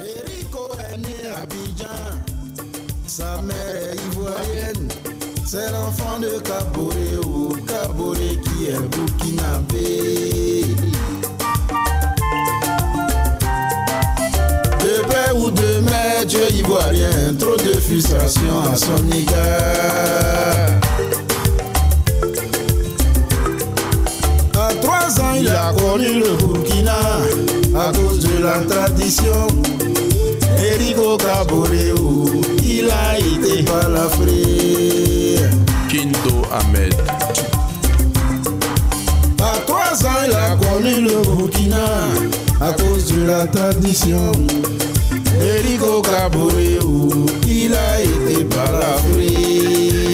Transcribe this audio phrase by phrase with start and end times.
[0.00, 1.86] Erico est né à Abidjan,
[3.06, 4.88] sa mère est ivoirienne.
[5.46, 10.64] C'est l'enfant de Kaboré ou Kaboré qui est burkinabé.
[14.80, 20.83] De père ou de mère, Dieu ivoirien, trop de frustration à son égard.
[25.94, 26.98] Connu le Burkina
[27.76, 29.46] à cause de la tradition.
[30.58, 32.26] Erigo Kaboreo,
[32.64, 35.36] il a été balafré.
[35.88, 36.94] Kindo Ahmed.
[39.40, 41.86] À trois ans, il a connu le Burkina
[42.60, 44.32] à cause de la tradition.
[45.40, 50.13] Erigo Kaboreo, il a été balafré.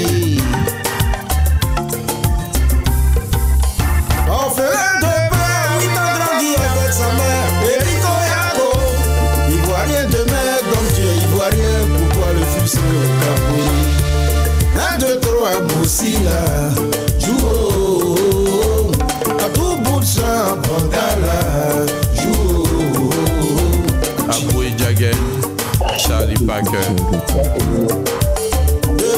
[26.51, 26.67] De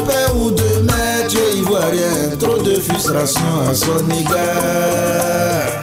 [0.07, 5.81] père ou de mère, es ivoirien, trop de frustration à son égard.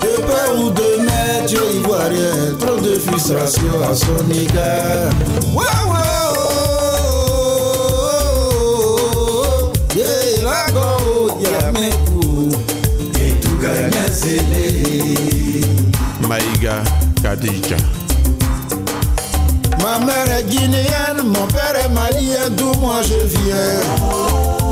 [0.00, 5.12] De père ou de mère, es ivoirien, trop de frustration à son égard.
[5.54, 6.02] Ouais, ouais,
[6.34, 6.52] oh,
[16.28, 16.82] Maïga
[19.80, 23.80] Ma mère est guinéenne, mon père est malien, d'où moi je viens.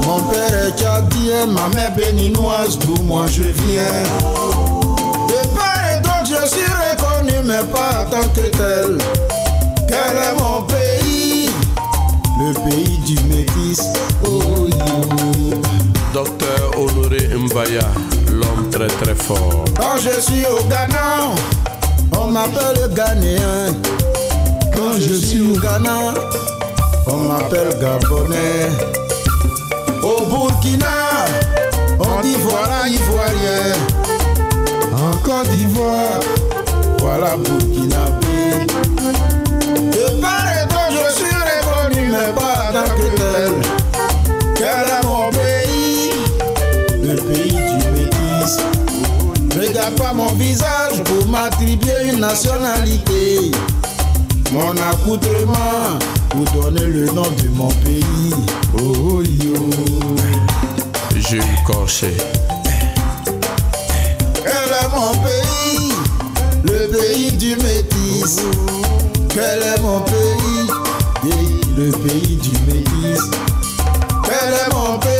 [0.06, 4.02] Mon père est tchadien, ma mère béninoise, d'où moi je viens.
[5.26, 8.98] De part et d'autre, je suis reconnu, mais pas en tant que tel.
[9.88, 11.48] Quel est mon pays?
[12.38, 13.80] Le pays du métis.
[14.22, 14.68] Oh.
[16.12, 17.88] Docteur Honoré Mbaya,
[18.30, 19.64] l'homme très très fort.
[19.76, 21.32] Quand je suis au Ghana,
[22.20, 23.74] on m'appelle Ghanéen.
[24.74, 26.14] Quand je suis au Ghana,
[27.06, 28.68] on m'appelle Gabonais.
[30.02, 31.26] Au Burkina,
[31.98, 33.72] on dit voilà Ivoirien.
[34.92, 36.20] En Côte d'Ivoire,
[36.98, 38.66] voilà Burkinabé.
[39.92, 43.79] De part et je suis reconnu, mais pas tant que tel.
[49.80, 53.50] Regarde pas mon visage pour m'attribuer une nationalité.
[54.52, 55.98] Mon accoutrement
[56.28, 58.34] pour donner le nom de mon pays.
[58.78, 59.70] Oh yo.
[61.16, 62.14] Jules Corchet.
[64.34, 65.92] Quel est mon pays
[66.64, 68.40] Le pays du métis.
[69.30, 70.68] Quel est mon pays
[71.78, 73.22] Le pays du métis.
[74.24, 75.19] Quel est mon pays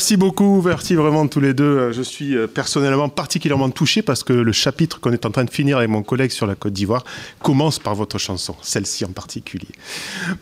[0.00, 1.62] Merci beaucoup, merci vraiment tous les deux.
[1.76, 5.44] Euh, Je suis euh, personnellement particulièrement touché parce que le chapitre qu'on est en train
[5.44, 7.04] de finir avec mon collègue sur la Côte d'Ivoire
[7.42, 9.68] commence par votre chanson, celle-ci en particulier.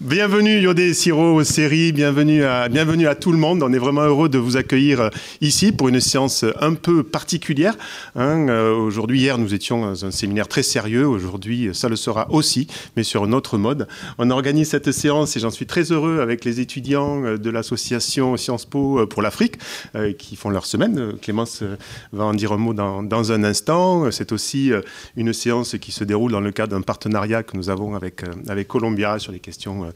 [0.00, 3.64] Bienvenue Yodé Siro aux séries, bienvenue à, bienvenue à tout le monde.
[3.64, 5.08] On est vraiment heureux de vous accueillir euh,
[5.40, 7.74] ici pour une séance un peu particulière.
[8.14, 8.46] hein.
[8.48, 11.04] Euh, Aujourd'hui, hier, nous étions dans un séminaire très sérieux.
[11.08, 13.88] Aujourd'hui, ça le sera aussi, mais sur un autre mode.
[14.18, 18.36] On organise cette séance et j'en suis très heureux avec les étudiants euh, de l'association
[18.36, 19.47] Sciences Po euh, pour l'Afrique
[19.94, 20.98] euh, qui font leur semaine.
[20.98, 21.76] Euh, Clémence euh,
[22.12, 24.10] va en dire un mot dans, un instant.
[24.10, 24.70] C'est aussi
[25.16, 28.68] une séance qui se déroule dans le cadre d'un partenariat que nous avons avec, avec
[28.68, 29.92] Columbia sur les questions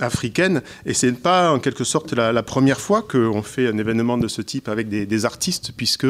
[0.00, 0.62] africaines.
[0.86, 4.42] Et c'est pas en quelque sorte la, première fois qu'on fait un événement de ce
[4.42, 6.06] type avec des, artistes, puisque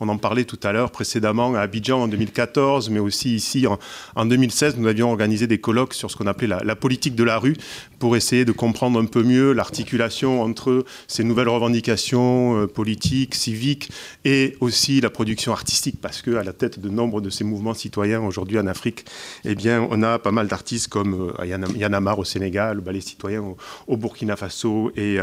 [0.00, 3.78] on en parlait tout à l'heure précédemment à Abidjan en 2014, mais aussi ici en,
[4.16, 7.24] en 2016, nous avions organisé des colloques sur ce qu'on appelait la, la politique de
[7.24, 7.56] la rue
[7.98, 13.90] pour essayer de comprendre un peu mieux l'articulation entre ces nouvelles revendications revendications politiques, civiques
[14.24, 18.20] et aussi la production artistique, parce qu'à la tête de nombre de ces mouvements citoyens
[18.20, 19.04] aujourd'hui en Afrique,
[19.44, 21.32] eh bien, on a pas mal d'artistes comme
[21.76, 23.42] Yanamar au Sénégal, le ballet citoyen
[23.86, 25.18] au, Burkina Faso et,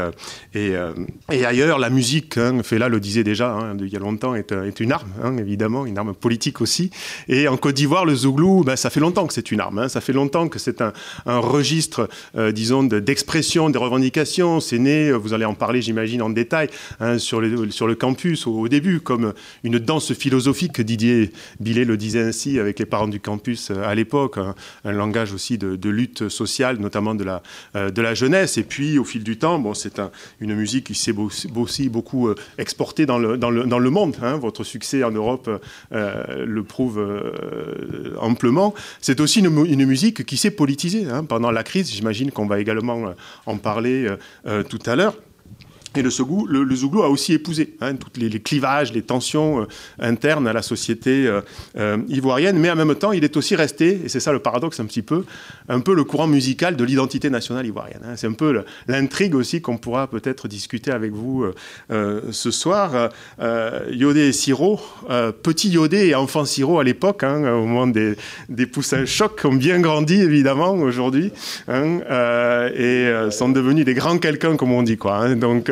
[0.54, 0.72] et,
[1.30, 1.78] et, ailleurs.
[1.78, 4.92] La musique, hein, Fela le disait déjà hein, il y a longtemps, est, est une
[4.92, 6.90] arme, hein, évidemment, une arme politique aussi.
[7.28, 9.88] Et en Côte d'Ivoire, le zouglou, ben, ça fait longtemps que c'est une arme.
[9.88, 10.92] Ça fait longtemps que c'est un,
[11.26, 12.08] registre,
[12.52, 14.60] disons, d'expression des revendications.
[14.60, 16.69] C'est né, vous allez en parler, j'imagine, en détail,
[17.18, 19.32] sur, les, sur le campus au, début, comme
[19.64, 20.80] une danse philosophique.
[20.80, 21.30] Didier
[21.60, 24.38] Billet le disait ainsi avec les parents du campus à l'époque,
[24.84, 27.42] un, langage aussi de, lutte sociale, notamment de la,
[27.74, 28.58] de la jeunesse.
[28.58, 31.14] Et puis, au fil du temps, c'est un, une musique qui s'est
[31.56, 34.16] aussi beaucoup euh, exportée dans le, monde.
[34.22, 34.36] Hein.
[34.36, 35.50] Votre succès en Europe
[35.92, 38.74] euh, le prouve euh, amplement.
[39.00, 41.24] C'est aussi une, musique qui s'est politisée hein.
[41.24, 41.90] pendant la crise.
[41.90, 43.14] J'imagine qu'on va également
[43.46, 44.08] en parler
[44.68, 45.14] tout à l'heure.
[45.96, 46.10] Et le,
[46.48, 49.66] le, le Zouglou a aussi épousé hein, tous les, clivages, les tensions euh,
[49.98, 51.40] internes à la société euh,
[51.76, 54.78] euh, ivoirienne, mais en même temps, il est aussi resté, et c'est ça le paradoxe
[54.78, 55.24] un petit peu,
[55.68, 58.02] un peu le courant musical de l'identité nationale ivoirienne.
[58.04, 58.14] Hein.
[58.16, 61.44] C'est un peu l'intrigue aussi qu'on pourra peut-être discuter avec vous
[61.88, 63.10] ce soir.
[63.90, 64.80] Yodé et Siro,
[65.42, 68.16] petit Yodé et enfant Siro à l'époque, hein, au moment des,
[68.66, 71.32] poussins chocs, ont bien grandi évidemment aujourd'hui,
[71.68, 72.00] hein,
[72.74, 74.96] et sont devenus des grands quelqu'un comme on dit.
[74.96, 75.34] Quoi.
[75.34, 75.70] Donc,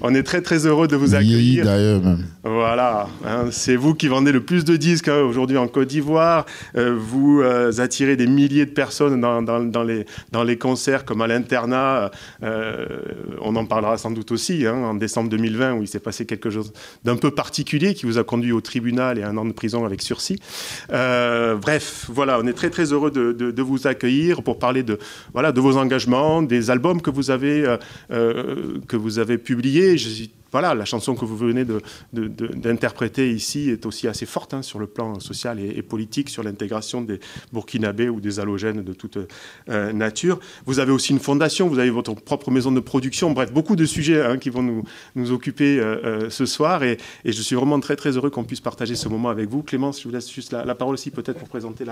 [0.00, 1.64] on est très très heureux de vous accueillir.
[1.64, 2.02] d'ailleurs
[2.44, 6.46] Voilà, hein, c'est vous qui vendez le plus de disques hein, aujourd'hui en Côte d'Ivoire.
[6.76, 11.26] Euh, vous euh, attirez des milliers de personnes dans, les, dans les concerts comme à
[11.26, 12.10] l'internat.
[12.42, 16.50] on en parlera sans doute aussi hein, en décembre 2020 où il s'est passé quelque
[16.50, 16.72] chose
[17.04, 20.02] d'un peu particulier qui vous a conduit au tribunal et un an de prison avec
[20.02, 20.40] sursis.
[20.88, 24.98] bref, voilà, on est très très heureux de, vous accueillir pour parler de,
[25.34, 27.76] voilà, de vos engagements, des albums que vous avez,
[28.08, 29.96] que vous avez publié.
[30.52, 31.64] voilà, la chanson que vous venez
[32.12, 37.02] d'interpréter ici est aussi assez forte hein, sur le plan social et, politique, sur l'intégration
[37.02, 37.20] des
[37.52, 39.18] Burkinabés ou des halogènes de toute
[39.68, 40.40] euh, nature.
[40.66, 43.84] Vous avez aussi une fondation, vous avez votre propre maison de production, bref, beaucoup de
[43.84, 44.84] sujets hein, qui vont nous,
[45.14, 46.82] nous occuper euh, euh, ce soir.
[46.82, 49.62] Et, je suis vraiment très très heureux qu'on puisse partager ce moment avec vous.
[49.62, 51.84] Clémence, je vous laisse juste la, parole aussi peut-être pour présenter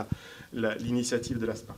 [0.53, 1.75] l'initiative de l'ASPA.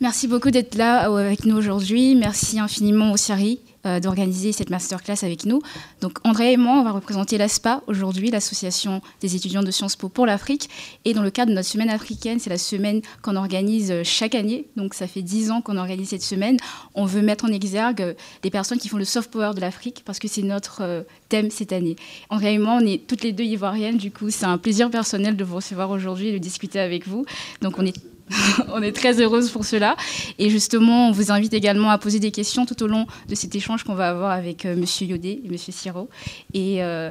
[0.00, 2.14] Merci beaucoup d'être là avec nous aujourd'hui.
[2.16, 5.60] Merci infiniment au CIRI euh, d'organiser cette masterclass avec nous.
[6.00, 10.08] Donc André et moi, on va représenter l'ASPA aujourd'hui, l'association des étudiants de Sciences Po
[10.08, 10.70] pour l'Afrique.
[11.04, 14.34] Et dans le cadre de notre semaine africaine, c'est la semaine qu'on organise euh, chaque
[14.34, 14.66] année.
[14.76, 16.56] Donc ça fait dix ans qu'on organise cette semaine.
[16.94, 20.18] On veut mettre en exergue des personnes qui font le soft power de l'Afrique parce
[20.18, 21.96] que c'est notre euh, thème cette année.
[22.30, 23.98] André et moi, on est toutes les deux ivoiriennes.
[23.98, 27.26] Du coup, c'est un plaisir personnel de vous recevoir aujourd'hui et de discuter avec vous.
[27.60, 27.94] Donc on est
[28.72, 29.96] on est très heureuse pour cela.
[30.38, 33.54] Et justement, on vous invite également à poser des questions tout au long de cet
[33.54, 36.08] échange qu'on va avoir avec euh, Monsieur Yodé et Monsieur Siro.
[36.52, 37.10] Et euh,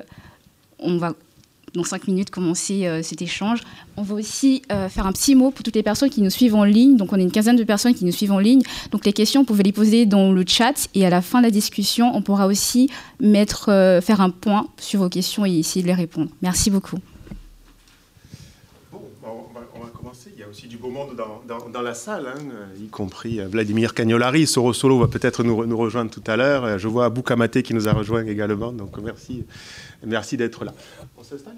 [0.79, 1.13] on va,
[1.75, 3.59] dans cinq minutes, commencer euh, cet échange.
[3.95, 6.63] On va aussi faire un petit mot pour toutes les personnes qui nous suivent en
[6.63, 6.97] ligne.
[6.97, 8.63] Donc, on est une quinzaine de personnes qui nous suivent en ligne.
[8.91, 10.89] Donc, les questions, vous pouvez les poser dans le chat.
[10.95, 12.89] Et à la fin de la discussion, on pourra aussi
[13.19, 16.29] faire un point sur vos questions et essayer de les répondre.
[16.41, 16.97] Merci beaucoup.
[20.53, 22.41] aussi du beau monde dans, dans, la salle, hein,
[22.77, 24.45] y compris euh, Vladimir Cagnolari.
[24.45, 26.65] Soro Solo va peut-être nous, nous, rejoindre tout à l'heure.
[26.65, 28.73] Euh, je vois Abou Kamate qui nous a rejoint également.
[28.73, 29.45] Donc merci,
[30.05, 30.73] merci d'être là.
[31.17, 31.55] On s'installe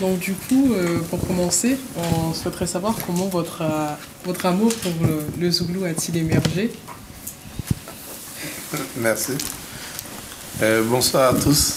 [0.00, 3.62] donc du coup, euh, pour commencer, on souhaiterait savoir comment votre,
[4.24, 4.92] votre amour pour
[5.38, 6.70] le, Zouglou a-t-il émergé?
[8.98, 9.32] Merci.
[10.90, 11.76] bonsoir à tous.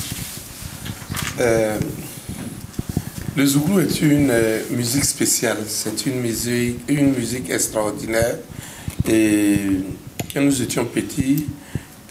[3.34, 8.36] Le Zouglou est une euh, musique spéciale, c'est une musique, extraordinaire.
[9.10, 9.56] Et
[10.34, 11.46] quand nous étions petits,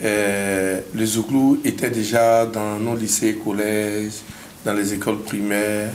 [0.03, 4.23] euh, le Zouglou était déjà dans nos lycées, collèges,
[4.65, 5.91] dans les écoles primaires.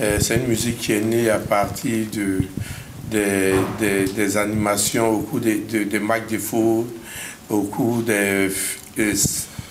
[0.00, 2.40] Euh, c'est une musique qui est née à partir de,
[3.08, 6.88] des animations au cours des de, de de faux,
[7.48, 8.50] au cours des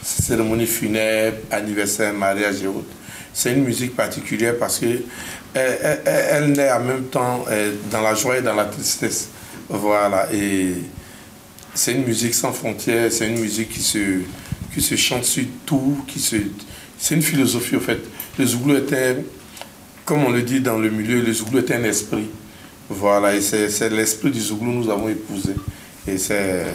[0.01, 2.95] cérémonies funèbres, anniversaires, mariages et autres
[3.35, 5.01] c'est une musique particulière parce que
[5.53, 9.29] elle, naît en même temps euh, dans la joie et dans la tristesse.
[9.69, 10.27] Voilà.
[10.33, 10.73] Et
[11.73, 14.21] c'est une musique sans frontières, c'est une musique qui se,
[14.73, 16.37] qui se chante sur tout, qui se,
[16.97, 17.99] c'est une philosophie en fait.
[18.39, 19.17] Le Zouglou était,
[20.05, 22.29] comme on le dit dans le milieu, le Zouglou était un esprit.
[22.89, 25.55] Voilà, et c'est l'esprit du Zouglou que nous avons épousé.
[26.07, 26.65] Et c'est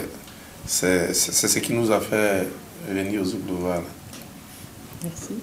[0.67, 2.47] ce qui nous a fait
[2.87, 3.57] venir au Zouglou.
[3.61, 3.83] Voilà.
[5.03, 5.33] Merci.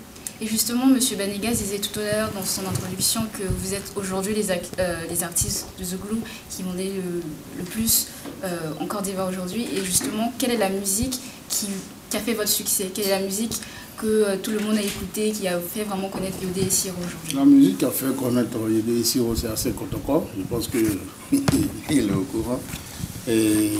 [0.40, 0.98] Et justement, M.
[1.16, 5.66] Banega disait tout à l'heure dans son introduction que vous êtes aujourd'hui les, euh, artistes
[5.78, 6.92] de The Glue qui vendaient
[7.56, 8.06] le, plus
[8.44, 9.66] euh, en Côte d'Ivoire aujourd'hui.
[9.74, 11.18] Et justement, quelle est la musique
[11.48, 11.66] qui
[12.16, 12.90] a fait votre succès?
[12.94, 13.60] Quelle est la musique
[13.96, 16.96] que euh, tout le monde a écouté, qui a fait vraiment connaître Yodé et Siro
[17.04, 17.36] aujourd'hui?
[17.36, 20.28] La musique qui a fait connaître Yodé et Siro, c'est assez Kotoko.
[20.38, 20.98] Je pense qu'il
[21.98, 22.60] est au courant.
[23.26, 23.72] Et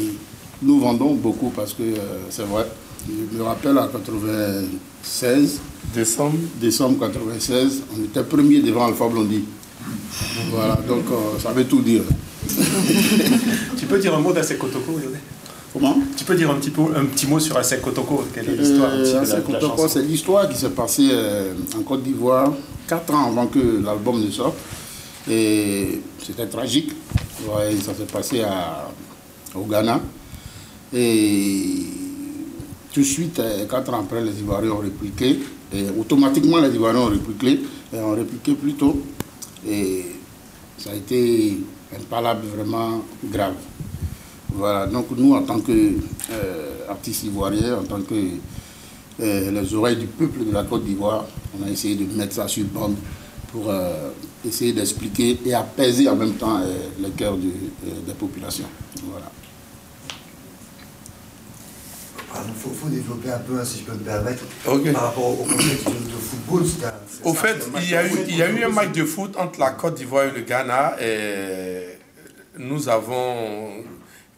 [0.61, 2.67] nous vendons beaucoup parce que euh, c'est vrai.
[3.09, 5.61] Je me rappelle en 96,
[5.95, 6.39] décembre.
[6.61, 9.45] décembre 96, on était premier devant Alpha Blondie.
[10.51, 12.03] Voilà, donc euh, ça veut tout dire.
[13.77, 15.19] tu peux dire un mot d'Asek Kotoko, Yodé
[15.73, 15.97] Comment?
[16.17, 18.91] Tu peux dire un petit, peu, un petit mot sur Asek Kotoko Quelle est l'histoire
[18.93, 22.53] euh, Kotoko, c'est l'histoire qui s'est passée euh, en Côte d'Ivoire,
[22.87, 24.57] quatre ans avant que l'album ne sorte.
[25.31, 26.93] Et c'était tragique.
[27.47, 28.89] Ouais, ça s'est passé à,
[29.55, 30.01] au Ghana.
[30.95, 31.85] Et
[32.93, 35.39] tout de suite, euh, quatre ans après, les Ivoiriens ont répliqué.
[35.73, 37.61] Et automatiquement, les Ivoiriens ont répliqué,
[37.93, 39.03] et ont répliqué plus tôt.
[39.69, 40.07] Et
[40.79, 41.59] ça a été
[41.95, 43.55] un palabre vraiment grave.
[44.55, 48.15] Voilà, donc nous, en tant qu'artistes euh, ivoiriens, en tant que
[49.21, 51.27] euh, les oreilles du peuple de la Côte d'Ivoire,
[51.59, 52.97] on a essayé de mettre ça sur bande
[53.53, 54.11] pour euh,
[54.47, 56.61] essayer d'expliquer et apaiser en même temps
[57.01, 58.67] le cœur des populations.
[59.11, 59.31] Voilà.
[62.35, 65.87] Il faut, développer un peu, hein, si je peux me permettre, par rapport au contexte
[65.87, 66.65] de, football.
[67.25, 69.59] Au fait, il y, a eu, il y a eu un match de foot entre
[69.61, 71.99] la Côte d'Ivoire et le Ghana et
[72.59, 73.85] nous avons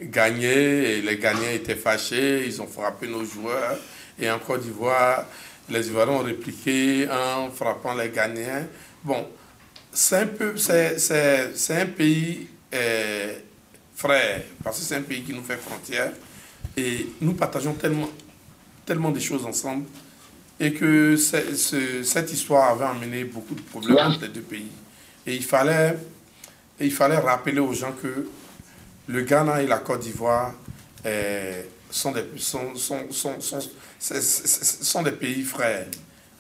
[0.00, 3.76] gagné et les Ghanéens étaient fâchés, ils ont frappé nos joueurs
[4.18, 5.26] et en Côte d'Ivoire,
[5.68, 8.66] les Ivoiriens ont répliqué en frappant les Ghanéens.
[9.02, 9.26] Bon,
[9.92, 10.96] c'est un, peu, c'est,
[11.70, 13.34] un pays euh,
[13.94, 16.12] frère, parce que c'est un pays qui nous fait frontière
[16.80, 18.08] et nous partageons tellement,
[18.86, 19.84] tellement de choses ensemble
[20.58, 24.70] et que cette histoire avait amené beaucoup de problèmes entre les deux pays.
[25.26, 25.96] Et il fallait,
[26.78, 28.28] et il fallait rappeler aux gens que
[29.08, 30.54] le Ghana et la Côte d'Ivoire
[31.04, 33.06] eh, sont, des, sont, sont,
[33.98, 35.86] sont, des pays frères.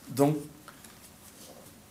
[0.08, 0.36] Donc,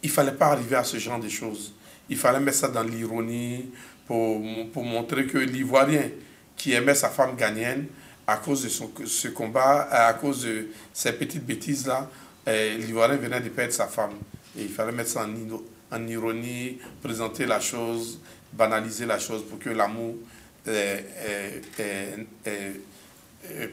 [0.04, 1.74] il ne fallait pas arriver à ce genre de choses.
[2.10, 3.72] Il fallait mettre ça dans l'ironie
[4.08, 4.42] pour,
[4.72, 6.10] pour montrer que l'Ivoirien
[6.56, 7.88] qui aimait sa femme ghanéenne,
[8.30, 12.10] à cause de son, ce combat, à cause de ces petites bêtises-là,
[12.46, 14.14] eh, l'Ivoirien venait de perdre sa femme.
[14.58, 15.28] Et il fallait mettre ça
[15.92, 18.20] en, ironie, présenter la chose,
[18.54, 20.16] banaliser la chose pour que l'amour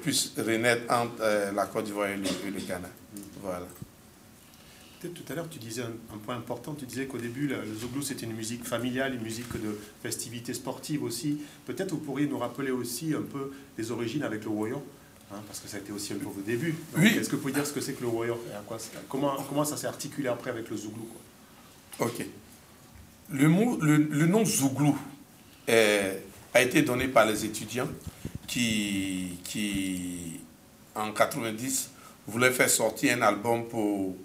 [0.02, 2.88] plus renaître entre euh, la Côte d'Ivoire et, le, Ghana.
[3.42, 3.66] Voilà.
[5.14, 8.26] Tout à l'heure, tu disais un, point important, tu disais qu'au début, le, Zouglou, c'était
[8.26, 11.38] une musique familiale, une musique de festivité sportive aussi.
[11.66, 14.82] Peut-être vous pourriez nous rappeler aussi un peu les origines avec le Woyon,
[15.32, 16.74] hein, parce que ça a été aussi un peu vos débuts.
[16.96, 17.08] Oui.
[17.08, 18.38] Est-ce que vous pouvez dire ce que c'est que le Woyon
[19.08, 21.08] comment, comment ça s'est articulé après avec le Zouglou
[21.98, 22.24] Ok.
[23.30, 24.96] Le, mot, le, le nom Zouglou
[25.66, 26.22] est
[26.56, 27.88] a été donné par les étudiants
[28.46, 30.40] qui, qui
[30.94, 31.90] en 90,
[32.26, 34.16] voulaient faire sortir un album pour...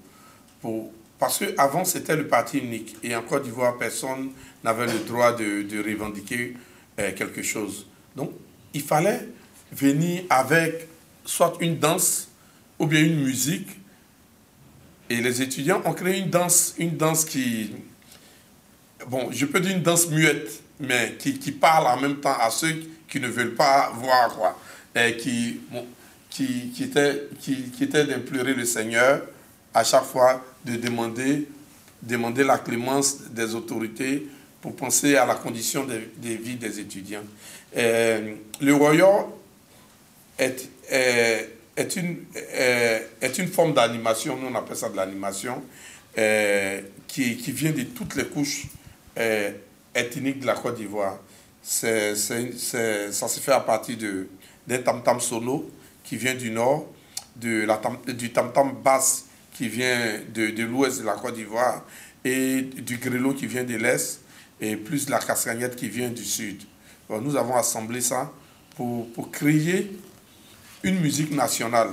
[0.62, 0.92] pour
[1.22, 2.98] parce qu'avant, c'était le parti unique.
[3.04, 4.32] Et en Côte d'Ivoire, personne
[4.64, 6.58] n'avait le droit de, de revendiquer
[7.00, 7.86] euh, quelque chose.
[8.16, 8.32] Donc,
[8.74, 9.28] il fallait
[9.72, 10.88] venir avec
[11.24, 12.28] soit une danse
[12.80, 13.70] ou bien une musique.
[15.12, 17.72] Et les étudiants ont créé une danse, une danse qui...
[19.08, 22.50] Bon, je peux dire une danse muette mais qui, qui, parle en même temps à
[22.50, 22.74] ceux
[23.08, 24.60] qui ne veulent pas voir, quoi.
[25.20, 25.60] Qui,
[26.32, 29.22] qui, qui, était, qui, qui était d'implorer le Seigneur
[29.74, 31.48] à chaque fois de demander,
[32.02, 34.28] demander la clémence des autorités
[34.62, 37.24] pour penser à la condition des vies des étudiants.
[37.76, 39.26] le royaume
[40.38, 45.64] est, est, est, une, est, une forme d'animation, nous on appelle ça de l'animation,
[47.08, 48.68] qui, qui vient de toutes les couches
[49.94, 51.20] ethnique de la Côte d'Ivoire.
[51.62, 53.98] ça se fait à partir
[54.68, 55.70] d'un tam-tam solo
[56.04, 56.88] qui vient du nord,
[57.36, 57.80] de la
[58.14, 59.26] du tam-tam basse
[59.62, 61.84] qui vient de, de l'ouest de la Côte d'Ivoire
[62.26, 64.20] et du grelot qui vient de l'est
[64.60, 66.64] et plus de la cascagnette qui vient du sud.
[67.08, 68.32] nous avons assemblé ça
[68.76, 70.00] pour, pour, créer
[70.82, 71.92] une musique nationale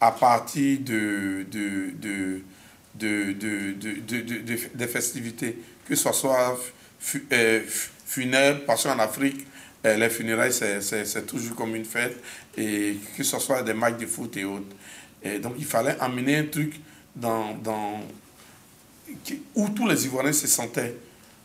[0.00, 2.42] à partir de, de, de,
[2.94, 3.64] de
[4.74, 6.58] des festivités, que ce soit
[7.30, 7.60] euh,
[8.06, 9.46] funèbre, parce qu'en Afrique,
[9.84, 12.16] euh, les funérailles, c'est toujours comme une fête,
[12.56, 14.74] et que ce soit des matchs de foot et autres.
[15.22, 16.80] Et donc, il fallait amener un truc
[17.14, 18.00] dans, dans,
[19.54, 20.96] où tous les Ivoiriens se sentaient.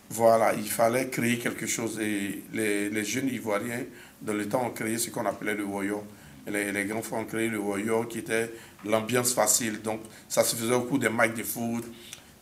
[0.10, 2.00] Voilà, il fallait créer quelque chose.
[2.00, 3.84] Et les, les jeunes Ivoiriens,
[4.22, 6.04] dans le temps, ont créé ce qu'on appelait le voyant.
[6.48, 8.52] Les, les, grands frères ont créé le voyant, qui était
[8.86, 9.82] l'ambiance facile.
[9.82, 11.84] Donc, ça se faisait au cours des matchs de foot,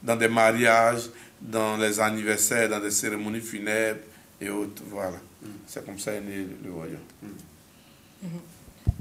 [0.01, 1.09] dans des mariages,
[1.41, 4.01] dans les anniversaires, dans des cérémonies funèbres
[4.41, 4.83] et autres.
[4.87, 5.19] Voilà.
[5.65, 6.97] C'est comme ça est né le royaume.
[7.23, 8.52] Mm-hmm.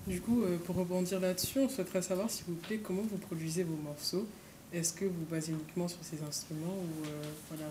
[0.06, 3.62] Du coup, euh, pour rebondir là-dessus, on souhaiterait savoir, s'il vous plaît, comment vous produisez
[3.62, 4.26] vos morceaux.
[4.72, 7.70] Est-ce que vous basez uniquement sur ces instruments ou euh, voilà.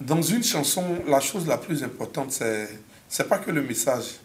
[0.00, 2.68] Dans une chanson, la chose la plus importante, c'est
[3.08, 4.16] c'est pas que le message.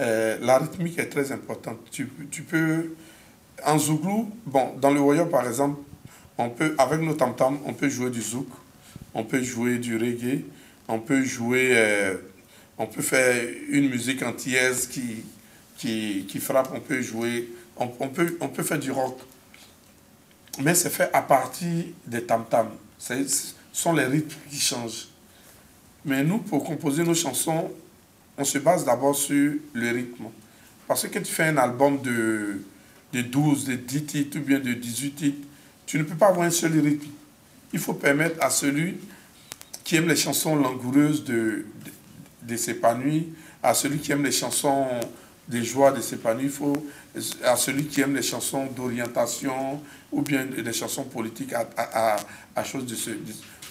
[0.00, 1.78] Euh, la rythmique est très importante.
[1.90, 2.94] Tu, tu peux,
[3.64, 5.80] en zouglou, bon, dans le royaume par exemple,
[6.38, 8.48] on peut, avec nos tam on peut jouer du zouk,
[9.14, 10.44] on peut jouer du reggae,
[10.88, 11.76] on peut jouer,
[12.82, 15.24] on peut faire une musique antillaise qui,
[15.78, 19.20] qui, frappe, on peut jouer, on, peut, faire du rock.
[20.60, 22.72] Mais c'est fait à partir des tam-tams.
[22.98, 25.08] Ce sont les rythmes qui changent.
[26.04, 27.70] Mais nous, pour composer nos chansons,
[28.36, 30.24] on se base d'abord sur le rythme.
[30.88, 32.62] Parce que tu fais un album de,
[33.12, 35.46] de 12, de 10 titres ou bien de 18 titres,
[35.86, 37.10] tu ne peux pas avoir un seul rythme.
[37.72, 38.96] Il faut permettre à celui
[39.84, 41.64] qui aime les chansons langoureuses de,
[42.42, 43.24] de, s'épanouir,
[43.62, 44.86] à celui qui aime les chansons
[45.48, 46.50] des joies de s'épanouir,
[47.44, 49.80] à celui qui aime les chansons d'orientation
[50.10, 52.16] ou bien des chansons politiques à, à,
[52.54, 53.10] à, chose de ce.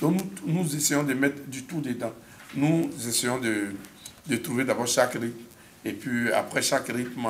[0.01, 2.13] donc nous, nous, essayons de mettre du tout dedans.
[2.55, 3.67] Nous essayons de,
[4.27, 5.37] de trouver d'abord chaque rythme
[5.83, 7.27] et puis après chaque rythme,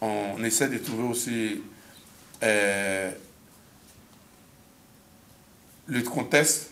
[0.00, 1.62] on essaie de trouver aussi
[2.42, 3.10] euh,
[5.86, 6.70] le contexte,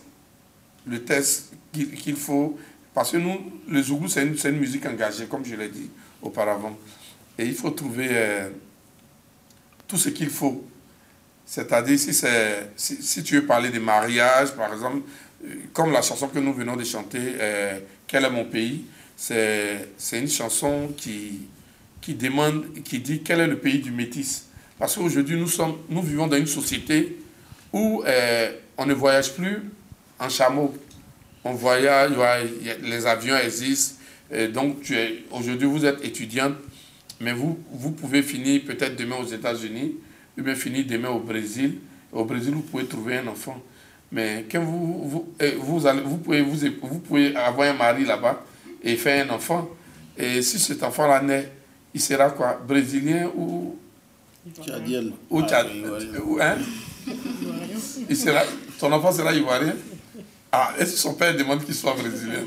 [0.85, 2.57] le test qu'il faut.
[2.93, 5.89] Parce que nous, le zougou, c'est une, musique engagée, comme je l'ai dit
[6.21, 6.77] auparavant.
[7.37, 8.49] Et il faut trouver euh,
[9.87, 10.65] tout ce qu'il faut.
[11.45, 11.97] C'est-à-dire,
[12.75, 15.01] si, tu veux parler de mariage, par exemple,
[15.45, 19.87] euh, comme la chanson que nous venons de chanter, euh, Quel est mon pays C'est
[20.11, 21.47] une chanson qui,
[22.09, 24.47] demande, qui dit quel est le pays du métis.
[24.77, 25.39] Parce qu'aujourd'hui,
[25.89, 27.19] nous vivons dans une société
[27.71, 28.03] où
[28.77, 29.63] on ne voyage plus
[30.19, 30.73] en chameau.
[31.43, 32.11] On voyage,
[32.83, 33.95] les avions existent,
[34.53, 34.93] donc,
[35.31, 36.53] aujourd'hui, vous êtes étudiante,
[37.19, 39.95] mais vous, vous pouvez finir peut-être demain aux États-Unis,
[40.37, 41.77] ou bien finir demain au Brésil.
[42.11, 43.61] Au Brésil, vous pouvez trouver un enfant.
[44.11, 48.05] Mais quand vous, vous, eh, vous, allez, vous, pouvez, vous, vous pouvez avoir un mari
[48.05, 48.43] là-bas
[48.83, 49.69] et faire un enfant.
[50.17, 51.51] Et si cet enfant-là naît,
[51.93, 52.61] il sera quoi?
[52.67, 53.77] Brésilien ou?
[54.61, 55.11] Tchadien.
[55.29, 55.67] Ou Tchad.
[56.41, 56.57] Hein?
[58.09, 58.41] Il sera,
[58.79, 59.75] ton enfant sera ivoirien?
[60.51, 62.43] Ah, est-ce que son père demande qu'il soit brésilien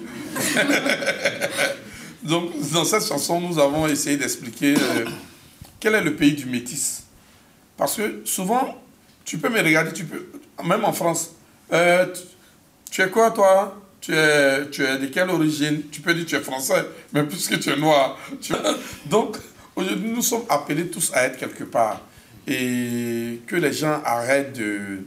[2.22, 5.06] Donc, dans cette chanson, nous avons essayé d'expliquer euh,
[5.80, 7.04] quel est le pays du métis.
[7.78, 8.78] Parce que souvent,
[9.24, 10.26] tu peux me regarder, tu peux,
[10.64, 11.32] même en France,
[11.72, 12.06] euh,
[12.90, 13.80] tu, es quoi toi?
[14.02, 15.84] Tu es, de quelle origine?
[15.90, 18.18] Tu peux dire tu es français, mais puisque tu es noir.
[19.06, 19.38] Donc,
[19.74, 22.02] aujourd'hui, nous sommes appelés tous à être quelque part.
[22.46, 25.00] Et que les gens arrêtent de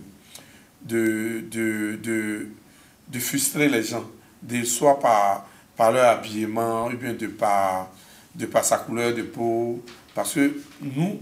[3.08, 4.06] de frustrer les gens,
[4.42, 7.90] de, soit par, par leur habillement, ou bien de par,
[8.36, 9.84] de par sa couleur de peau.
[10.14, 11.20] Parce que nous,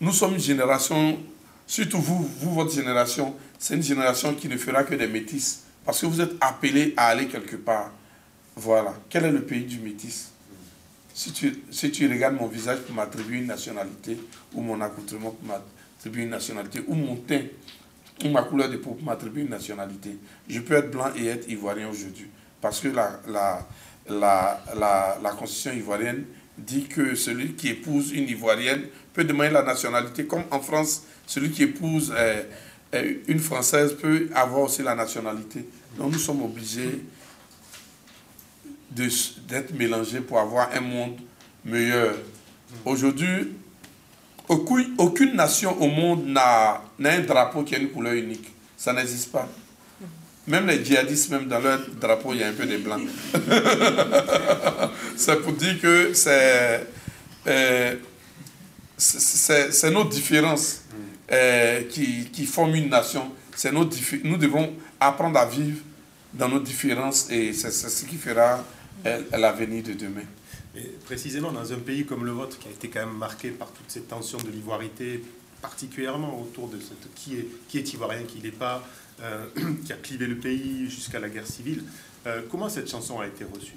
[0.00, 1.18] nous sommes une génération,
[1.66, 5.64] surtout vous, vous, votre génération, c'est une génération qui ne fera que des métis.
[5.84, 7.90] Parce que vous êtes appelés à aller quelque part.
[8.56, 8.94] Voilà.
[9.08, 10.30] Quel est le pays du métis?
[11.12, 14.18] Si tu, si tu regardes mon visage pour m'attribuer une nationalité,
[14.54, 17.42] ou mon accoutrement pour m'attribuer une nationalité, ou mon teint
[18.24, 20.16] ou ma couleur de peau m'attribue une nationalité.
[20.48, 22.26] Je peux être blanc et être ivoirien aujourd'hui.
[22.60, 23.66] Parce que la, la,
[24.08, 26.24] la, la, la Constitution ivoirienne
[26.58, 28.82] dit que celui qui épouse une ivoirienne
[29.14, 30.26] peut demander la nationalité.
[30.26, 32.42] Comme en France, celui qui épouse euh,
[32.94, 35.66] euh, une Française peut avoir aussi la nationalité.
[35.96, 37.02] Donc nous sommes obligés
[38.90, 41.16] d'être mélangés pour avoir un monde
[41.64, 42.14] meilleur.
[42.84, 43.54] Aujourd'hui,
[44.50, 48.52] aucune, aucune nation au monde n'a un drapeau qui a une couleur unique.
[48.76, 49.48] Ça n'existe pas.
[50.48, 52.98] Même les djihadistes, même dans leur drapeau, il y a un peu de blanc.
[55.16, 56.84] c'est pour dire que c'est
[57.46, 57.94] euh,
[58.98, 60.82] c'est nos différences
[61.30, 63.30] euh, qui, qui, forment une nation.
[63.72, 63.88] Nos
[64.24, 65.78] nous devons apprendre à vivre
[66.34, 68.64] dans nos différences et c'est ce qui fera
[69.06, 70.24] euh, l'avenir de demain.
[70.76, 73.70] Et précisément dans un pays comme le vôtre, qui a été quand même marqué par
[73.72, 75.22] toute cette tension de l'ivoirité,
[75.60, 78.86] particulièrement autour de cette, qui, est, qui est ivoirien, qui n'est pas,
[79.22, 79.46] euh,
[79.84, 81.82] qui a clivé le pays jusqu'à la guerre civile,
[82.26, 83.74] euh, comment cette chanson a été reçue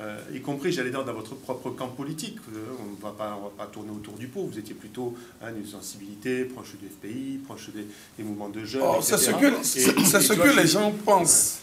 [0.00, 2.38] euh, y compris, j'allais dire, dans votre propre camp politique.
[2.48, 4.48] on ne va pas, tourner autour du pot.
[4.50, 8.82] Vous étiez plutôt hein, une sensibilité proche du FPI, proche des, mouvements de jeunes.
[8.84, 11.60] Oh, c'est ce que, ce que les gens pensent.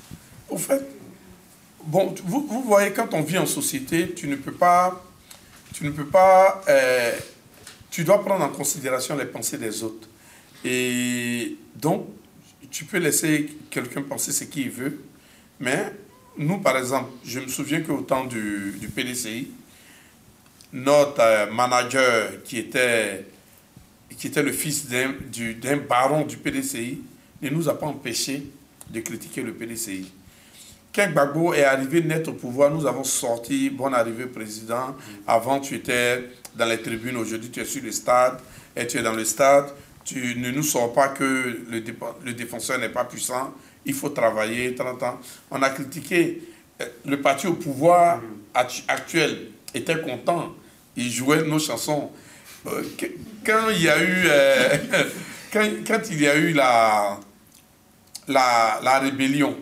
[0.48, 0.86] Au fait,
[1.89, 5.04] Bon, vous, vous, voyez, quand on vit en société, tu ne peux pas...
[5.73, 6.62] Tu ne peux pas...
[6.69, 7.17] Euh,
[7.89, 10.08] tu dois prendre en considération les pensées des autres.
[10.63, 12.06] Et donc,
[12.69, 15.02] tu peux laisser quelqu'un penser ce qu'il veut,
[15.60, 15.91] mais
[16.38, 19.47] nous, par exemple, je me souviens qu'au temps du, du PDCI,
[20.71, 23.25] notre euh, manager qui était,
[24.15, 27.02] qui était le fils d'un baron du PDCI
[27.41, 28.43] ne nous a pas empêché
[28.91, 30.12] de critiquer le PDCI.
[30.93, 34.95] Quand Gbagbo est arrivé net au pouvoir, nous avons sorti Bonne arrivée président.
[35.28, 38.39] Avant, tu étais dans les tribunes, aujourd'hui tu es sur le stade,
[38.75, 39.67] et tu es dans le stade.
[40.04, 41.23] Tu ne nous sors pas que
[41.69, 41.84] le,
[42.25, 43.54] le défenseur n'est pas puissant,
[43.86, 45.19] il faut travailler, 30 ans.
[45.52, 46.41] On a critiqué
[46.82, 48.21] euh, le parti au pouvoir
[48.88, 50.56] actuel, était content,
[50.95, 52.10] il jouait nos chansons.
[52.65, 52.84] Euh,
[53.45, 54.78] quand il y a eu, euh,
[55.54, 57.19] quand, il y a eu la,
[58.28, 59.56] la, la rébellion,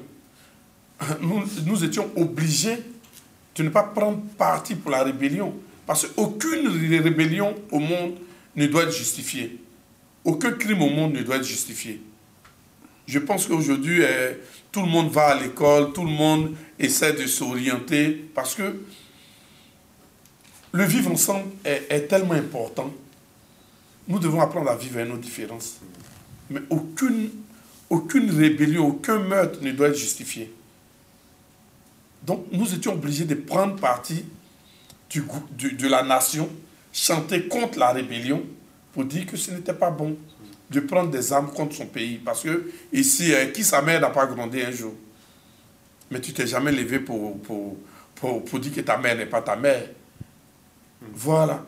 [1.21, 2.77] nous, nous, étions obligés
[3.55, 5.53] de ne pas prendre parti pour la rébellion.
[5.85, 8.15] Parce qu'aucune rébellion au monde
[8.55, 9.59] ne doit être justifiée.
[10.25, 12.01] Aucun crime au monde ne doit être justifié.
[13.07, 14.37] Je pense qu'aujourd'hui, eh,
[14.71, 18.81] tout le monde va à l'école, tout le monde essaie de s'orienter parce que
[20.73, 22.93] le vivre ensemble est, tellement important.
[24.07, 25.77] Nous devons apprendre à vivre avec nos différences.
[26.49, 27.29] Mais aucune,
[27.89, 30.53] aucune rébellion, aucun meurtre ne doit être justifié.
[32.27, 34.25] Donc nous étions obligés de prendre parti
[35.15, 36.49] de la nation,
[36.91, 38.43] chanter contre la rébellion
[38.91, 40.17] pour dire que ce n'était pas bon
[40.69, 42.17] de prendre des armes contre son pays.
[42.17, 44.93] Parce que ici, euh, qui sa mère n'a pas grandi un jour?
[46.11, 47.37] Mais tu t'es jamais levé pour,
[48.59, 49.87] dire que ta mère n'est pas ta mère.
[51.13, 51.63] Voilà.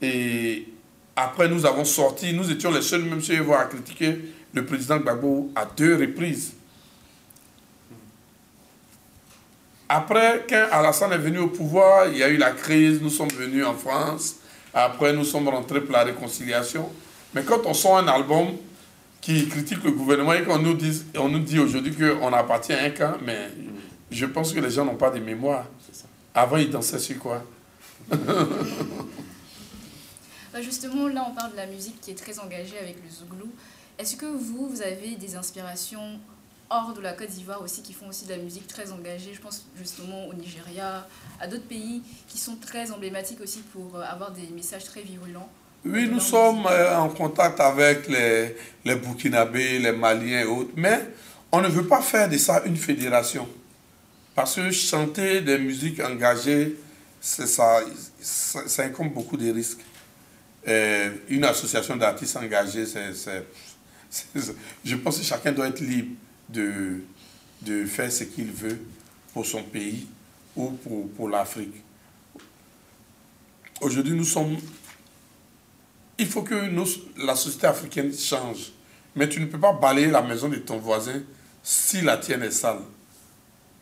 [0.00, 0.68] Et
[1.16, 4.18] après, nous avons sorti, nous étions les seuls, même si à critiquer
[4.52, 6.52] le président Gbagbo à deux reprises.
[9.96, 13.28] Après, quand Alassane est venu au pouvoir, il y a eu la crise, nous sommes
[13.28, 14.38] venus en France.
[14.74, 16.90] Après, nous sommes rentrés pour la réconciliation.
[17.32, 18.48] Mais quand on sort un album
[19.20, 22.82] qui critique le gouvernement et qu'on nous dit, on nous dit aujourd'hui qu'on appartient à
[22.82, 23.50] un camp, mais
[24.10, 25.66] je pense que les gens n'ont pas de mémoire.
[26.34, 27.44] Avant, ils dansaient sur quoi?
[28.08, 28.18] Bah,
[30.60, 33.48] Justement, là, on parle de la musique qui est très engagée avec le Zouglou.
[33.96, 36.18] Est-ce que vous, vous avez des inspirations
[36.70, 39.32] hors de la Côte d'Ivoire aussi qui font aussi de la musique très engagée.
[39.34, 41.06] Je pense justement au Nigeria,
[41.40, 45.48] à d'autres pays qui sont très emblématiques aussi pour euh, avoir des messages très virulents.
[45.84, 51.10] Oui, nous sommes euh, en contact avec les, les Burkinabés, les Maliens et autres, mais
[51.52, 53.46] on ne veut pas faire de ça une fédération.
[54.34, 56.76] Parce que chanter des musiques engagées,
[57.20, 57.82] ça,
[58.20, 59.80] ça, incombe beaucoup de risques.
[60.66, 63.44] Euh, une association d'artistes engagés, c'est,
[64.84, 66.16] je pense que chacun doit être libre
[66.48, 67.02] de,
[67.62, 68.80] de faire ce qu'il veut
[69.32, 70.06] pour son pays
[70.56, 71.74] ou pour, pour l'Afrique.
[73.80, 74.56] Aujourd'hui, nous sommes...
[76.16, 76.54] Il faut que
[77.24, 78.72] la société africaine change.
[79.16, 81.22] Mais tu ne peux pas balayer la maison de ton voisin
[81.62, 82.80] si la tienne est sale.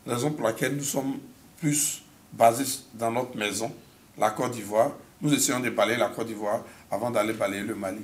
[0.07, 1.18] Raison pour laquelle nous sommes
[1.59, 3.72] plus basés dans notre maison,
[4.18, 4.92] la Côte d'Ivoire.
[5.20, 8.03] Nous essayons de balayer la Côte d'Ivoire avant d'aller balayer le Mali.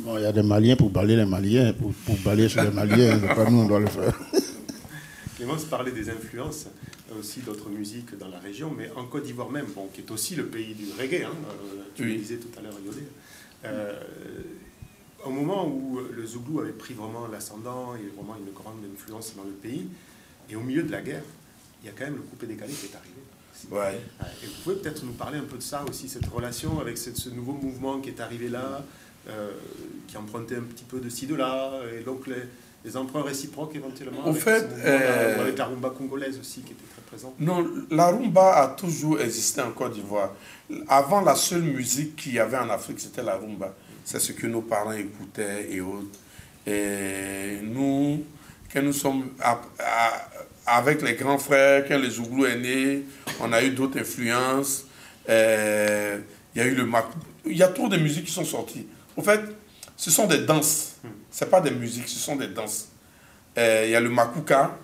[0.00, 2.70] Bon, il y a des Maliens pour balayer les Maliens, pour, pour balayer sur les
[2.70, 4.18] Maliens, pas nous, on doit le faire.
[5.36, 6.66] Clémence parlait des influences
[7.10, 10.10] euh, aussi d'autres musiques dans la région, mais en Côte d'Ivoire même, bon, qui est
[10.10, 13.02] aussi le pays du reggae, hein, euh, tu le disais tout à l'heure, Yodé.
[13.64, 14.00] Euh,
[15.24, 19.44] au moment où le Zouglou avait pris vraiment l'ascendant et vraiment une grande influence dans
[19.44, 19.88] le pays,
[20.50, 21.24] et au milieu de la guerre,
[21.82, 23.14] il y a quand même le coupé décalé qui est arrivé.
[23.70, 24.00] Ouais.
[24.42, 27.30] Et vous pouvez peut-être nous parler un peu de ça aussi, cette relation avec ce
[27.30, 28.84] nouveau mouvement qui est arrivé là,
[30.06, 32.44] qui empruntait un petit peu de ci, de là, et donc les,
[32.84, 34.26] les emprunts réciproques éventuellement.
[34.26, 37.34] En fait, euh, avec la rumba congolaise aussi qui était très présente.
[37.38, 40.32] Non, la rumba a toujours existé en Côte d'Ivoire.
[40.88, 43.74] Avant, la seule musique qu'il y avait en Afrique, c'était la rumba.
[44.04, 46.18] C'est ce que nos parents écoutaient et autres.
[46.66, 48.24] Et nous,
[48.72, 49.30] quand nous sommes
[50.66, 53.02] avec les grands frères, quand les Zouglou est né,
[53.40, 54.84] on a eu d'autres influences.
[55.28, 56.18] Euh,
[56.54, 56.88] il y a eu le
[57.46, 58.86] Il y a trop de musiques qui sont sorties.
[59.18, 59.40] En fait,
[59.96, 60.94] ce sont des danses.
[61.30, 62.88] Ce pas des musiques, ce sont des danses.
[63.58, 64.78] Euh, il y a le makuka,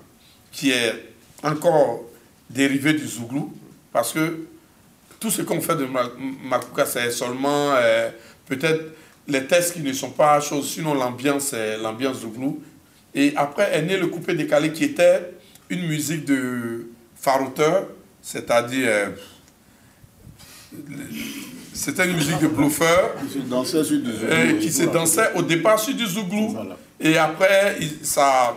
[0.50, 2.02] qui est encore
[2.50, 3.54] dérivé du zouglou,
[3.92, 4.46] parce que
[5.20, 8.10] tout ce qu'on fait de makuka, c'est seulement euh,
[8.46, 8.96] peut-être
[9.28, 12.60] les tests qui ne sont pas choses, sinon l'ambiance, c'est l'ambiance zouglou.
[13.14, 15.30] Et après est né le coupé décalé, qui était
[15.70, 17.86] une musique de farouteur,
[18.20, 18.88] c'est-à-dire...
[18.88, 19.10] Euh,
[21.74, 23.14] c'était une musique de bluffeur.
[23.20, 23.82] Qui se dansait.
[24.60, 26.56] Qui se au départ sur du zouglou.
[27.00, 28.56] Et après, ça,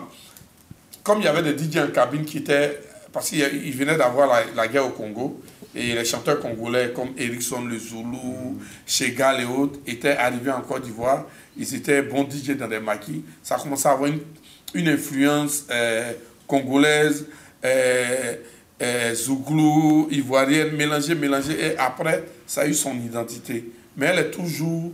[1.03, 2.80] comme il y avait des DJ en cabine qui étaient.
[3.12, 5.41] Parce qu'il venait d'avoir la, guerre au Congo.
[5.75, 10.84] Et les chanteurs congolais comme Erickson le Zoulou, Chegal et autres étaient arrivés en Côte
[10.84, 11.25] d'Ivoire.
[11.58, 13.23] Ils étaient bons DJ dans des maquis.
[13.43, 14.19] Ça a commencé à avoir une,
[14.73, 16.13] une influence euh,
[16.47, 17.27] congolaise.
[17.63, 18.36] Euh,
[18.82, 21.60] euh, Zouglou, ivoirienne, mélangée, mélangée.
[21.60, 23.72] Et après, ça a eu son identité.
[23.96, 24.92] Mais elle est toujours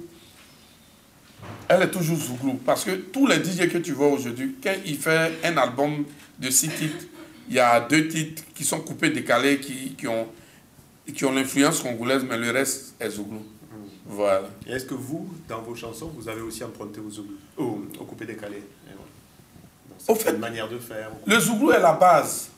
[1.67, 2.59] elle est toujours Zouglou.
[2.65, 6.05] Parce que tous les DJ que tu vois aujourd'hui, quand il fait un album
[6.39, 7.05] de six titres,
[7.49, 10.27] il y a deux titres qui sont coupés, décalés, qui, qui ont,
[11.13, 13.43] qui ont l'influence congolaise, mais le reste est Zouglou.
[14.05, 14.49] Voilà.
[14.67, 18.03] Et est-ce que vous, dans vos chansons, vous avez aussi emprunté au Zouglou, au, au
[18.05, 18.63] coupé décalé?
[20.07, 21.11] Au fait, manière de faire.
[21.25, 22.49] Le Zouglou est la base.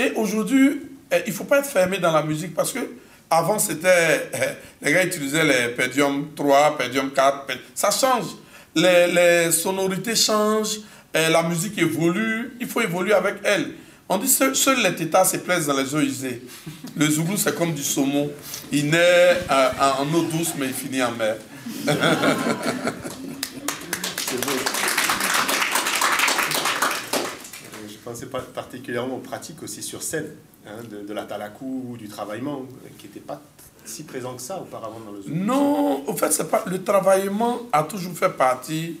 [0.00, 0.80] Et aujourd'hui,
[1.12, 2.78] eh, il ne faut pas être fermé dans la musique parce que
[3.28, 4.30] avant, c'était.
[4.32, 7.46] Eh, les gars utilisaient les Pedium 3, Pedium 4.
[7.74, 8.24] Ça change.
[8.74, 10.78] Les, sonorités changent.
[11.12, 12.56] Eh, la musique évolue.
[12.60, 13.72] Il faut évoluer avec elle.
[14.08, 16.42] On dit que seuls les tétas se plaisent dans les eaux usées.
[16.96, 18.30] Le Zouglou, c'est comme du saumon.
[18.72, 21.36] Il naît euh, en eau douce, mais il finit en mer.
[24.16, 24.52] c'est beau.
[28.26, 30.30] Pas particulièrement pratique aussi sur scène,
[30.66, 32.62] hein, de, la talakou, du travaillement,
[32.98, 33.40] qui n'était pas
[33.84, 35.22] si présent que ça auparavant dans le.
[35.28, 38.98] Non, au fait, c'est pas le travaillement a toujours fait partie.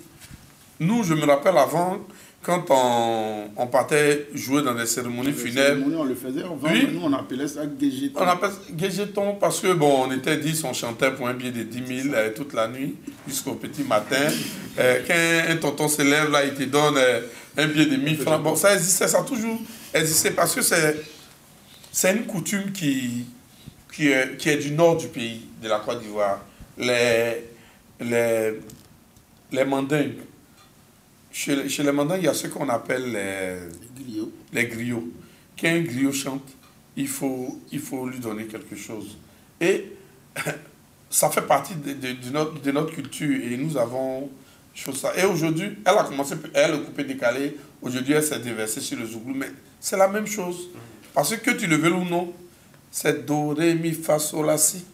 [0.80, 1.98] Nous, je me rappelle avant,
[2.42, 5.84] quand on, on, partait jouer dans des cérémonies funèbres.
[5.94, 8.18] on le faisait oui, nous on appelait ça guégeton.
[8.18, 11.64] On appelait guégeton parce que bon, on était 10, on chantait pour un billet de
[11.64, 12.96] 10 000 euh, toute la nuit
[13.28, 14.26] jusqu'au petit matin.
[14.78, 17.20] Euh, quand un tonton se lève là, il te donne euh,
[17.58, 18.42] un billet de 1000 francs.
[18.42, 19.58] Bon, ça existait, ça a toujours
[19.92, 23.26] existé parce que c'est une coutume qui,
[23.92, 26.42] qui, est, qui est du nord du pays, de la Côte d'Ivoire.
[26.78, 27.44] Les,
[28.00, 28.54] les,
[29.52, 30.14] les mandingues
[31.32, 34.32] chez, les mandats, il y a ce qu'on appelle les, griots.
[34.52, 35.08] Les griots.
[35.58, 36.48] Quand un griot chante,
[36.96, 39.16] il faut, il faut lui donner quelque chose.
[39.60, 39.92] Et
[41.10, 44.30] ça fait partie de, de, notre, de notre culture et nous avons
[44.74, 45.12] chose ça.
[45.16, 47.56] Et aujourd'hui, elle a commencé, elle, le coupé décalé.
[47.82, 49.34] Aujourd'hui, elle s'est déversée sur le Zouglou.
[49.34, 50.70] Mais c'est la même chose.
[51.14, 52.32] Parce que tu le veux ou non,
[52.90, 54.84] c'est Do, Ré, Mi, Fa, Sol, La, Si.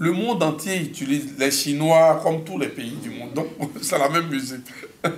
[0.00, 3.34] Le monde entier utilise les Chinois comme tous les pays du monde.
[3.34, 3.48] Donc,
[3.82, 4.64] c'est la même musique.
[5.04, 5.12] Donc,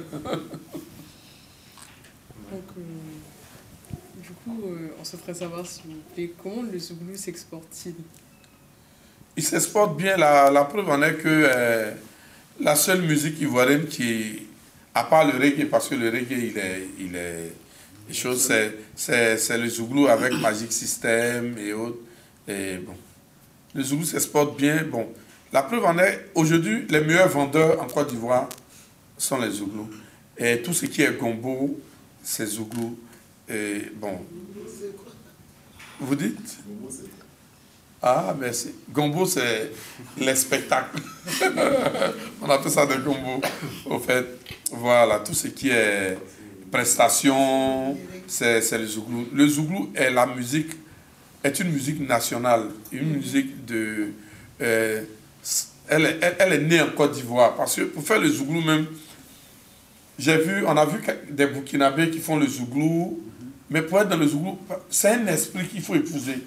[2.51, 2.83] euh,
[4.21, 7.95] du coup, euh, on se ferait savoir, s'il vous plaît, comment le Zouglou s'exporte-t-il?
[9.37, 10.16] Il s'exporte bien.
[10.16, 11.92] La, la, preuve en est que euh,
[12.59, 14.49] la seule musique ivoirienne qui,
[14.92, 17.53] à part le reggae, parce que le reggae, il est, il est
[18.97, 21.99] c'est le Zouglou avec Magic System et autres.
[22.49, 22.95] Et bon,
[23.74, 24.85] le Zoulou s'exporte bien.
[24.85, 25.08] Bon,
[25.52, 28.48] la preuve en est, aujourd'hui, les meilleurs vendeurs en Côte d'Ivoire
[29.18, 29.90] sont les Zouglous.
[30.37, 31.78] Et tout ce qui est gombo,
[32.22, 32.98] c'est Zouglou.
[33.48, 34.18] Et bon.
[36.00, 36.58] Vous dites?
[38.00, 38.74] Ah, merci.
[38.90, 39.70] Gombo, c'est
[40.18, 41.00] les spectacles.
[42.42, 43.40] On appelle ça des gombo.
[43.87, 44.26] Au fait,
[44.72, 46.18] voilà, tout ce qui est
[46.70, 49.28] prestation, c'est le Zouglou.
[49.32, 50.72] Le Zouglou est la musique
[51.44, 54.12] est une musique nationale, une musique de...
[54.61, 55.02] Euh,
[55.88, 57.55] elle, est, elle, est née en Côte d'Ivoire.
[57.57, 58.87] Parce que pour faire le zouglou même,
[60.18, 61.00] j'ai vu, on a vu
[61.31, 63.20] des Burkinabés qui font le zouglou,
[63.70, 66.38] mais pour être dans le zouglou, c'est un esprit qu'il faut épouser.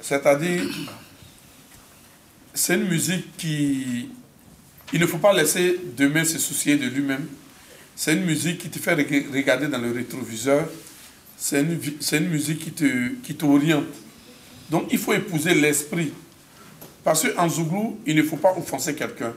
[0.00, 0.62] C'est-à-dire,
[2.54, 4.10] c'est une musique qui...
[4.92, 7.26] Il ne faut pas laisser demain se soucier de lui-même.
[7.94, 10.68] C'est une musique qui te fait regarder dans le rétroviseur
[11.38, 11.78] c'est une,
[12.12, 12.74] une, musique
[13.22, 13.84] qui t'oriente.
[13.92, 16.12] Qui Donc il faut épouser l'esprit.
[17.04, 19.32] Parce qu'en Zouglou, il ne faut pas offenser quelqu'un.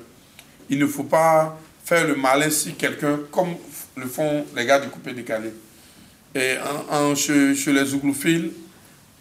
[0.69, 3.55] Il ne faut pas faire le malin si quelqu'un, comme
[3.95, 5.51] le font les gars du coupé décalé.
[6.33, 6.55] Et
[6.89, 8.51] en, chez, les Zouglophiles,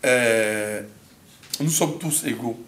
[0.06, 0.80] euh,
[1.60, 2.58] nous sommes tous égaux.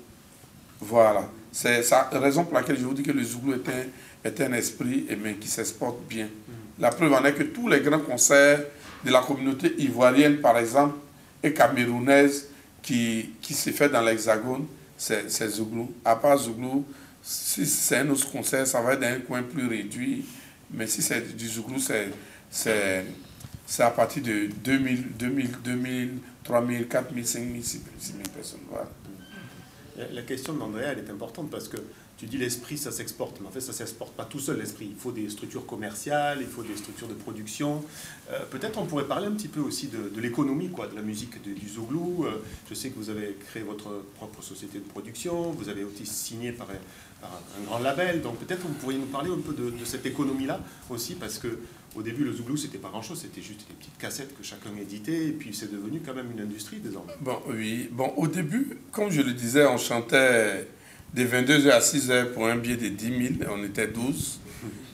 [0.81, 1.29] Voilà.
[1.51, 4.53] C'est la raison pour laquelle je vous dis que le Zouglou est un, est un
[4.53, 6.29] esprit et qui s'exporte bien.
[6.79, 8.61] La preuve en est que tous les grands concerts
[9.05, 10.97] de la communauté ivoirienne, par exemple,
[11.43, 12.49] et camerounaise
[12.83, 15.93] qui, qui s'est fait dans l'Hexagone, c'est Zouglou.
[16.05, 16.85] À part Zouglou,
[17.23, 20.25] si c'est un autre concert, ça va être dans un coin plus réduit.
[20.71, 22.13] Mais si c'est du Zouglou, c'est
[23.81, 28.61] à partir de 2000, 2000, 2000, 3000, 4000, 5000, 6000 personnes.
[28.71, 28.89] Voilà.
[30.13, 31.77] La question d'Andrea, elle est importante parce que
[32.23, 34.87] tu dis l'esprit, ça s'exporte, mais en fait, ça ne s'exporte pas tout seul, l'esprit.
[34.89, 37.85] Il faut des structures commerciales, il faut des structures de production.
[38.31, 41.43] Euh, peut-être on pourrait parler un petit peu aussi de, l'économie, quoi, de la musique
[41.43, 42.25] du Zouglou.
[42.25, 46.07] Euh, je sais que vous avez créé votre propre société de production, vous avez aussi
[46.07, 50.07] signé par, un grand label, donc peut-être vous pourriez nous parler un peu de, cette
[50.07, 51.59] économie-là aussi, parce que
[51.97, 55.27] au début, le Zouglou, c'était pas grand-chose, c'était juste des petites cassettes que chacun éditait,
[55.27, 57.15] et puis c'est devenu quand même une industrie désormais.
[57.21, 57.89] Bon, oui.
[57.91, 60.69] Bon, au début, comme je le disais, on chantait
[61.15, 63.07] de 22h à 6h pour un billet de 10
[63.39, 64.41] 000, on était 12.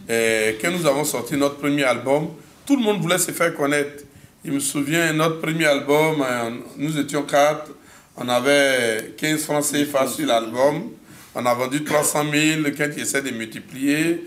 [0.09, 2.29] Et quand nous avons sorti notre premier album,
[2.67, 4.05] tout le monde voulait se faire connaître.
[4.45, 7.71] Je me souviens, notre premier album, euh, nous étions quatre,
[8.17, 10.91] on avait 15 francs CFA sur l'album,
[11.35, 14.25] on a vendu 300 000, quand tu essaies de multiplier,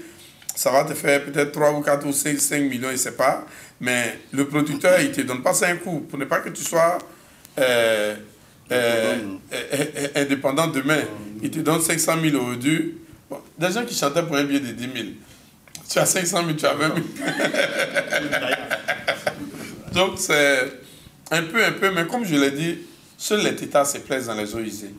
[0.56, 3.14] ça va te faire peut-être 3 ou 4 ou 5, 5 millions, je ne sais
[3.14, 3.46] pas.
[3.80, 6.08] Mais le producteur, il ne te donne pas 5 coups.
[6.10, 6.98] Pour ne pas que tu sois
[7.58, 8.16] euh,
[8.72, 9.18] euh,
[9.54, 11.02] euh, indépendant demain.
[11.42, 12.96] Il te donne 500 000 aujourd'hui.
[13.30, 14.94] Bon, des gens qui chantaient pour un billet de 10 000.
[15.90, 16.98] Tu as 500 000, tu as 20 000.
[19.94, 20.72] Donc c'est
[21.32, 22.78] un peu, un peu, mais comme je l'ai dit,
[23.18, 24.94] seul les tétards se plaisent dans les eaux usées.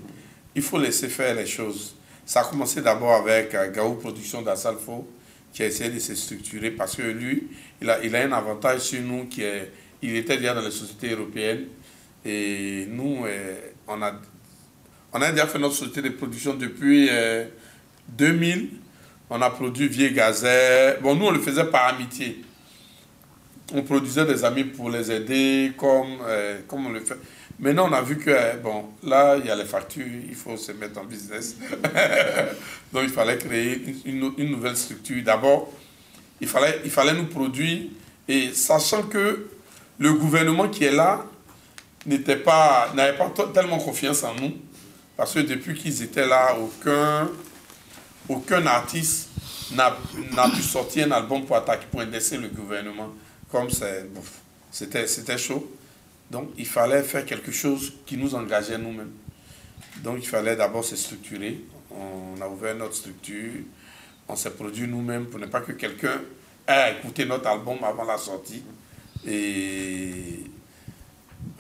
[0.54, 1.94] Il faut laisser faire les choses.
[2.26, 5.08] Ça a commencé d'abord avec Gaou Production d'Assalfo
[5.52, 7.48] qui a essayé de se structurer parce que lui,
[7.80, 10.70] il a, il a un avantage sur nous qui est, il était déjà dans les
[10.70, 11.66] sociétés européennes
[12.24, 13.56] et nous, euh,
[13.88, 14.12] on, a,
[15.12, 17.10] on a déjà fait notre société de production depuis
[18.08, 18.58] 2000.
[18.58, 18.66] Euh,
[19.30, 20.98] on a produit Vieux Gazet.
[21.02, 22.42] Bon, nous, on le faisait par amitié.
[23.74, 27.16] On produisait des amis pour les aider, comme, euh, comme on le fait.
[27.58, 30.72] Maintenant, on a vu que, bon, là, il y a les factures, il faut se
[30.72, 31.56] mettre en business.
[32.92, 35.22] Donc, il fallait créer une, une nouvelle structure.
[35.24, 35.72] D'abord,
[36.40, 37.84] il fallait, il fallait nous produire,
[38.28, 39.46] et sachant que
[39.98, 41.24] le gouvernement qui est là
[42.06, 44.52] n'était pas, n'avait pas tellement confiance en nous,
[45.16, 47.30] parce que depuis qu'ils étaient là, aucun,
[48.28, 49.28] aucun artiste
[49.72, 53.08] n'a pu sortir un album pour attaquer, pour indexer le gouvernement.
[53.50, 53.68] Comme
[54.70, 55.70] c'était chaud.
[56.30, 59.12] Donc, il fallait faire quelque chose qui nous engageait nous-mêmes.
[60.02, 61.60] Donc, il fallait d'abord se structurer.
[61.90, 63.52] On a ouvert notre structure.
[64.26, 66.22] On s'est produit nous-mêmes pour ne pas que quelqu'un
[66.66, 68.62] ait écouté notre album avant la sortie.
[69.26, 70.44] Et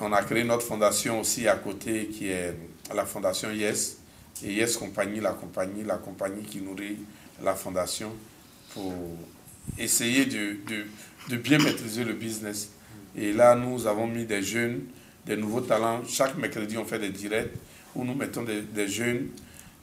[0.00, 2.54] on a créé notre fondation aussi à côté, qui est
[2.94, 3.98] la fondation Yes.
[4.44, 6.98] Et Yes Compagnie, la compagnie, la compagnie qui nourrit
[7.42, 8.12] la fondation
[8.74, 8.92] pour
[9.78, 10.86] essayer de, de,
[11.28, 12.70] de bien maîtriser le business.
[13.16, 14.80] Et là, nous avons mis des jeunes,
[15.26, 16.02] des nouveaux talents.
[16.08, 17.52] Chaque mercredi, on fait des directs
[17.94, 19.28] où nous mettons des, jeunes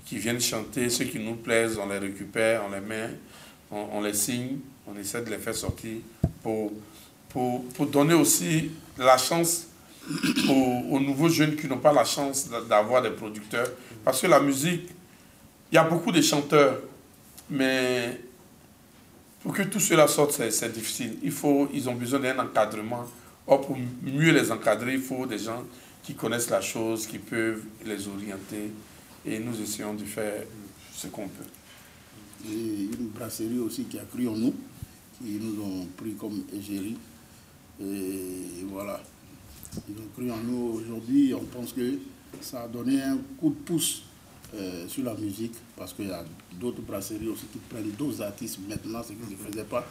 [0.05, 0.89] qui viennent chanter.
[0.89, 3.09] Ceux qui nous plaisent, on les récupère, on les met,
[3.71, 4.57] on, les signe,
[4.87, 5.97] on essaie de les faire sortir
[6.41, 6.73] pour,
[7.29, 9.67] pour, pour donner aussi la chance
[10.49, 13.67] aux, aux, nouveaux jeunes qui n'ont pas la chance d'avoir des producteurs.
[14.03, 14.89] Parce que la musique,
[15.71, 16.79] il y a beaucoup de chanteurs,
[17.49, 18.19] mais
[19.41, 21.17] pour que tout cela sorte, c'est difficile.
[21.23, 23.05] Il faut, ils ont besoin d'un encadrement.
[23.47, 25.63] Or, pour mieux les encadrer, il faut des gens
[26.03, 28.71] qui connaissent la chose, qui peuvent les orienter.
[29.25, 30.43] Et nous essayons de faire
[30.93, 32.49] ce qu'on peut.
[32.49, 34.53] Et une brasserie aussi qui a cru en nous,
[35.17, 36.97] qui nous ont pris comme égérie.
[37.81, 39.01] Et voilà.
[39.75, 41.33] Ils ont cru en nous aujourd'hui.
[41.33, 41.99] On pense que
[42.41, 44.03] ça a donné un coup de pouce
[44.55, 46.23] euh, sur la musique, parce qu'il y a
[46.59, 49.85] d'autres brasseries aussi qui prennent d'autres artistes maintenant, ce qu'ils ne faisaient pas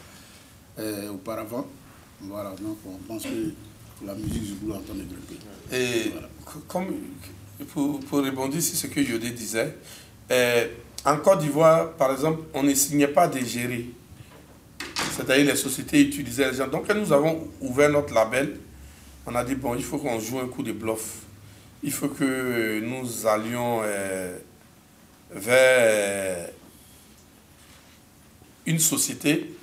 [0.79, 1.65] euh, auparavant.
[2.21, 3.53] Voilà, donc on pense que
[4.05, 5.37] la musique du goût en train de grimper.
[5.71, 6.11] Et
[6.67, 6.87] comme,
[7.69, 9.77] pour, pour rebondir sur ce que Yodé disait,
[10.31, 10.67] euh,
[11.05, 13.89] en Côte d'Ivoire, par exemple, on ne signait pas des gérés.
[15.11, 16.67] C'est-à-dire les sociétés utilisaient les gens.
[16.67, 18.59] Donc nous avons ouvert notre label,
[19.29, 21.19] on a dit, bon, il faut qu'on joue un coup de bluff.
[21.83, 23.81] Il faut que nous allions
[25.31, 26.49] vers
[28.65, 29.53] une société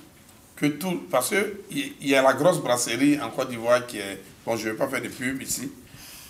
[0.54, 1.06] que tout.
[1.10, 4.20] Parce qu'il y a la grosse brasserie en Côte d'Ivoire qui est.
[4.44, 5.70] Bon, je ne vais pas faire de pub ici.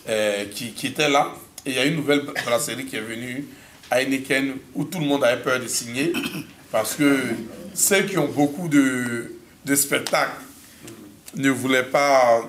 [0.08, 1.32] Euh, qui, qui, était là.
[1.64, 3.44] Et il y a une nouvelle brasserie qui est venue
[3.90, 6.12] à Heineken où tout le monde avait peur de signer.
[6.70, 7.18] Parce que
[7.74, 10.42] ceux qui ont beaucoup de, de spectacles
[11.34, 12.48] ne voulaient pas.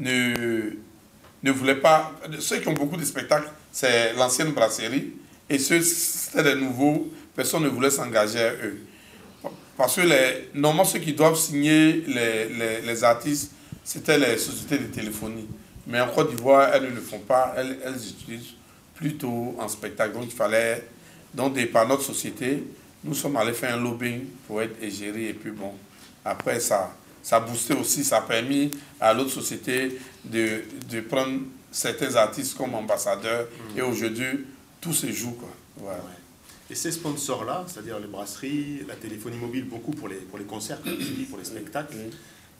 [0.00, 0.70] Ne,
[1.42, 2.12] ne voulaient pas.
[2.40, 5.12] Ceux qui ont beaucoup de spectacles, c'est l'ancienne brasserie.
[5.48, 8.80] Et ceux, c'était des nouveaux, personne ne voulait s'engager à eux.
[9.76, 13.52] Parce que les, normalement, ceux qui doivent signer les, les, les artistes,
[13.84, 15.48] c'était les sociétés de téléphonie.
[15.86, 18.54] Mais en Côte d'Ivoire, elles ne le font pas, elles, elles utilisent
[18.94, 20.12] plutôt en spectacle.
[20.12, 20.84] Donc il fallait,
[21.34, 22.62] donc par notre société,
[23.02, 25.28] nous sommes allés faire un lobbying pour être égérés.
[25.28, 25.72] Et puis bon,
[26.24, 31.40] après ça, ça a boosté aussi, ça a permis à l'autre société de, de prendre
[31.70, 33.46] certains artistes comme ambassadeurs.
[33.46, 33.78] Mmh.
[33.78, 34.46] Et aujourd'hui,
[34.80, 35.32] tout se joue.
[35.32, 35.48] Quoi.
[35.76, 36.02] Voilà.
[36.70, 40.78] Et ces sponsors-là, c'est-à-dire les brasseries, la téléphonie mobile, beaucoup pour les, pour les concerts,
[40.80, 41.96] pour les spectacles,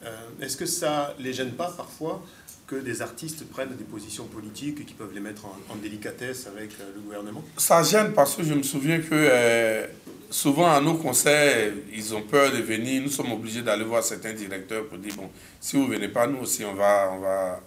[0.05, 2.25] euh, est-ce que ça ne les gêne pas parfois
[2.67, 6.91] que des artistes prennent des positions politiques qui peuvent les mettre en, délicatesse avec euh,
[6.95, 7.45] le gouvernement?
[7.57, 9.87] Ça gêne parce que je me souviens que euh,
[10.31, 13.03] souvent à nos concerts, ils ont peur de venir.
[13.03, 15.29] Nous sommes obligés d'aller voir certains directeurs pour dire, bon,
[15.61, 17.61] si vous ne venez pas, nous aussi, on va, on va,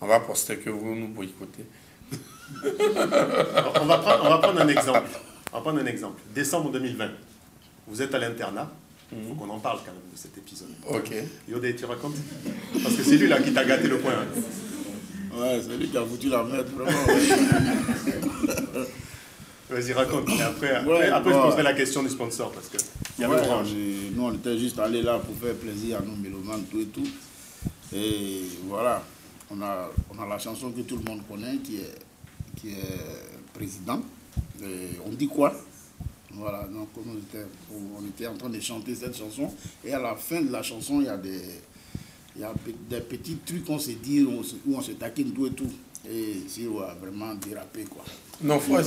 [0.00, 1.64] on va poster que vous nous boycottez
[2.64, 5.08] on, va prendre, on va prendre un exemple.
[5.52, 6.20] On va prendre un exemple.
[6.34, 7.10] Décembre 2020,
[7.86, 8.70] vous êtes à l'internat,
[9.12, 10.68] Il faut qu'on en parle quand même de cet épisode.
[10.88, 11.12] Ok.
[11.48, 12.16] Yodé, tu racontes?
[12.82, 14.12] Parce que c'est lui là qui t'a gâté le coin.
[15.34, 16.98] Ouais, c'est lui qui a foutu la merde, vraiment.
[19.70, 20.28] Vas-y, raconte.
[20.30, 22.78] Et après, après, après je poserai la question du sponsor parce que
[23.20, 23.36] y a ouais,
[24.14, 27.06] Nous, on était juste allés là pour faire plaisir à nos mélomanes, tout et tout.
[27.92, 29.02] Et voilà,
[29.50, 31.94] on a, on a la chanson que tout le monde connaît qui est,
[32.56, 34.00] qui est président.
[34.62, 35.54] Et on dit quoi?
[36.32, 39.52] Voilà, donc on était, on était en train de chanter cette chanson.
[39.84, 41.42] Et à la fin de la chanson, il y a des,
[42.36, 42.52] il y a
[42.88, 44.42] des petits trucs qu'on se dit, où
[44.74, 45.70] on se taquine tout et tout.
[46.08, 48.04] Et si on va vraiment déraper, quoi.
[48.40, 48.78] Non, faut,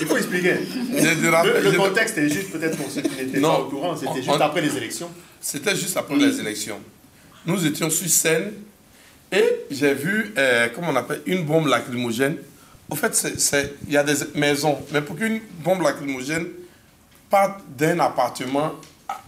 [0.00, 0.54] il faut expliquer.
[0.54, 4.60] Le, contexte est juste peut-être pour ceux qui n'étaient pas au courant, c'était juste après
[4.62, 5.10] les élections.
[5.40, 6.80] C'était juste après les élections.
[7.46, 8.52] Nous étions sur scène
[9.32, 12.36] et j'ai vu, euh, comment on appelle, une bombe lacrymogène.
[12.90, 16.48] En fait, il y a des maisons, mais pour qu'une bombe lacrymogène
[17.30, 18.72] parte d'un appartement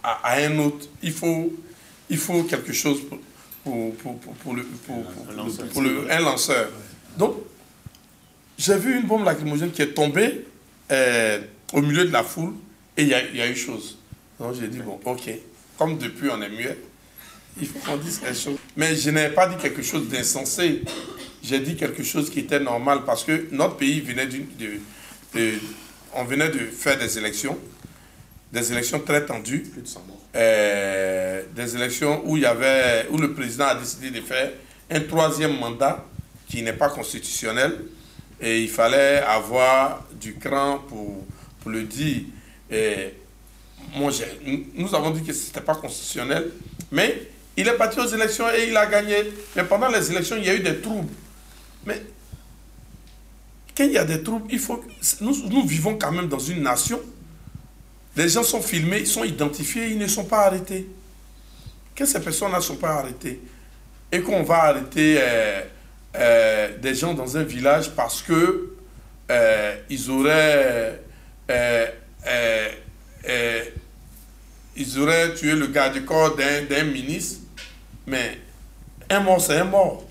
[0.03, 1.53] à, un autre, il faut,
[2.09, 2.99] il faut quelque chose
[3.63, 6.69] pour, pour, pour, pour le, pour, le, un lanceur.
[7.17, 7.37] Donc,
[8.63, 10.45] j'ai vu une bombe lacrymogène qui est tombée
[10.91, 11.39] euh,
[11.73, 12.53] au milieu de la foule
[12.95, 13.97] et il y, a, eu chose.
[14.39, 15.29] Donc j'ai dit, bon, ok,
[15.77, 16.77] comme depuis on est mieux,
[17.59, 18.57] il faut qu'on dise quelque chose.
[18.77, 20.81] Mais je n'ai pas dit quelque chose d'insensé.
[21.43, 24.37] J'ai dit quelque chose qui était normal parce que notre pays venait de,
[25.33, 25.59] de,
[26.13, 27.57] on venait de faire des élections,
[28.53, 29.65] des élections très tendues,
[30.35, 34.51] euh, des élections où, il y avait, où le président a décidé de faire
[34.89, 36.05] un troisième mandat
[36.47, 37.77] qui n'est pas constitutionnel.
[38.43, 41.23] Et il fallait avoir du cran pour,
[41.61, 42.23] pour le dire.
[42.69, 43.13] Et
[43.95, 44.11] moi,
[44.75, 46.51] nous avons dit que ce n'était pas constitutionnel,
[46.91, 49.15] mais il est parti aux élections et il a gagné.
[49.55, 51.13] Mais pendant les élections, il y a eu des troubles.
[51.85, 52.01] Mais
[53.77, 54.83] quand il y a des troubles, il faut
[55.21, 56.99] nous, nous vivons quand même dans une nation.
[58.17, 60.87] Les gens sont filmés, ils sont identifiés, ils ne sont pas arrêtés.
[61.95, 63.39] Que ces personnes-là ne sont pas arrêtées
[64.11, 65.61] et qu'on va arrêter euh,
[66.15, 68.75] euh, des gens dans un village parce que
[69.31, 71.01] euh, ils auraient
[71.49, 71.87] euh,
[74.75, 77.39] ils auraient tué le garde corps d'un ministre,
[78.05, 78.39] mais
[79.09, 80.07] un mort c'est un mort.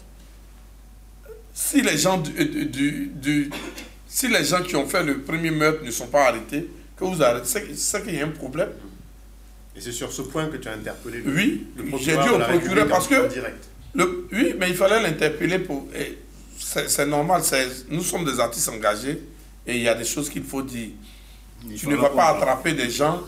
[1.55, 3.51] Si les gens du, du,
[4.09, 7.23] si les gens qui ont fait le premier meurtre ne sont pas arrêtés, que vous
[7.23, 8.71] arrêtez, c'est qu'il y a un problème.
[9.77, 11.67] Et c'est sur ce point que tu as interpellé le, Oui,
[12.01, 15.89] j'ai dit au procureur parce que direct oui, mais il fallait l'interpeller pour.
[16.59, 17.43] C'est normal,
[17.91, 19.23] nous sommes des artistes engagés
[19.67, 20.91] et il y a des choses qu'il faut dire.
[21.77, 23.23] tu ne vas pas attraper des gens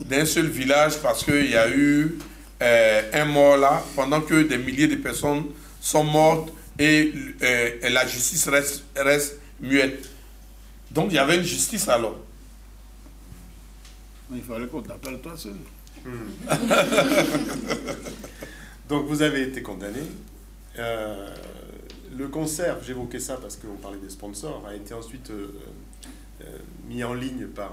[0.00, 2.18] d'un seul village parce qu'il y a eu
[2.62, 5.44] euh, un mort là, pendant que des milliers de personnes
[5.80, 10.08] sont mortes et, euh, la justice reste, reste muette.
[10.90, 12.16] Donc il y avait une justice alors.
[14.32, 15.54] Il fallait qu'on t'appelle toi seul.
[16.04, 16.48] Hmm.
[18.88, 20.00] Donc vous avez été condamné.
[20.78, 21.28] Euh,
[22.16, 25.52] le concert, j'évoquais ça parce qu'on parlait des sponsors, a été ensuite euh,
[26.42, 26.44] euh,
[26.88, 27.72] mis en ligne par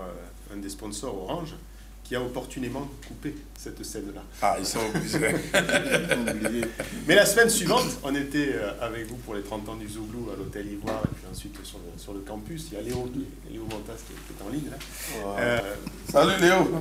[0.54, 1.56] un des sponsors Orange
[2.04, 4.22] qui a opportunément coupé cette scène-là.
[4.40, 5.20] Ah, ils sont obligés.
[7.08, 10.36] Mais la semaine suivante, on était avec vous pour les 30 ans du Zouglou à
[10.36, 12.68] l'hôtel Ivoire et puis ensuite sur le, sur le campus.
[12.72, 13.12] Il y a Léo,
[13.50, 15.64] Léo Montas qui est en ligne là.
[16.12, 16.80] Salut Léo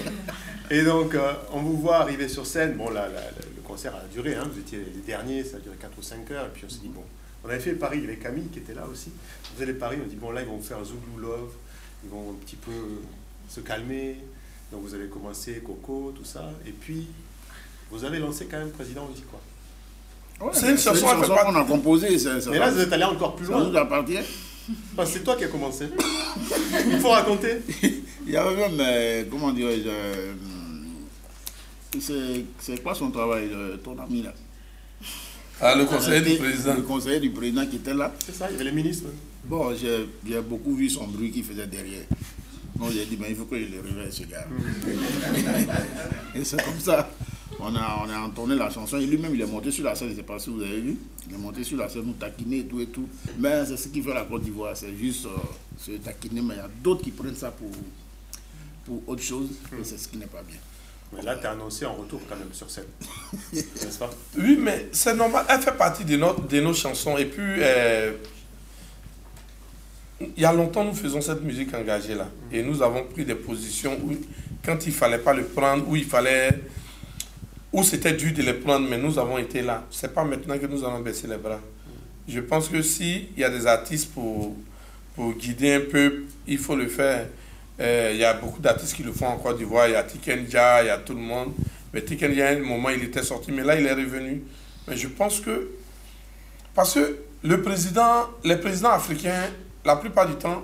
[0.70, 1.16] Et donc,
[1.52, 2.74] on vous voit arriver sur scène.
[2.74, 3.20] Bon, là, là
[3.62, 6.46] concert a duré, hein, vous étiez les derniers, ça a duré 4 ou 5 heures,
[6.46, 7.02] et puis on s'est dit, bon,
[7.44, 9.10] on avait fait Paris, il y avait Camille qui était là aussi,
[9.50, 11.52] on faisait les Paris, on dit, bon là ils vont faire Zouglou Love,
[12.04, 12.72] ils vont un petit peu
[13.48, 14.18] se calmer,
[14.70, 17.06] donc vous avez commencé Coco, tout ça, et puis
[17.90, 19.40] vous avez lancé quand même Président aussi, quoi.
[20.54, 22.16] c'est une chanson qu'on a composée.
[22.50, 23.62] Mais là, vous êtes allé encore plus loin.
[23.62, 24.18] Ça nous appartient.
[25.04, 25.88] c'est toi qui as commencé.
[26.90, 27.58] Il faut raconter.
[28.26, 30.32] Il y avait même, euh, comment dirais-je, euh,
[32.00, 33.50] c'est quoi son travail,
[33.82, 34.32] ton ami là?
[35.60, 36.74] Ah, le conseiller du président.
[36.74, 38.12] Le conseiller du président qui était là.
[38.26, 39.06] C'est ça, il y avait le ministre.
[39.44, 42.04] Bon, j'ai beaucoup vu son bruit qu'il faisait derrière.
[42.76, 44.44] Donc j'ai dit, mais il faut que je le réveille, ce gars.
[44.50, 46.36] Mm.
[46.38, 47.08] et c'est comme ça.
[47.60, 50.08] On a, on a entonné la chanson et lui-même il est monté sur la scène,
[50.08, 50.96] je ne sais pas si vous avez vu.
[51.28, 53.06] Il est monté sur la scène, nous taquiner et tout et tout.
[53.38, 55.30] Mais c'est ce qui fait la Côte d'Ivoire, c'est juste euh,
[55.78, 56.40] se taquiner.
[56.40, 57.70] Mais il y a d'autres qui prennent ça pour,
[58.84, 59.84] pour autre chose et mm.
[59.84, 60.58] c'est ce qui n'est pas bien.
[61.14, 62.84] Mais là, tu es annoncé en retour quand même sur scène.
[63.52, 64.10] N'est-ce pas?
[64.38, 65.44] Oui, mais c'est normal.
[65.48, 67.18] Elle fait partie de, notre, de nos chansons.
[67.18, 68.12] Et puis, euh,
[70.36, 72.28] il y a longtemps, nous faisons cette musique engagée là.
[72.50, 74.12] Et nous avons pris des positions où,
[74.64, 76.60] quand il ne fallait pas le prendre, où il fallait.
[77.72, 79.84] où c'était dû de les prendre, mais nous avons été là.
[79.90, 81.60] Ce n'est pas maintenant que nous allons baisser les bras.
[82.26, 84.56] Je pense que s'il y a des artistes pour,
[85.14, 87.26] pour guider un peu, il faut le faire.
[87.80, 89.88] Euh, il y a beaucoup d'artistes qui le font en Côte d'Ivoire.
[89.88, 91.52] Il y a Tikenja, il y a tout le monde.
[91.92, 94.42] Mais Tikenja, à un moment, il était sorti, mais là, il est revenu.
[94.86, 95.70] Mais je pense que.
[96.74, 99.50] Parce que le président, les présidents africains,
[99.84, 100.62] la plupart du temps,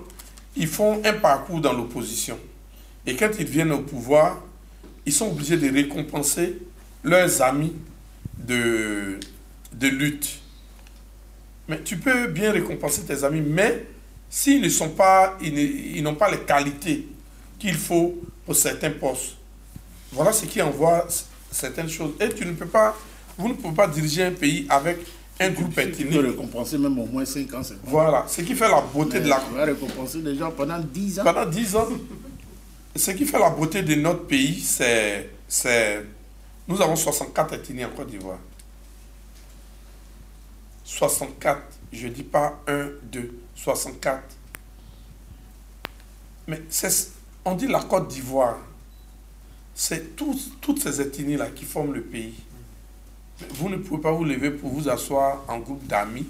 [0.55, 2.37] ils font un parcours dans l'opposition.
[3.05, 4.41] Et quand ils viennent au pouvoir,
[5.05, 6.57] ils sont obligés de récompenser
[7.03, 7.73] leurs amis
[8.37, 9.19] de,
[9.73, 10.39] de lutte.
[11.67, 13.85] Mais tu peux bien récompenser tes amis, mais
[14.29, 17.07] s'ils ne sont pas, ils n'ont pas les qualités
[17.57, 18.15] qu'il faut
[18.45, 19.35] pour certains postes,
[20.11, 21.07] voilà ce qui envoie
[21.51, 22.13] certaines choses.
[22.19, 22.95] Et tu ne peux pas,
[23.37, 24.99] vous ne pouvez pas diriger un pays avec
[25.39, 26.09] un groupe ethnique.
[26.09, 27.61] Tu récompenser même au moins 5 ans.
[27.83, 29.39] Voilà, ce qui fait la beauté de la...
[29.39, 31.23] Tu vas récompenser des gens pendant 10 ans.
[31.23, 31.87] Pendant 10 ans.
[32.95, 35.29] Ce qui fait la beauté de notre pays, c'est...
[36.67, 38.39] Nous avons 64 ethnies en Côte d'Ivoire.
[40.83, 41.61] 64.
[41.93, 43.39] Je ne dis pas 1, 2.
[43.63, 44.21] 64.
[46.47, 46.61] Mais
[47.45, 48.57] on dit la Côte d'Ivoire.
[49.75, 52.35] C'est toutes ces ethnies-là qui forment le pays.
[53.51, 56.27] Vous ne pouvez pas vous lever pour vous asseoir en groupe d'amis,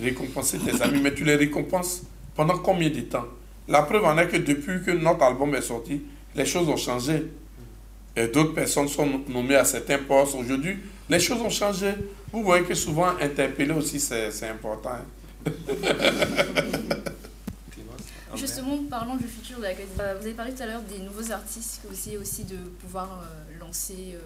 [0.00, 2.02] récompenser tes amis, mais tu les récompenses
[2.34, 3.24] pendant combien de temps?
[3.68, 6.02] La preuve en est que depuis que notre album est sorti,
[6.34, 7.24] les choses ont changé.
[8.16, 10.34] Et d'autres personnes sont nommées à certains postes.
[10.34, 10.76] Aujourd'hui,
[11.08, 11.92] les choses ont changé.
[12.32, 14.98] Vous voyez que souvent, interpeller aussi, c'est important.
[18.34, 21.30] Justement, parlons du futur de la Côte Vous avez parlé tout à l'heure des nouveaux
[21.32, 24.20] artistes qui aussi, aussi de pouvoir euh, lancer, euh,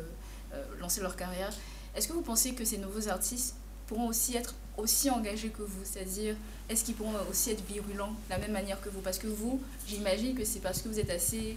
[0.55, 1.53] euh, lancer leur carrière.
[1.97, 3.57] Est-ce que vous pensez que ces nouveaux artistes
[3.87, 5.81] pourront aussi être aussi engagés que vous?
[5.85, 6.37] C'est-à-dire,
[6.69, 9.01] est-ce qu'ils pourront aussi être virulents de la même manière que vous?
[9.01, 11.57] Parce que vous, j'imagine que c'est parce que vous êtes assez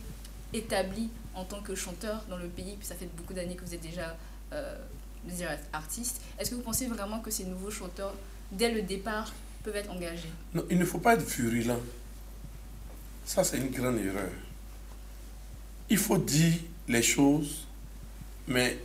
[0.53, 3.74] établi en tant que chanteur dans le pays, puis ça fait beaucoup d'années que vous
[3.74, 4.16] êtes déjà
[4.53, 4.76] euh,
[5.74, 6.22] artiste.
[6.39, 8.14] Est-ce que vous pensez vraiment que ces nouveaux chanteurs,
[8.51, 9.34] dès le départ,
[9.64, 11.80] peuvent être engagés Non, il ne faut pas être virulent.
[13.26, 14.30] Ça, c'est une grande erreur.
[15.89, 16.53] Il faut dire
[16.88, 17.68] les choses,
[18.47, 18.78] mais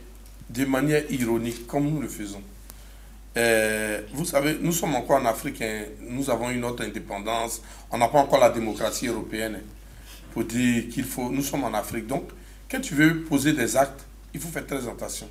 [0.49, 2.41] de manière ironique, comme nous le faisons.
[3.35, 5.85] Euh, vous savez, nous sommes encore en Afrique, hein.
[6.01, 9.61] nous avons une autre indépendance, on n'a pas encore la démocratie européenne
[10.33, 12.05] pour dire qu'il faut, nous sommes en Afrique.
[12.05, 12.29] Donc,
[12.69, 15.27] quand tu veux poser des actes, il faut faire très attention.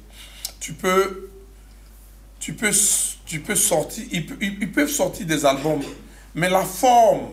[0.58, 1.30] Tu peux,
[2.40, 2.70] tu peux,
[3.32, 5.80] tu peux sortir, ils peuvent sortir des albums,
[6.34, 7.30] mais la forme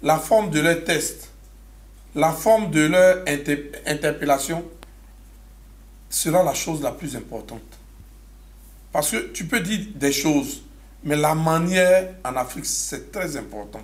[0.00, 1.30] la forme de leur test,
[2.14, 3.24] la forme de leur
[3.86, 4.64] interpellation
[6.08, 7.78] sera la chose la plus importante.
[8.92, 10.62] Parce que tu peux dire des choses,
[11.02, 13.82] mais la manière en Afrique, c'est très important.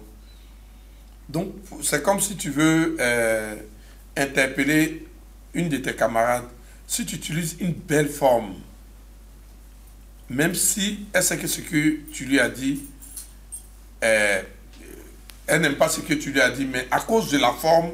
[1.28, 1.52] Donc,
[1.82, 3.56] c'est comme si tu veux euh,
[4.16, 5.06] interpeller
[5.52, 6.48] une de tes camarades.
[6.86, 8.54] Si tu utilises une belle forme,
[10.30, 12.84] même si elle sait que ce que tu lui as dit
[14.00, 14.46] est
[15.50, 17.90] elle n'aime pas ce que tu lui as dit, mais à cause de la forme,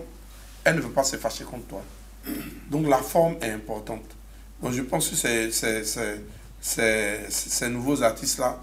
[0.63, 1.83] elle ne veut pas se fâcher contre toi.
[2.71, 4.05] Donc la forme est importante.
[4.63, 5.51] Donc je pense que ces,
[6.61, 8.63] ces, nouveaux artistes-là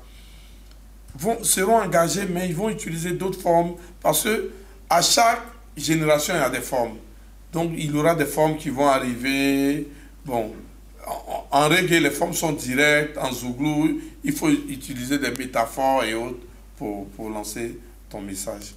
[1.42, 4.52] seront engagés, mais ils vont utiliser d'autres formes parce que
[4.88, 5.42] à chaque
[5.76, 6.98] génération, il y a des formes.
[7.52, 9.88] Donc il y aura des formes qui vont arriver.
[10.24, 10.54] Bon,
[11.08, 13.18] en, en reggae, les formes sont directes.
[13.18, 16.40] En zouglou, il faut utiliser des métaphores et autres
[16.78, 17.80] pour, pour lancer
[18.10, 18.76] ton message.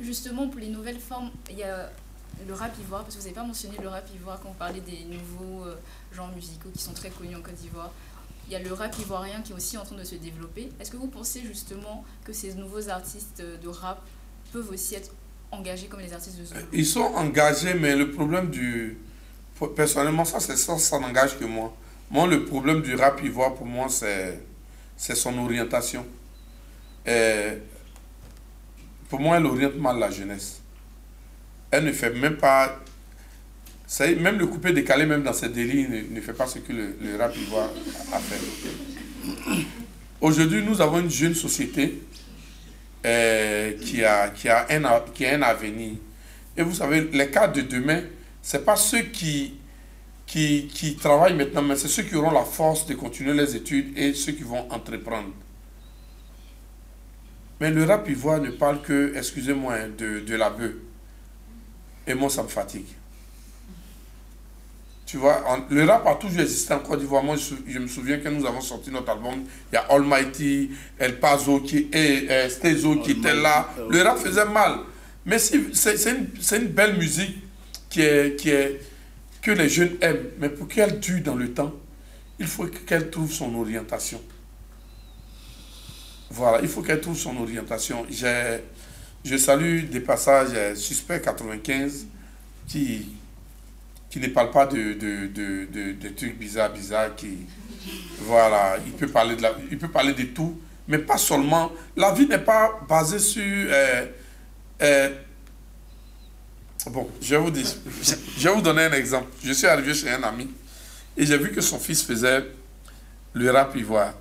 [0.00, 1.90] Justement, pour les nouvelles formes, il y a
[2.46, 4.80] le rap ivoire, parce que vous n'avez pas mentionné le rap ivoire quand vous parlez
[4.80, 5.74] des nouveaux euh,
[6.12, 7.90] genres musicaux qui sont très connus en Côte d'Ivoire.
[8.46, 10.70] Il y a le rap ivoirien qui est aussi en train de se développer.
[10.80, 14.02] Est-ce que vous pensez justement que ces nouveaux artistes de rap
[14.52, 15.12] peuvent aussi être
[15.52, 18.98] engagés comme les artistes de Zulu Ils sont engagés, mais le problème du...
[19.68, 21.76] Personnellement, ça, ça, ça n'engage que moi.
[22.10, 26.04] Moi, le problème du rap ivoire, pour moi, c'est son orientation.
[27.06, 27.58] Et
[29.08, 30.60] pour moi, elle oriente mal la jeunesse.
[31.70, 32.80] Elle ne fait même pas.
[34.00, 37.36] Même le coupé décalé, même dans ses délits, ne, fait pas ce que le, rap
[37.36, 37.70] ivoire
[38.12, 38.38] a fait.
[40.20, 42.00] Aujourd'hui, nous avons une jeune société
[43.04, 45.94] euh, qui, a, qui, a un, qui a un avenir.
[46.56, 48.02] Et vous savez, les cadres de demain,
[48.42, 49.54] ce n'est pas ceux qui,
[50.26, 53.96] qui, qui travaillent maintenant, mais c'est ceux qui auront la force de continuer les études
[53.96, 55.30] et ceux qui vont entreprendre.
[57.60, 60.72] Mais le rap ivoire ne parle que, excusez-moi, hein, de, de la bœuf.
[62.06, 62.86] Et moi, ça me fatigue.
[65.10, 67.24] Tu vois, le rap a toujours existé en Côte d'Ivoire.
[67.24, 69.44] Moi, je, me souviens que nous avons sorti notre album.
[69.70, 73.68] Il y a Almighty, El Pazo qui, et euh, Stezo qui était là.
[73.90, 74.78] Le rap faisait mal.
[75.26, 77.42] Mais c'est une, une, belle musique
[77.90, 78.80] qui est, qui est,
[79.42, 80.30] que les jeunes aiment.
[80.38, 81.74] Mais pour qu'elle dure dans le temps,
[82.38, 84.22] il faut qu'elle trouve son orientation.
[86.30, 88.06] Voilà, il faut qu'elle trouve son orientation.
[88.08, 92.06] je salue des passages euh, Suspect 95
[92.68, 93.08] qui,
[94.08, 97.38] qui ne parle pas de, de, trucs bizarres, bizarres, qui,
[98.20, 101.72] voilà, il peut, parler de il peut parler de tout, mais pas seulement.
[101.96, 103.42] La vie n'est pas basée sur...
[103.44, 104.06] Euh,
[104.82, 105.10] euh,
[106.90, 107.66] bon, je vais, vous dire,
[108.36, 109.28] je vais vous donner un exemple.
[109.42, 110.50] Je suis arrivé chez un ami
[111.16, 112.44] et j'ai vu que son fils faisait
[113.32, 114.14] le rap ivoire.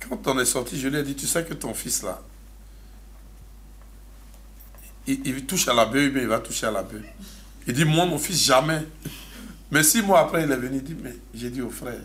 [0.00, 2.20] Quand on est sorti, je lui ai dit, tu sais que ton fils là,
[5.06, 7.02] il, touche à la bœuf, mais il va toucher à la bœuf.
[7.66, 8.82] Il dit, moi, mon fils, jamais.
[9.70, 12.00] Mais six mois après, il est venu, il dit, mais j'ai dit au frère,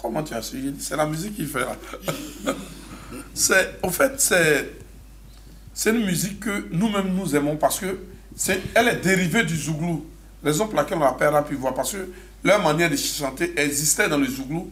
[0.00, 0.74] comment tu as su?
[0.78, 1.64] C'est la musique qu'il fait
[3.82, 4.81] au fait, c'est,
[5.74, 7.98] c'est une musique que nous-mêmes nous aimons parce que
[8.36, 10.06] c'est, elle est dérivée du zouglou.
[10.42, 12.08] Raison pour laquelle on l'appelle rap voir parce que
[12.42, 14.70] leur manière de chanter existait dans le zouglou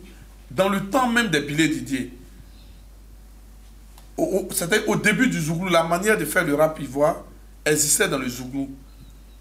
[0.50, 2.12] dans le temps même des billets Didier.
[4.50, 7.24] C'était au début du zouglou, la manière de faire le rap ivoire
[7.64, 8.70] existait dans le Zouglou.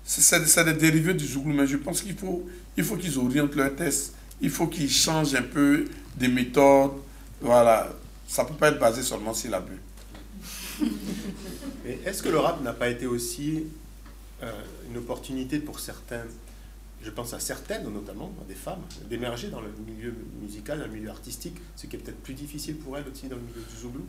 [0.04, 2.48] C'est des dérivés du Zouglou, mais je pense qu'il faut
[2.78, 4.14] il faut qu'ils orientent leur test.
[4.42, 5.86] Il faut qu'ils changent un peu
[6.16, 6.94] des méthodes.
[7.42, 7.90] Voilà.
[8.28, 9.80] Ça ne peut pas être basé seulement sur la bulle.
[12.06, 13.66] Est-ce que le rap n'a pas été aussi
[14.44, 14.52] euh,
[14.90, 16.24] une opportunité pour certains,
[17.04, 21.10] je pense à certaines notamment, des femmes, d'émerger dans le milieu musical, dans le milieu
[21.10, 24.06] artistique, ce qui est peut-être plus difficile pour elles aussi dans le milieu du Zouglou?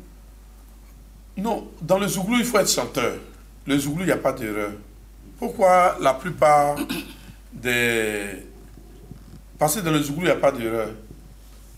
[1.36, 3.18] Non, dans le Zouglou, il faut être chanteur.
[3.66, 4.72] Le Zouglou, il n'y a pas d'erreur.
[5.38, 6.76] Pourquoi la plupart
[7.52, 8.44] des...
[9.58, 10.90] Parce que dans le Zouglou, il n'y a pas d'erreur?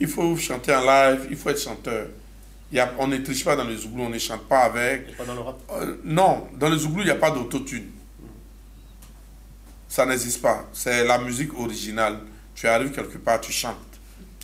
[0.00, 2.08] Il faut chanter en live, il faut être chanteur.
[2.72, 2.92] Y a...
[2.98, 5.16] on ne triche pas dans le Zouglou, on ne chante pas avec.
[5.16, 7.90] Pas dans le rap euh, Non, dans le Zouglou, il n'y a pas d'autotune.
[9.88, 10.64] Ça n'existe pas.
[10.72, 12.20] C'est la musique originale.
[12.54, 13.76] Tu arrives quelque part, tu chantes.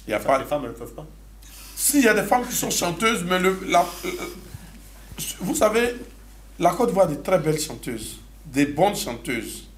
[0.06, 0.38] Y a pas...
[0.38, 1.06] Les femmes ne peuvent pas
[1.74, 3.86] Si, il y a des femmes qui sont chanteuses, mais le, la,
[5.40, 5.94] vous savez,
[6.58, 9.68] la Côte d'Ivoire a de très belles chanteuses, des bonnes chanteuses.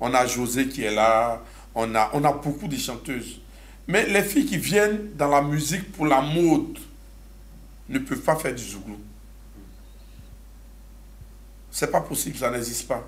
[0.00, 1.42] On a José qui est là,
[1.74, 3.40] on a, on a beaucoup de chanteuses.
[3.86, 6.78] Mais les filles qui viennent dans la musique pour la mode
[7.88, 8.98] ne peuvent pas faire du zouglou.
[11.70, 13.06] C'est pas possible, ça n'existe pas.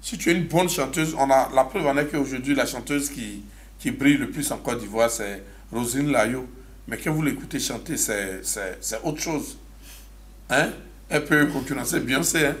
[0.00, 3.10] Si tu es une bonne chanteuse, on a, la preuve en est qu'aujourd'hui, la chanteuse
[3.10, 3.42] qui,
[3.78, 5.42] qui brille le plus en Côte d'Ivoire, c'est
[5.72, 6.46] Rosine Layo.
[6.86, 8.42] Mais quand vous l'écoutez chanter, c'est
[9.02, 9.58] autre chose.
[10.50, 10.70] Hein?
[11.08, 12.46] elle peut concurrencer Beyoncé.
[12.46, 12.56] Hein?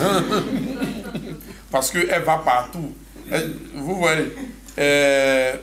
[1.70, 2.94] Parce qu'elle va partout.
[3.74, 4.32] vous voyez,
[4.78, 5.56] euh,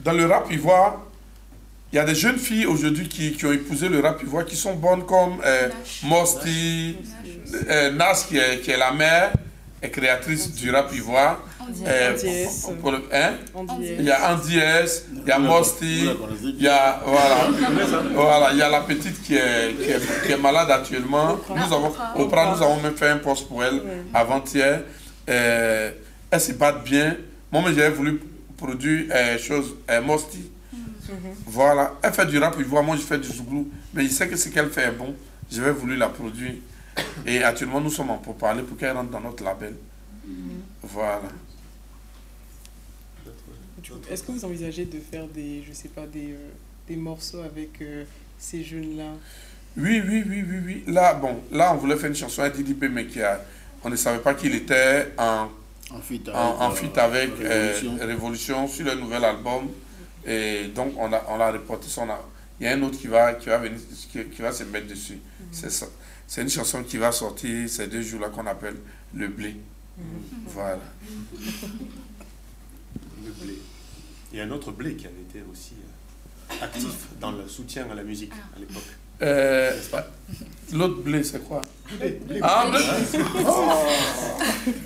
[0.00, 1.04] dans le rap ivoire,
[1.92, 4.56] il y a des jeunes filles aujourd'hui qui, qui, ont épousé le rap ivoire qui
[4.56, 5.68] sont bonnes comme euh,
[6.04, 6.96] Mosti,
[7.68, 9.32] euh, Nas qui est, qui est la mère
[9.82, 11.40] et créatrice du rap ivoire.
[11.86, 12.16] Euh,
[13.12, 13.32] hein?
[13.78, 16.08] Il y a Andy S, il y a Mosti,
[16.42, 17.48] il y a, voilà,
[18.14, 19.74] voilà, il y a la petite qui est,
[20.24, 21.38] qui est, malade actuellement.
[21.50, 23.82] Nous avons, Oprah, nous avons même fait un poste pour elle
[24.14, 24.82] avant-hier.
[25.26, 27.16] Elle se bat bien.
[27.52, 28.18] Moi, j'avais voulu
[28.56, 30.50] produire euh, chose, euh, Mosti.
[31.08, 31.34] Mhm.
[31.46, 33.70] Voilà, elle fait du rap voit moi je fais du zouglou.
[33.94, 35.14] Mais il sait que ce qu'elle fait est bon.
[35.50, 36.54] J'avais voulu la produire.
[37.26, 39.74] Et actuellement, nous sommes en pour parler pour qu'elle rentre dans notre label.
[40.26, 40.60] Mhm.
[40.82, 41.22] Voilà.
[44.10, 46.50] Est-ce que vous envisagez de faire des, je sais pas, des, euh,
[46.88, 48.04] des morceaux avec euh,
[48.38, 49.12] ces jeunes-là?
[49.76, 50.84] Oui, oui, oui, oui, oui.
[50.86, 53.40] Là, bon, là, on voulait faire une chanson à DDP, mais qui a,
[53.82, 55.48] on ne savait pas qu'il était en,
[55.90, 56.22] en fit
[56.96, 58.68] avec, euh, Révolution.
[58.68, 59.68] sur le nouvel album.
[60.26, 62.06] Et donc, on l'a on a reporté son.
[62.60, 63.78] Il y a un autre qui va, qui va, venir,
[64.10, 65.14] qui, va se mettre dessus.
[65.14, 65.46] Mhm.
[65.50, 65.86] C'est ça.
[66.26, 68.76] C'est une chanson qui va sortir ces deux jours-là qu'on appelle
[69.14, 69.56] Le Blé.
[69.98, 70.04] Mhm.
[70.46, 70.78] Voilà.
[73.24, 73.58] le blé.
[74.32, 75.74] Il y a un autre blé qui avait été aussi
[76.50, 78.82] euh, actif dans le soutien à la musique à l'époque.
[79.20, 79.72] Euh,
[80.72, 81.60] L'autre blé, c'est quoi
[82.40, 82.80] Ah, blé
[83.46, 83.72] oh.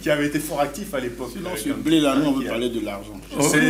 [0.02, 1.32] Qui avait été fort actif à l'époque.
[1.56, 3.20] Ce blé-là, nous, on veut parler de l'argent.
[3.38, 3.60] Je sais,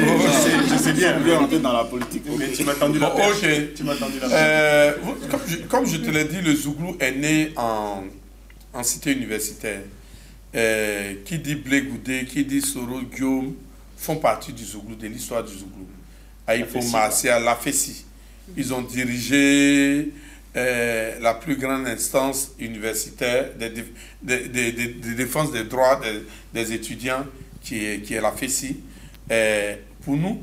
[0.71, 1.19] je sais, bien.
[1.19, 2.23] On veut rentrer dans la politique.
[2.39, 3.43] Mais tu m'as tendu la perche.
[3.43, 3.75] Ok.
[3.75, 4.93] Tu m'as tendu la euh,
[5.31, 8.05] comme, je, comme, je, te l'ai dit, le Zouglou est né en,
[8.73, 9.83] en cité universitaire.
[10.55, 13.53] Euh, qui dit Blé Goudé, qui dit Soro Guillaume,
[13.99, 15.87] font partie du Zouglou, de l'histoire du Zouglou.
[16.47, 18.07] Aïpo Marcia, la FESI.
[18.57, 20.13] Ils ont dirigé
[20.57, 23.69] la plus grande instance universitaire de,
[24.23, 26.01] de, défense des droits
[26.53, 27.27] des, étudiants,
[27.63, 28.81] qui est, qui est la FESI.
[30.03, 30.43] Pour nous,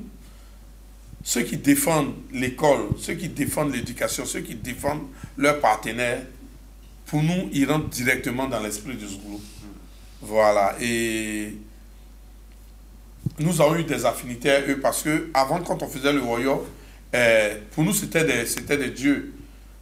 [1.23, 5.07] ceux qui défendent l'école, ceux qui défendent l'éducation, ceux qui défendent
[5.37, 6.21] leurs partenaires,
[7.05, 9.41] pour nous, ils rentrent directement dans l'esprit du Zouglou.
[10.21, 10.75] Voilà.
[10.81, 11.53] Et
[13.39, 16.61] nous avons eu des affinités eux parce que avant, quand on faisait le royaume,
[17.15, 19.33] euh, pour nous, c'était des, des dieux.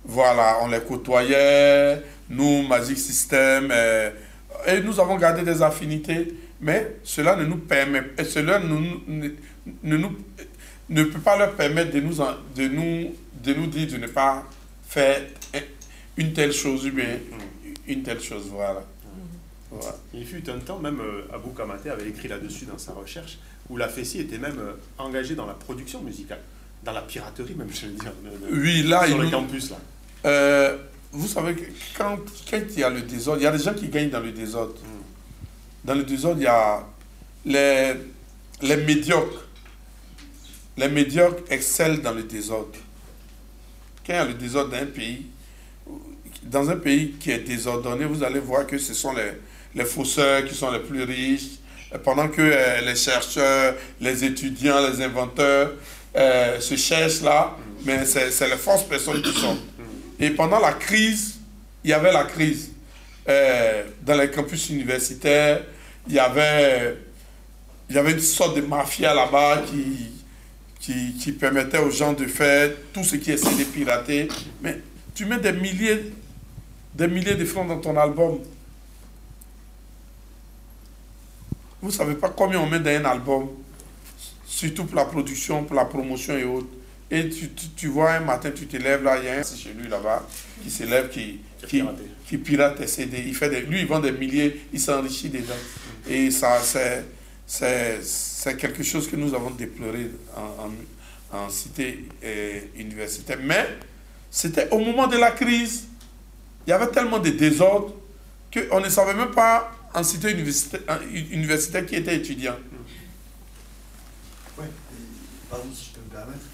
[0.05, 3.71] Voilà, on les côtoyait, nous, Magic System,
[4.67, 9.29] et nous avons gardé des affinités, mais cela ne nous permet, cela ne,
[9.83, 10.17] nous,
[10.89, 14.43] ne peut pas leur permettre de nous, de nous, de nous dire de ne pas
[14.87, 15.21] faire
[16.17, 17.19] une telle chose ou bien
[17.87, 18.49] une telle chose.
[18.49, 18.83] Voilà.
[20.13, 23.39] Il fut un temps, même euh, Abou Kamate avait écrit là-dessus dans sa recherche,
[23.69, 26.41] où la FESI était même euh, engagée dans la production musicale,
[26.83, 28.11] dans la piraterie même, je veux dire.
[28.51, 29.69] oui, là, sur le campus.
[29.69, 29.77] Là.
[30.25, 30.77] Euh,
[31.11, 31.55] vous savez,
[31.97, 32.17] quand,
[32.49, 34.31] quand il y a le désordre, il y a des gens qui gagnent dans le
[34.31, 34.75] désordre.
[34.75, 35.03] Hmm.
[35.83, 36.85] Dans le désordre, il y a
[37.45, 37.93] les,
[38.61, 39.45] les médiocres.
[40.77, 42.77] Les médiocres excellent dans le désordre.
[44.05, 45.25] Quand il y a le désordre d'un pays,
[46.43, 49.33] dans un pays qui est désordonné, vous allez voir que ce sont les,
[49.75, 51.59] les fausseurs qui sont les plus riches,
[52.03, 55.73] pendant que euh, les chercheurs, les étudiants, les inventeurs
[56.15, 57.55] euh, se cherchent là,
[57.85, 59.57] mais c'est les fausses personnes qui sont.
[60.21, 61.39] Et pendant la crise,
[61.83, 62.71] il y avait la crise.
[63.27, 65.63] Euh, dans les campus universitaires,
[66.07, 66.97] il y avait,
[67.89, 72.71] il y avait une sorte de mafia là-bas qui, qui, permettait aux gens de faire
[72.93, 74.27] tout ce qui est de pirater.
[74.61, 74.79] Mais
[75.15, 76.13] tu mets des milliers,
[76.93, 78.39] des milliers de francs dans ton album.
[81.81, 83.49] Vous ne savez pas combien on met dans un album,
[84.45, 86.67] surtout pour la production, pour la promotion et autres.
[87.13, 89.73] Et tu, tu, vois, un matin, tu te lèves là, il y a un chez
[89.73, 90.25] lui là-bas
[90.63, 91.83] qui se lève, qui, qui,
[92.25, 93.21] qui, pirate tes CD.
[93.27, 95.53] Il fait des, lui, il vend des milliers, il s'enrichit dedans.
[96.09, 96.61] Et ça,
[97.45, 103.39] c'est quelque chose que nous avons déploré en, en, cité euh, universitaire.
[103.43, 103.67] Mais
[104.29, 105.87] c'était au moment de la crise.
[106.65, 107.93] Il y avait tellement de désordre
[108.53, 112.55] qu'on ne savait même pas en cité universitaire, qui était étudiant.
[114.57, 114.65] Oui,
[115.49, 116.50] pardon si je peux me permettre.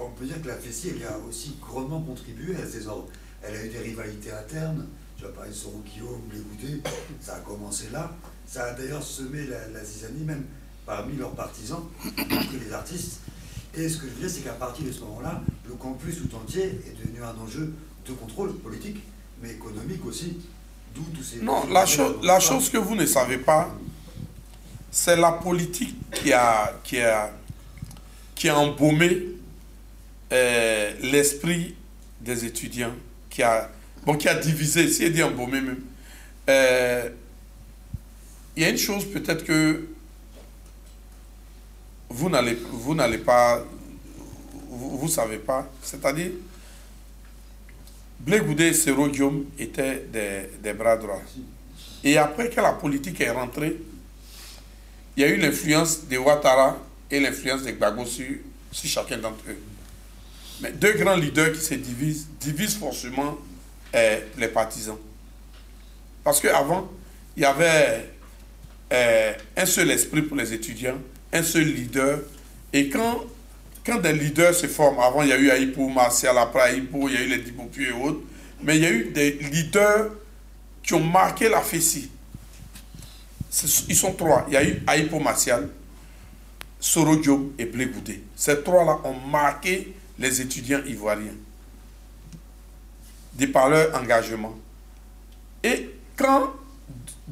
[0.00, 3.08] On peut dire que la FESI elle a aussi grandement contribué à ces ordres.
[3.42, 4.86] Elle a eu des rivalités internes.
[5.16, 6.80] Tu vas parler de Soro Guillaume, Goudé,
[7.20, 8.10] ça a commencé là.
[8.46, 10.44] Ça a d'ailleurs semé la, zizanie même
[10.86, 11.82] parmi leurs partisans,
[12.16, 13.20] que les artistes.
[13.74, 16.34] Et ce que je veux dire, c'est qu'à partir de ce moment-là, le campus tout
[16.34, 17.72] entier est devenu un enjeu
[18.06, 18.96] de contrôle politique,
[19.42, 20.38] mais économique aussi.
[21.42, 21.84] Non, la,
[22.22, 23.72] la chose que vous ne savez pas,
[24.90, 27.30] c'est la politique qui a, qui a,
[28.34, 29.28] qui a embaumé
[30.32, 31.74] euh, l'esprit
[32.20, 32.94] des étudiants,
[33.28, 33.70] qui a,
[34.04, 35.80] bon, qui a divisé, si dit embaumé même.
[36.48, 37.08] Euh,
[38.56, 39.86] il y a une chose peut-être que
[42.08, 43.64] vous n'allez vous n'allez pas,
[44.68, 46.32] vous ne savez pas, c'est-à-dire
[48.20, 50.04] Blé Goudé et Sero Guillaume étaient
[50.62, 51.22] des, bras droits.
[52.04, 53.76] Et après que la politique est rentrée,
[55.16, 56.76] il y a eu l'influence de Ouattara
[57.10, 58.36] et l'influence de Gbagbo sur,
[58.72, 59.58] chacun d'entre eux.
[60.60, 63.38] Mais deux grands leaders qui se divisent, divisent forcément
[63.94, 64.98] eh, les partisans.
[66.22, 66.90] Parce qu'avant,
[67.36, 68.10] il y avait
[68.90, 70.98] eh, un seul esprit pour les étudiants,
[71.32, 72.20] un seul leader.
[72.72, 73.24] Et quand
[73.84, 77.14] quand des leaders se forment, avant il y a eu Aïpo, Martial, après Aïpo, il
[77.14, 78.20] y a eu les Dibopu et autres,
[78.62, 80.10] mais il y a eu des leaders
[80.82, 82.10] qui ont marqué la Fessie.
[83.88, 84.44] Ils sont trois.
[84.48, 85.68] Il y a eu Aïpo Martial,
[86.78, 87.90] Soro Diop et Blé
[88.36, 91.34] Ces trois-là ont marqué les étudiants ivoiriens
[93.34, 94.56] de par leur engagement.
[95.64, 96.52] Et quand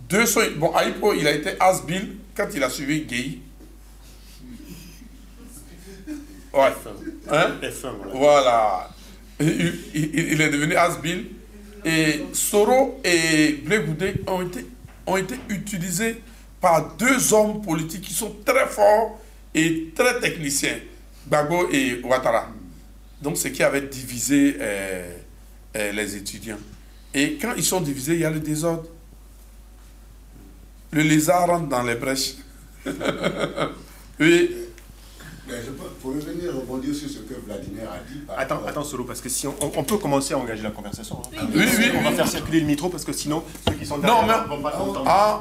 [0.08, 0.40] deux sont...
[0.56, 3.40] Bon, Aïpo, il a été Asbil quand il a suivi Guéhi.
[6.52, 6.72] Ouais.
[7.30, 7.52] Hein?
[8.14, 8.90] voilà.
[9.38, 11.26] Il, est devenu Asbil.
[11.84, 13.84] Et Soro et Blé
[14.26, 14.66] ont été,
[15.06, 16.22] ont été utilisés
[16.60, 19.20] par deux hommes politiques qui sont très forts
[19.54, 20.78] et très techniciens,
[21.26, 22.48] Bago et Ouattara.
[23.22, 25.16] Donc, ce qui avait divisé euh,
[25.76, 26.58] euh, les étudiants.
[27.14, 28.84] Et quand ils sont divisés, il y a le désordre.
[30.92, 32.34] Le lézard rentre dans les brèches.
[34.20, 34.68] oui,
[36.00, 38.20] pour revenir, rebondir sur ce que Vladimir a dit.
[38.36, 39.52] Attends, attends, Solo, parce que si on,
[39.82, 41.22] peut commencer à engager la conversation.
[41.36, 41.46] Hein.
[41.54, 44.22] Oui, oui, On va faire circuler le micro parce que sinon, ceux qui sont derrière
[44.22, 44.56] non, mais...
[44.56, 45.04] vont pas t'entendre.
[45.06, 45.40] Ah,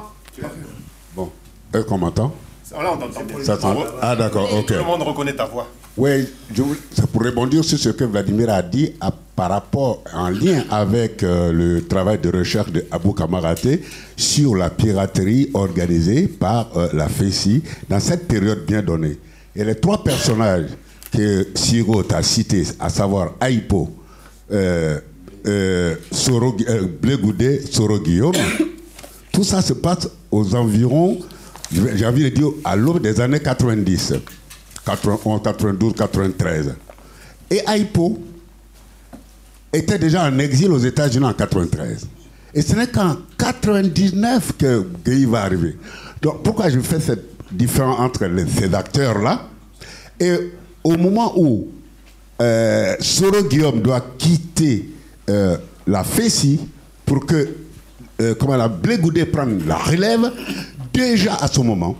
[1.14, 1.30] bon.
[1.74, 2.34] Est-ce qu'on m'entend?
[2.72, 3.84] Là, on t'entend.
[4.00, 4.66] Ah, d'accord, ok.
[4.66, 5.68] Tout le monde reconnaît ta voix.
[5.98, 6.28] Oui,
[6.94, 8.92] c'est pour rebondir sur ce que Vladimir a dit
[9.34, 13.82] par rapport, en lien avec euh, le travail de recherche de Abou Kamaraté
[14.16, 19.18] sur la piraterie organisée par euh, la FECI dans cette période bien donnée.
[19.56, 20.70] Et les trois personnages
[21.12, 23.90] que Siro a cités, à savoir Aïpo,
[24.52, 25.00] euh,
[25.48, 28.34] euh, Soro, euh, Soro Guillaume,
[29.32, 31.18] tout ça se passe aux environs,
[31.72, 34.14] j'ai envie de dire, à l'aube des années 90,
[34.88, 36.74] 91, 92, 93.
[37.50, 38.18] Et Aïpo
[39.72, 42.06] était déjà en exil aux États-Unis en 93.
[42.54, 45.76] Et ce n'est qu'en 99 que Guy va arriver.
[46.22, 49.48] Donc pourquoi je fais cette différence entre ces acteurs-là?
[50.18, 51.68] Et au moment où
[52.40, 54.88] euh, Soro Guillaume doit quitter
[55.28, 56.60] euh, la FESI
[57.04, 57.48] pour que
[58.20, 60.32] euh, comment la Blégoudé prenne la relève,
[60.92, 61.96] déjà à ce moment,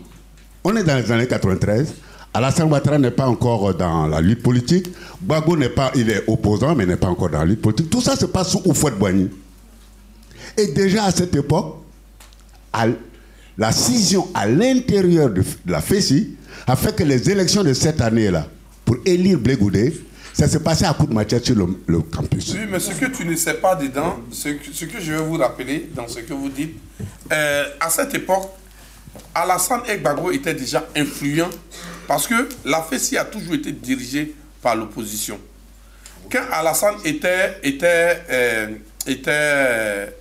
[0.65, 1.95] on est dans les années 93,
[2.39, 4.87] Alassane Ouattara n'est pas encore dans la lutte politique,
[5.21, 7.91] Bago n'est pas, il est opposant mais n'est pas encore dans la lutte politique.
[7.91, 9.29] Tout ça se passe sous Oufouet Boigny.
[10.57, 11.79] Et déjà à cette époque,
[13.59, 16.37] la scission à l'intérieur de, la FESI
[16.69, 18.47] a fait que les élections de cette année-là,
[18.85, 20.01] pour élire Blégoudé,
[20.33, 22.55] ça s'est passé à coup de matière sur le, campus.
[22.55, 25.91] Oui, mais ce que tu ne sais pas dedans, ce que, je vais vous rappeler
[25.93, 26.77] dans ce que vous dites,
[27.33, 28.49] euh, à cette époque,
[29.35, 31.51] Alassane Egbago était déjà influent
[32.09, 35.39] parce que la FESI a toujours été dirigée par l'opposition.
[36.33, 38.75] Quand Alassane était, était, euh,
[39.07, 40.15] était,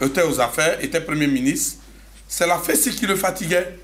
[0.00, 1.80] était aux affaires, était Premier ministre,
[2.26, 3.76] c'est la FESI qui le fatiguait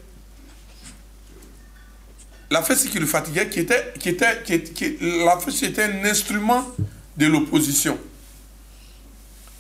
[2.51, 6.65] la fesse qui le fatiguait, qui était, qui était, qui, la était un instrument
[7.17, 7.99] de l'opposition.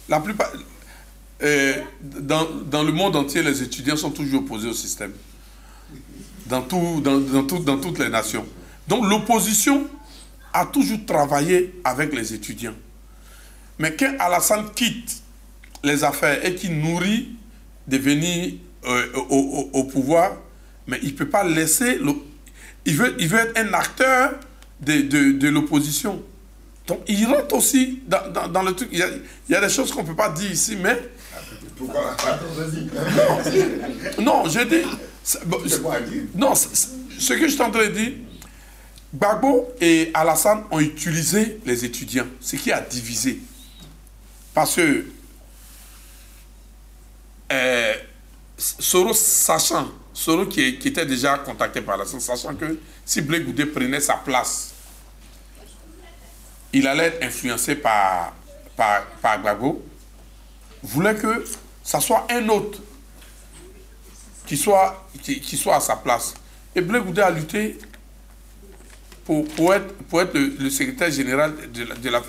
[0.09, 0.53] La plupart,
[1.43, 5.13] euh, dans, dans, le monde entier, les étudiants sont toujours opposés au système.
[6.49, 8.47] Dans, tout, dans, dans, tout, dans toutes les nations.
[8.89, 9.89] Donc l'opposition
[10.53, 12.75] a toujours travaillé avec les étudiants.
[13.79, 15.23] Mais quand Alassane quitte
[15.83, 17.37] les affaires et qu'il nourrit
[17.87, 18.55] de venir
[18.87, 20.33] euh, au, au, pouvoir,
[20.87, 22.01] mais il ne peut pas laisser
[22.87, 24.35] il veut, il veut être un acteur
[24.81, 26.23] de, de, de l'opposition.
[26.87, 28.89] Donc il rentre aussi dans, dans, dans, le truc.
[28.93, 29.09] Il y, a,
[29.49, 30.97] il y a des choses qu'on ne peut pas dire ici, mais.
[31.77, 32.17] Pourquoi?
[34.21, 34.45] Non,
[35.27, 35.79] j'ai
[36.11, 36.29] dit.
[36.35, 38.13] non, ce que je de dire,
[39.15, 43.41] Gbagbo et Alassane ont utilisé les étudiants, ce qui a divisé.
[44.55, 45.07] Parce que
[47.53, 47.95] euh,
[48.57, 54.01] Soros, sachant Soro qui, était déjà contacté par la sachant que si Blé Goudé prenait
[54.01, 54.73] sa place,
[56.73, 58.35] il allait être influencé par,
[58.77, 59.85] par, par Gbagbo,
[60.83, 61.45] voulait que
[61.83, 62.81] ça soit un autre
[64.47, 65.09] qui soit,
[65.43, 66.35] soit à sa place.
[66.75, 67.77] Et Blé Goudé a lutté
[69.25, 72.23] pour, pour, être, pour être le, secrétaire général de la, de la.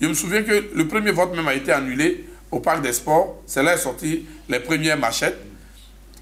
[0.00, 3.42] Je me souviens que le premier vote même a été annulé au Parc des Sports.
[3.46, 5.38] C'est là est sorti les premières machettes.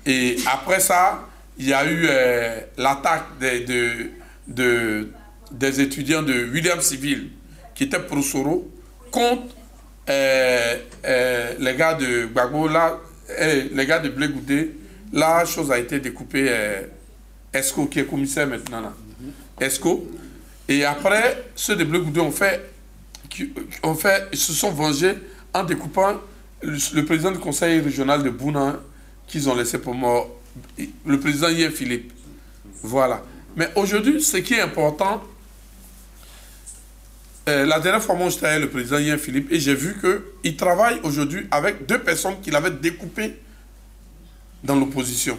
[0.06, 1.28] Et après ça,
[1.58, 3.66] il y a eu euh, l'attaque des,
[4.46, 5.08] de,
[5.50, 7.30] des étudiants de William Civil,
[7.74, 8.70] qui étaient pro Soro,
[9.10, 9.54] contre
[10.08, 14.28] euh, euh, les gars de Gbagbo, les gars de Blé
[15.14, 16.50] La chose a été découpée.
[17.52, 18.92] Esco, qui est commissaire maintenant, là.
[19.60, 20.10] Esco.
[20.68, 22.70] Et après, ceux de Blé ont fait,
[23.82, 25.14] ont fait, ils se sont vengés
[25.52, 26.20] en découpant
[26.62, 28.80] le, président du conseil régional de Bouna
[29.26, 30.30] qu'ils ont laissé pour mort,
[31.06, 32.12] le président Yen Philippe.
[32.82, 33.22] Voilà.
[33.56, 35.22] Mais aujourd'hui, ce qui est important,
[37.48, 39.96] euh, la dernière fois, moi, j'étais avec le président Yen Philippe et j'ai vu
[40.42, 43.36] qu'il travaille aujourd'hui avec deux personnes qu'il avait découpées
[44.64, 45.36] dans l'opposition.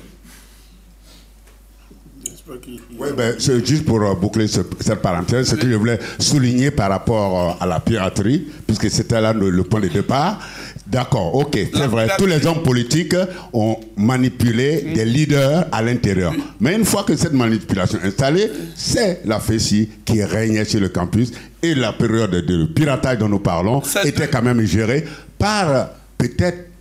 [2.99, 6.89] Oui, ben, c'est juste pour euh, boucler cette parenthèse, ce que je voulais souligner par
[6.91, 10.39] rapport euh, à la piraterie, puisque c'était là le, point de départ.
[10.85, 12.07] D'accord, ok, c'est vrai.
[12.19, 13.15] Tous les hommes politiques
[13.51, 16.33] ont manipulé des leaders à l'intérieur.
[16.59, 20.89] Mais une fois que cette manipulation est installée, c'est la FECI qui régnait sur le
[20.89, 21.31] campus
[21.63, 25.03] et la période de piratage dont nous parlons était quand même gérée
[25.39, 26.74] par peut-être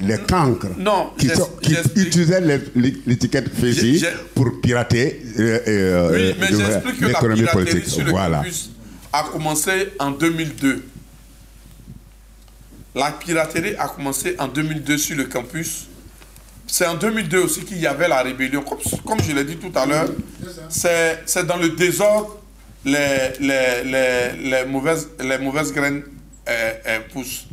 [0.00, 0.68] les cancres
[1.18, 1.28] qui,
[1.96, 2.40] utilisaient
[3.06, 6.34] l'étiquette FECI pour pirater euh, euh,
[7.00, 8.00] l'économie politique.
[8.08, 8.42] voilà.
[9.12, 10.84] a commencé en 2002.
[12.94, 15.86] La piraterie a commencé en 2002 sur le campus.
[16.66, 18.62] C'est en 2002 aussi qu'il y avait la rébellion.
[18.62, 20.08] Comme, je l'ai dit tout à l'heure,
[20.68, 22.40] c'est dans le désordre
[22.84, 26.02] les, les, les, mauvaises, les mauvaises graines
[26.48, 27.46] euh, euh, poussent.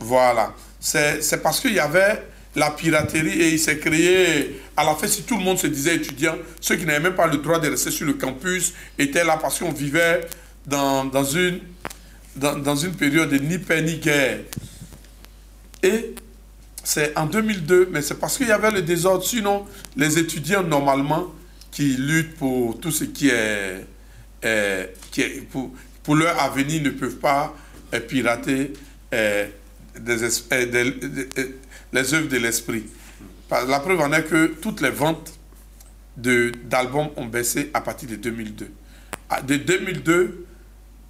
[0.00, 0.52] Voilà.
[0.86, 2.22] C'est parce qu'il y avait
[2.54, 5.96] la piraterie et il s'est créé, à la fin, si tout le monde se disait
[5.96, 9.36] étudiant, ceux qui n'avaient même pas le droit de rester sur le campus étaient là
[9.36, 10.20] parce qu'on vivait
[10.64, 11.58] dans, dans, une,
[12.36, 14.38] dans, dans, une période de ni paix ni guerre.
[15.82, 16.14] Et
[16.84, 19.24] c'est en 2002, mais c'est parce qu'il y avait le désordre.
[19.24, 19.66] Sinon,
[19.96, 21.34] les étudiants, normalement,
[21.72, 23.84] qui luttent pour tout ce qui est,
[25.50, 25.72] pour,
[26.04, 27.52] pour, leur avenir, ne peuvent pas
[27.92, 28.72] euh, pirater
[29.12, 29.48] euh,
[30.00, 30.22] des,
[30.52, 31.58] euh,
[31.92, 32.84] les œuvres de l'esprit.
[33.50, 35.32] La preuve en est que toutes les ventes
[36.16, 38.70] d'albums ont baissé à partir de 2002.
[39.28, 40.46] Ah, de 2002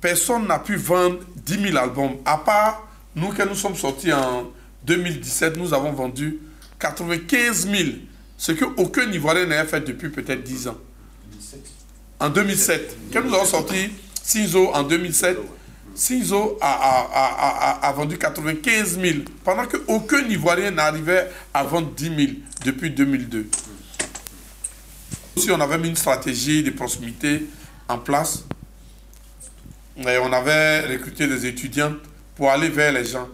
[0.01, 2.17] personne n'a pu vendre 10 000 albums.
[2.25, 4.53] À part nous, quand nous sommes sortis en
[4.85, 6.39] 2017, nous avons vendu
[6.79, 7.83] 95 000.
[8.37, 10.77] Ce qu'aucun Ivoirien n'avait fait depuis peut-être 10 ans.
[12.21, 12.97] En 2007.
[13.13, 13.91] Quand nous avons sorti
[14.23, 15.39] Sinzo en 2007,
[15.97, 22.19] Sinzo a, vendu 95 000, pendant qu'aucun Ivoirien n'arrivait à vendre 10 000
[22.65, 23.49] depuis 2002.
[25.39, 27.47] Si on avait mis une stratégie de proximité
[27.89, 28.45] en place,
[29.97, 31.95] et on avait recruté des étudiants
[32.35, 33.29] pour aller vers les gens,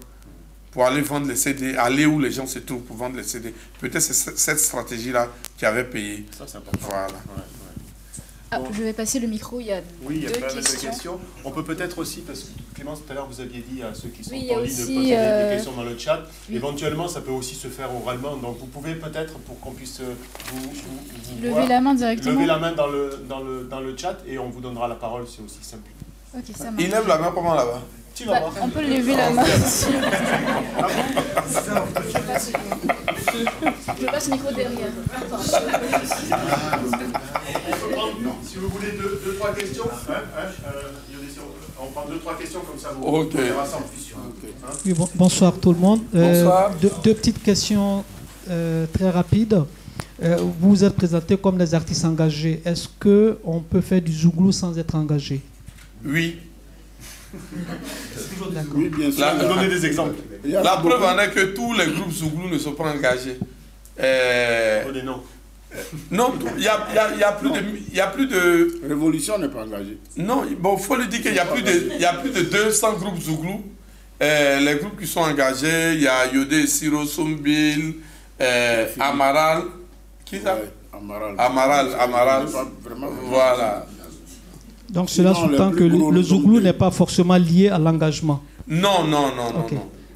[0.71, 3.53] pour aller vendre les CD, aller où les gens se trouvent pour vendre les CD.
[3.81, 6.27] Peut-être c'est cette stratégie-là qui avait payé.
[6.39, 6.87] Ça, c'est important.
[6.89, 7.09] Voilà.
[8.55, 10.47] Ah, je vais passer le micro, il y a Oui, il y a deux pas
[10.47, 10.81] mal questions.
[10.81, 11.21] de questions.
[11.45, 14.09] On peut peut-être aussi, parce que Clémence, tout à l'heure, vous aviez dit à ceux
[14.11, 16.21] qui sont Oui, en ligne de poser des- euh, des questions dans le chat.
[16.51, 16.57] oui.
[16.57, 18.37] Éventuellement, ça peut aussi se faire oralement.
[18.37, 20.13] Donc, vous pouvez peut-être, pour qu'on puisse euh,
[20.53, 22.33] vous, vous- vous Lever voir, la main directement.
[22.35, 24.97] lever la main dans le, dans, le, dans le chat et on vous donnera la
[24.97, 25.91] parole, c'est aussi simple.
[26.37, 26.83] Ok, ça marche.
[26.85, 27.81] Il lève la main comment là-bas
[28.15, 28.53] Tu vas Bah, voir.
[28.63, 29.43] on peut lever la main.
[34.01, 34.89] Je passe le micro derrière.
[38.45, 40.83] Si vous voulez deux, deux trois questions, hein, hein, euh,
[41.81, 43.31] on prend deux, trois questions comme ça, vous Ok.
[43.35, 44.13] on verra ça en plus.
[44.15, 44.31] Hein.
[44.85, 46.01] Oui, bon- bonsoir tout le monde.
[46.15, 46.71] Euh, Bonsoir.
[46.81, 48.05] deux, deux petites questions
[48.51, 49.63] euh, très rapides.
[50.23, 52.63] Euh, vous vous êtes présenté comme des artistes engagés.
[52.65, 55.41] Est-ce que on peut faire du zouglou sans être engagé?
[56.05, 56.39] Oui.
[58.53, 58.73] D'accord.
[58.75, 59.21] Oui, bien sûr.
[59.21, 60.17] La- des exemples.
[60.45, 63.39] Y La preuve en est que tous les groupes Zouglou ne sont pas engagés.
[64.01, 65.23] Euh, Oh, des noms.
[66.11, 67.63] non, il a, y a- il y a plus de...
[67.89, 69.99] il y a plus de Révolution n'est pas engagée.
[70.17, 72.31] non, bon, il faut le dire qu'il y a plus de, il y a plus
[72.31, 73.63] de 200 groupes Zouglou.
[74.23, 77.97] Euh, les groupes qui sont engagés, il y a Yodé, Siro, Sombil,
[78.41, 79.63] euh, Amaral.
[80.25, 80.55] Qui ça?
[80.55, 81.35] Ouais, Amaral.
[81.39, 82.47] Amaral, Amaral.
[82.85, 83.87] Vraiment- Voilà.
[84.93, 88.41] Donc cela sous-tend que le le zouglou n'est pas forcément lié à l'engagement.
[88.69, 89.67] Non, non, non, non.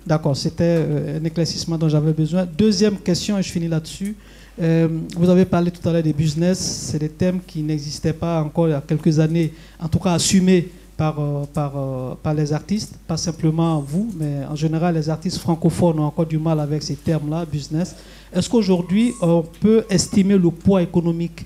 [0.07, 2.47] D'accord, c'était euh, un éclaircissement dont j'avais besoin.
[2.47, 4.15] Deuxième question, et je finis là-dessus.
[4.63, 6.59] Euh, vous avez parlé tout à l'heure des business.
[6.59, 10.13] C'est des thèmes qui n'existaient pas encore il y a quelques années, en tout cas
[10.13, 15.39] assumés par, euh, par, par les artistes, pas simplement vous, mais en général, les artistes
[15.39, 17.97] francophones ont encore du mal avec ces termes-là, business.
[18.33, 21.45] Est-ce qu'aujourd'hui, on peut estimer le poids économique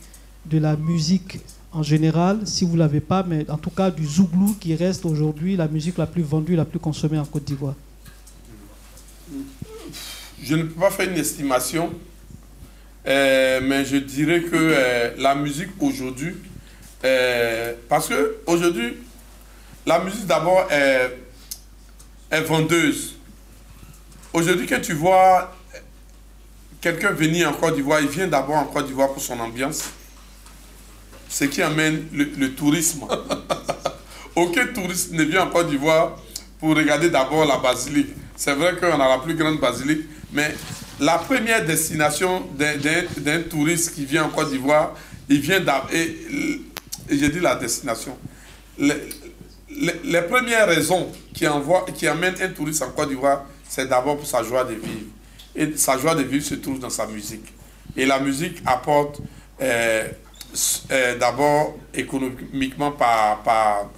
[0.50, 1.40] de la musique
[1.72, 5.04] en général, si vous ne l'avez pas, mais en tout cas du zouglou qui reste
[5.04, 7.74] aujourd'hui la musique la plus vendue, la plus consommée en Côte d'Ivoire
[10.42, 11.92] Je ne peux pas faire une estimation,
[13.06, 16.34] euh, mais je dirais que euh, la musique aujourd'hui,
[17.04, 18.96] euh, parce que aujourd'hui,
[19.86, 21.16] la musique d'abord est,
[22.30, 23.14] est vendeuse.
[24.32, 25.56] Aujourd'hui, quand tu vois
[26.80, 29.90] quelqu'un venir en Côte d'Ivoire, il vient d'abord en Côte d'Ivoire pour son ambiance,
[31.30, 33.06] ce qui amène le, le tourisme.
[34.36, 36.16] Aucun touriste ne vient en Côte d'Ivoire
[36.58, 38.08] pour regarder d'abord la basilique.
[38.36, 40.02] C'est vrai qu'on a la plus grande basilique,
[40.32, 40.54] mais
[40.98, 44.94] la première destination d'un- touriste qui vient en Côte d'Ivoire,
[45.28, 45.90] il vient d'abord.
[45.92, 46.16] Et,
[47.10, 48.16] j'ai dit la destination.
[48.78, 54.26] Les, premières raisons qui, envoient, qui amènent un touriste en Côte d'Ivoire, c'est d'abord pour
[54.26, 55.06] sa joie de vivre.
[55.54, 57.52] Et sa joie de vivre se trouve dans sa musique.
[57.96, 59.20] Et la musique apporte
[59.60, 60.08] euh,
[60.90, 63.90] euh, d'abord économiquement par, par,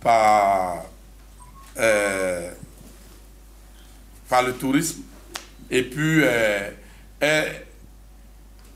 [0.00, 0.84] par,
[1.78, 2.50] euh,
[4.28, 5.02] par le tourisme.
[5.70, 6.70] Et puis, euh,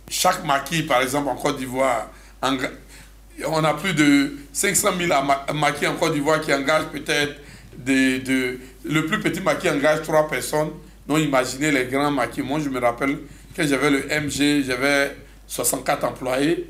[0.09, 2.09] chaque maquis, par exemple, en Côte d'Ivoire,
[2.43, 7.35] on a plus de 500 000 ama- maquis en Côte d'Ivoire qui engagent peut-être
[7.77, 10.71] des, de, le plus petit maquis engage trois personnes.
[11.07, 12.43] Donc imaginez les grands maquis.
[12.43, 13.19] Moi, je me rappelle
[13.55, 15.15] que j'avais le MG, j'avais
[15.47, 16.67] 64 employés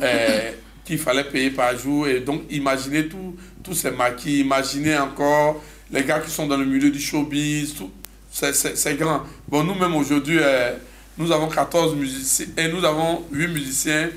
[0.00, 0.50] euh,
[0.84, 2.06] qu'il fallait payer par jour.
[2.08, 4.40] Et donc, imaginez tout- tous ces maquis.
[4.40, 7.74] Imaginez encore les gars qui sont dans le milieu du showbiz.
[7.74, 7.90] tout.
[8.30, 9.22] C'est- grand.
[9.48, 10.72] Bon, nous-mêmes, aujourd'hui, euh,
[11.18, 14.08] nous avons 14 musiciens et nous avons 8 musiciens,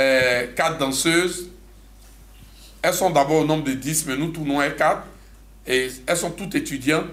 [0.00, 1.50] euh, 4 danseuses.
[2.82, 5.02] Elles sont d'abord au nombre de 10, mais nous tournons à 4.
[5.66, 7.06] Et elles sont toutes étudiantes.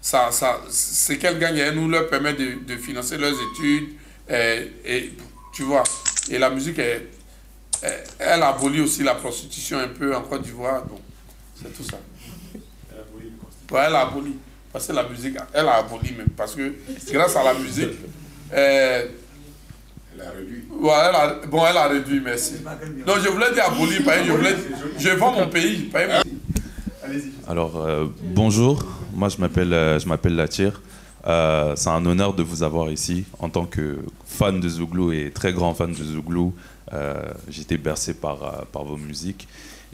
[0.00, 3.88] Ça, ça, ce qu'elles gagnent, elles nous leur permet de, de financer leurs études.
[4.30, 5.12] euh, et,
[5.54, 5.82] tu vois,
[6.30, 7.06] et la musique, est,
[7.84, 10.82] elle, elle abolit aussi la prostitution un peu en Côte d'Ivoire.
[10.86, 11.00] Donc,
[11.60, 11.98] c'est tout ça.
[13.70, 14.34] Ouais, elle a aboli.
[14.72, 16.28] Parce que la musique, elle a aboli même.
[16.36, 16.74] Parce que
[17.12, 17.90] grâce à la musique,
[18.52, 19.06] euh,
[20.14, 20.64] Elle a réduit.
[20.70, 22.54] ouais, elle a, bon, elle a réduit, merci.
[23.06, 24.54] Non, je voulais dire aboli, pas je voulais
[24.98, 25.82] je vends mon pays.
[25.84, 26.00] pas
[27.02, 27.32] Allez-y.
[27.48, 30.80] Alors, euh, bonjour, moi je m'appelle euh, je m'appelle Latir.
[31.26, 35.30] Euh, c'est un honneur de vous avoir ici en tant que fan de Zouglou et
[35.34, 36.54] très grand fan de Zouglou.
[36.92, 39.48] Euh, J'étais bercé par, euh, par vos musiques.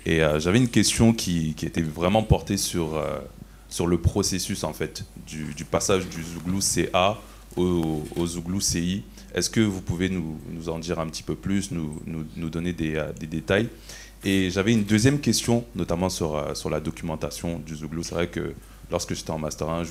[0.06, 2.98] Et j'avais une question qui, était vraiment portée sur,
[3.68, 7.18] sur le processus en fait du, passage du Zouglou CA
[7.54, 9.02] au, Zouglou CI.
[9.34, 10.38] Est-ce que vous pouvez nous,
[10.68, 13.68] en dire un petit peu plus, nous, nous, donner des, détails?
[14.24, 18.02] Et j'avais une deuxième question, notamment sur, sur la documentation du Zouglou.
[18.02, 18.54] C'est vrai que
[18.90, 19.82] lorsque j'étais en Master 1,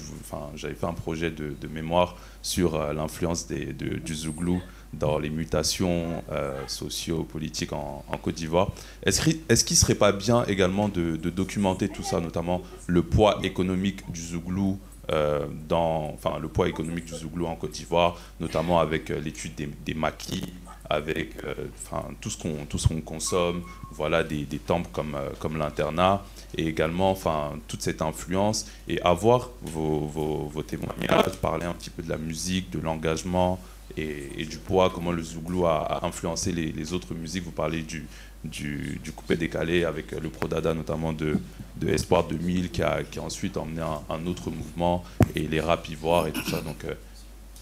[0.56, 4.60] j'avais fait un projet de, de mémoire sur l'influence du Zouglou
[4.94, 8.72] dans les mutations euh, socio-politiques en, Côte d'Ivoire.
[9.04, 14.10] Est-ce qu'il ne serait pas bien également de, documenter tout ça, notamment le poids économique
[14.12, 14.80] du Zouglou
[15.12, 19.54] euh, dans, enfin, le poids économique du Zouglou en Côte d'Ivoire, notamment avec euh, l'étude
[19.56, 20.54] des, maquis,
[20.88, 26.24] avec euh, enfin, tout ce qu'on qu'on consomme, voilà, des, des temples comme, comme l'internat,
[26.56, 31.90] et également enfin, toute cette influence, et avoir vos, vos, vos témoignages, parler un petit
[31.90, 33.60] peu de la musique, de l'engagement,
[33.98, 37.44] et, du poids, comment le Zouglou a, influencé les, autres musiques.
[37.44, 38.06] Vous parlez du,
[38.44, 41.38] du, coupé décalé avec le Prodada, notamment de,
[41.78, 45.04] de Espoir 2000, qui a, qui ensuite emmené un, un, autre mouvement,
[45.36, 46.62] et les rap ivoires et tout ça.
[46.62, 46.94] Donc, euh,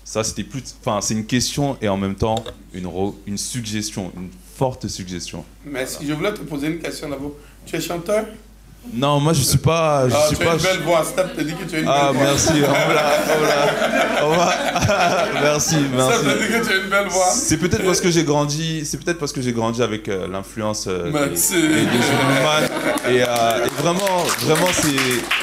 [0.04, 0.76] ça, c'était plus.
[0.80, 2.90] Enfin, c'est une question et en même temps une,
[3.26, 5.44] une suggestion, une forte suggestion.
[5.66, 5.98] Merci.
[5.98, 6.10] Voilà.
[6.10, 7.34] Je voulais te poser une question d'abord.
[7.66, 8.26] Tu es chanteur?
[8.94, 10.08] Non, moi je suis pas.
[10.10, 10.52] Je ah, suis tu pas.
[10.52, 11.04] as une belle voix.
[11.04, 12.60] Steph te dit que tu as une ah, belle merci.
[12.60, 12.70] voix.
[12.70, 15.26] On l'a, on l'a.
[15.42, 16.18] merci, merci.
[16.18, 17.32] Steph te dit que tu as une belle voix.
[17.32, 18.86] C'est peut-être parce que j'ai grandi.
[18.86, 21.98] C'est peut-être parce que j'ai grandi avec euh, l'influence euh, des, des, des
[23.10, 24.68] et, euh, et, vraiment, vraiment,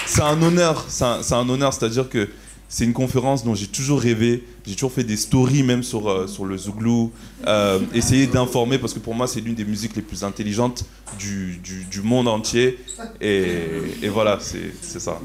[0.07, 0.85] c'est, un honneur.
[0.89, 2.29] C'est un, c'est un honneur, c'est-à-dire que
[2.75, 4.43] c'est une conférence dont j'ai toujours rêvé.
[4.67, 7.13] J'ai toujours fait des stories même sur, euh, sur le Zouglou.
[7.47, 10.85] Euh, essayer d'informer parce que pour moi c'est l'une des musiques les plus intelligentes
[11.17, 12.81] du, du, monde entier.
[13.21, 13.69] Et,
[14.03, 15.21] et voilà, c'est, ça.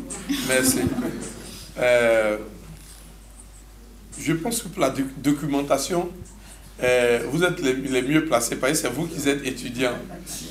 [0.48, 0.82] Merci.
[1.80, 2.38] Euh,
[4.20, 6.08] je pense que pour la documentation,
[7.32, 9.98] vous êtes les, les, mieux placés c'est vous qui êtes étudiants.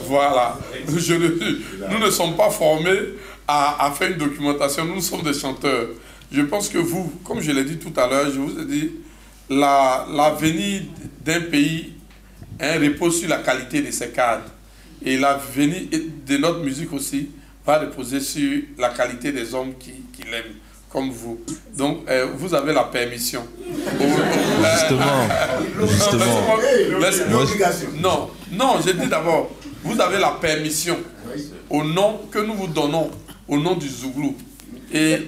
[0.02, 0.58] Voilà.
[0.88, 3.14] Je, nous ne sommes pas formés
[3.46, 5.90] à, à faire une documentation, nous sommes des chanteurs.
[6.30, 8.90] Je pense que vous, comme je l'ai dit tout à l'heure, je vous ai dit,
[9.48, 10.82] l'avenir
[11.24, 11.94] la, d'un pays
[12.60, 14.50] hein, repose sur la qualité de ses cadres.
[15.02, 15.82] Et l'avenir
[16.26, 17.30] de notre musique aussi
[17.64, 20.56] va reposer sur la qualité des hommes qui, qui l'aiment,
[20.90, 21.40] comme vous.
[21.76, 23.46] Donc, euh, vous avez la permission.
[24.00, 25.28] Justement.
[25.86, 26.24] Justement.
[28.02, 29.50] Non, non, je dis d'abord,
[29.82, 30.98] vous avez la permission
[31.70, 33.10] au nom que nous vous donnons,
[33.46, 34.36] au nom du Zouglou.
[34.92, 35.18] Et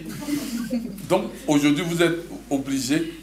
[1.08, 3.14] donc, aujourd'hui, vous êtes obligé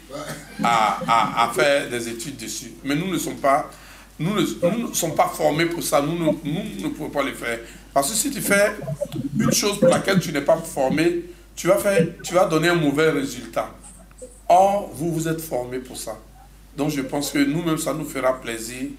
[0.62, 2.72] à, à, faire des études dessus.
[2.84, 3.70] Mais nous ne sommes pas,
[4.18, 6.00] nous nous ne sommes pas formés pour ça.
[6.00, 7.58] Nous ne, nous ne pouvons pas le faire.
[7.92, 8.72] Parce que si tu fais
[9.38, 11.24] une chose pour laquelle tu n'es pas formé,
[11.56, 13.74] tu vas, faire, tu vas donner un mauvais résultat.
[14.48, 16.16] Or, vous, vous êtes formé pour ça.
[16.76, 18.90] Donc, je pense que nous-mêmes, ça nous fera plaisir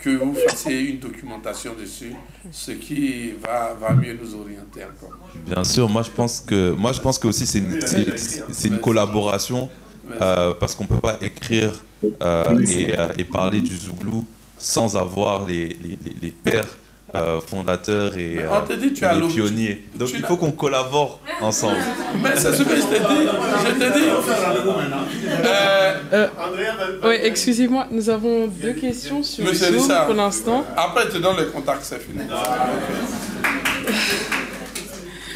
[0.00, 2.12] que vous fassiez une documentation dessus,
[2.50, 5.16] ce qui va, va mieux nous orienter encore.
[5.46, 8.78] Bien sûr, moi je pense que, moi, je pense que aussi c'est une, c'est, une
[8.78, 9.68] collaboration
[10.20, 11.72] euh, parce qu'on ne peut pas écrire
[12.22, 14.24] euh, et, euh, et, parler du Zouglou
[14.58, 16.78] sans avoir les, les, les pères
[17.14, 19.84] euh, fondateurs et, euh, dit, tu et les pionniers.
[19.94, 21.76] Donc il faut qu'on collabore ensemble.
[22.20, 23.28] Mais c'est ce que je t'ai dit.
[23.64, 24.06] Je t'ai dit.
[26.12, 26.26] Euh,
[27.04, 30.64] oui, excusez-moi, nous avons deux questions sur Monsieur Zoom pour l'instant.
[30.76, 32.24] Après, je te donne le contact, c'est fini.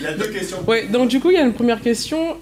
[0.01, 0.59] Il y a deux questions.
[0.67, 2.37] Oui, donc du coup, il y a une première question.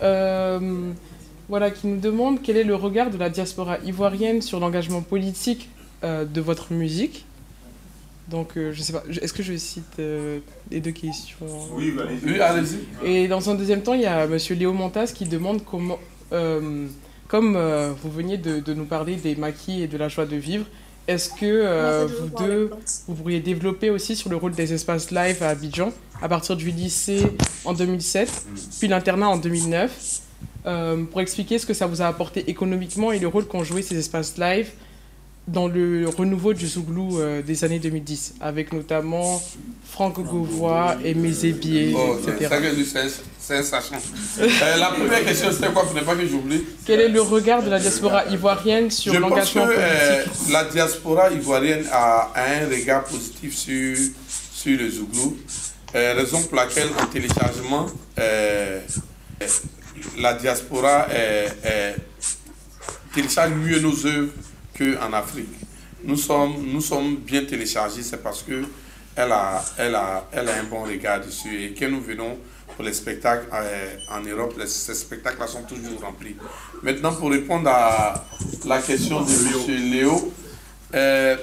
[1.50, 5.68] voilà, qui nous demande quel est le regard de la diaspora ivoirienne sur l'engagement politique
[6.02, 7.26] de votre musique?
[8.30, 11.36] Donc, euh, je sais pas, est-ce que je cite euh, les deux questions
[11.72, 12.30] Oui, allez-y.
[12.30, 12.62] Oui, allez
[13.02, 14.36] Et dans un deuxième temps, il y a M.
[14.50, 15.98] Léo Montas qui demande comment,
[16.32, 16.86] euh,
[17.26, 20.36] comme euh, vous veniez de, de, nous parler des maquis et de la joie de
[20.36, 20.66] vivre,
[21.06, 22.70] est-ce que euh, vous deux,
[23.06, 25.90] vous pourriez développer aussi sur le rôle des espaces live à Abidjan,
[26.20, 27.22] à partir du lycée
[27.64, 28.46] en 2007,
[28.78, 30.20] puis l'internat en 2009,
[31.10, 33.96] pour expliquer ce que ça vous a apporté économiquement et le rôle qu'ont joué ces
[33.96, 34.68] espaces live
[35.48, 39.42] dans le renouveau du Zouglou euh, des années 2010, avec notamment
[39.90, 42.54] Franck Gauvois et Mézébier, oh, etc.
[43.38, 43.96] C'est un sachant.
[44.40, 45.86] euh, la première question, c'était quoi?
[45.94, 46.64] Ne pas que j'oublie.
[46.84, 51.86] Quel est le regard de la diaspora ivoirienne sur l'engagement politique euh, La diaspora ivoirienne
[51.90, 53.96] a un regard positif sur,
[54.52, 55.38] sur le Zouglou,
[55.94, 57.86] euh, raison pour laquelle en téléchargement,
[58.18, 58.80] euh,
[60.18, 61.06] la diaspora
[63.14, 64.32] télécharge mieux nos œuvres
[64.78, 65.48] qu'en Afrique.
[66.04, 68.64] Nous sommes, nous sommes bien téléchargés, c'est parce que
[69.16, 71.60] elle a, elle, a, elle a un bon regard dessus.
[71.60, 72.38] Et quand nous venons
[72.76, 76.36] pour les spectacles euh, en Europe, ces spectacles-là sont toujours remplis.
[76.82, 78.24] Maintenant, pour répondre à
[78.64, 79.90] la question de M.
[79.90, 80.32] Léo,
[80.94, 81.36] euh,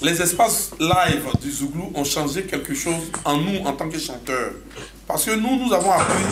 [0.00, 4.52] les espaces live du Zouglou ont changé quelque chose en nous en tant que chanteurs.
[5.06, 6.24] Parce que nous, nous avons appris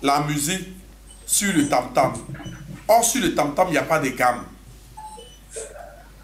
[0.00, 0.68] la musique
[1.26, 2.12] sur le tam-tam.
[2.92, 4.42] Or, sur le tam-tam, il n'y a pas de gamme.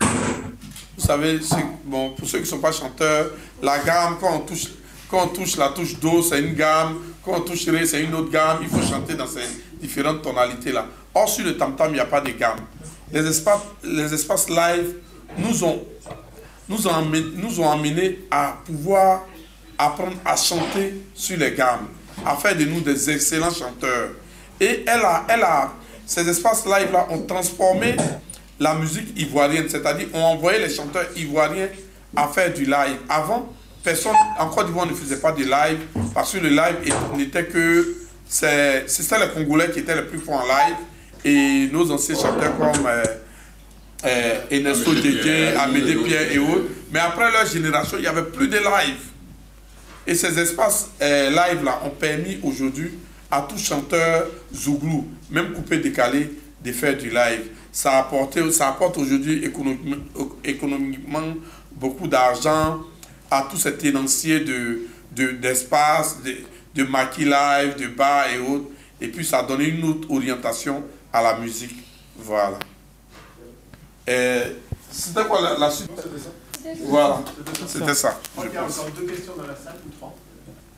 [0.00, 1.38] Vous savez,
[1.84, 3.30] bon, pour ceux qui ne sont pas chanteurs,
[3.62, 4.64] la gamme, quand on touche,
[5.08, 6.96] quand on touche la touche Do, c'est une gamme.
[7.24, 8.58] Quand on touche Ré, c'est une autre gamme.
[8.62, 9.44] Il faut chanter dans ces
[9.80, 10.86] différentes tonalités-là.
[11.14, 12.58] Or, sur le tam-tam, il n'y a pas de gamme.
[13.12, 14.96] Les espaces, les espaces live
[15.38, 15.86] nous ont,
[16.68, 17.02] nous, ont
[17.36, 19.24] nous ont amenés à pouvoir
[19.78, 21.86] apprendre à chanter sur les gammes,
[22.24, 24.10] à faire de nous des excellents chanteurs.
[24.60, 25.72] Et elle a, elle a,
[26.06, 27.96] ces espaces live-là ont transformé
[28.60, 31.68] la musique ivoirienne, c'est-à-dire ont envoyé les chanteurs ivoiriens
[32.14, 32.98] à faire du live.
[33.08, 33.52] Avant,
[33.82, 35.78] personne, en Côte d'Ivoire, ne faisait pas de live
[36.14, 36.76] parce que le live
[37.16, 37.96] n'était que.
[38.28, 38.84] C'était
[39.20, 40.76] les Congolais qui étaient les plus forts en live
[41.24, 43.04] et nos anciens chanteurs comme euh,
[44.04, 46.66] euh, Ernesto Amédée Pierre et autres.
[46.90, 48.98] Mais après leur génération, il n'y avait plus de live.
[50.08, 52.90] Et ces espaces euh, live-là ont permis aujourd'hui
[53.30, 56.32] à tout chanteur zouglou, même coupé décalé,
[56.62, 57.50] de faire du live.
[57.72, 59.44] Ça, a ça apporte aujourd'hui
[60.44, 61.34] économiquement
[61.72, 62.80] beaucoup d'argent
[63.30, 64.44] à tous ces tenanciers
[65.12, 66.30] d'espace, de,
[66.74, 68.70] de, de maquis live, de bars et autres.
[69.00, 70.82] Et puis ça a donné une autre orientation
[71.12, 71.76] à la musique.
[72.16, 72.58] Voilà.
[74.90, 75.90] C'était quoi la, suite?
[76.84, 77.22] Voilà,
[77.66, 78.18] c'était ça.
[78.36, 80.14] Ok, encore deux questions dans la salle ou trois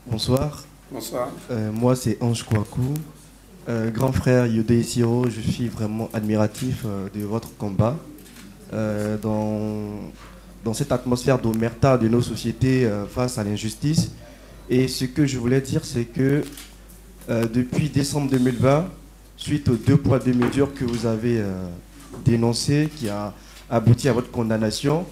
[0.05, 0.63] Bonsoir.
[0.91, 1.29] Bonsoir.
[1.51, 2.95] Euh, moi, c'est Ange Kouakou.
[3.67, 7.95] Euh, grand frère Yodé Siro, je suis vraiment admiratif euh, de votre combat.
[9.21, 10.11] dans,
[10.63, 14.11] dans cette atmosphère d'omerta de nos sociétés face à l'injustice.
[14.69, 16.43] Et ce que je voulais dire, c'est que
[17.27, 18.87] depuis décembre 2020,
[19.37, 21.43] suite aux deux poids, deux mesures que vous avez
[22.23, 23.33] dénoncées, qui a
[23.71, 25.07] abouti à votre condamnation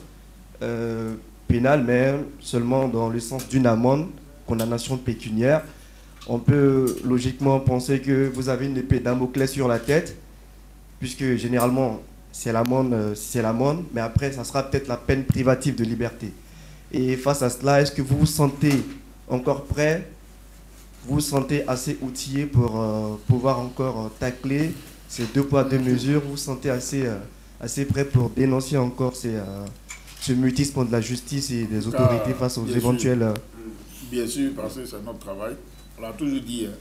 [1.48, 4.08] pénale, mais seulement dans le sens d'une amende,
[4.48, 5.64] condamnation pécuniaire,
[6.28, 10.16] on peut logiquement penser que vous avez une épée Damoclès sur la tête,
[11.00, 12.02] puisque généralement
[12.32, 16.32] c'est l'amende, euh, c'est l'amende, mais après ça sera peut-être la peine privative de liberté.
[16.92, 18.84] Et face à cela, est-ce que vous vous sentez
[19.28, 20.08] encore prêt?
[21.06, 24.74] Vous vous sentez assez outillé pour euh, pouvoir encore euh, tacler
[25.08, 26.22] ces deux poids, deux mesures?
[26.22, 27.06] Vous vous sentez assez,
[27.62, 29.36] assez prêt pour dénoncer encore ces,
[30.20, 33.34] ce mutisme de la justice et des autorités face aux éventuels...
[34.10, 35.56] Bien sûr, parce que c'est notre travail.
[35.98, 36.74] On l'a toujours dit, hein.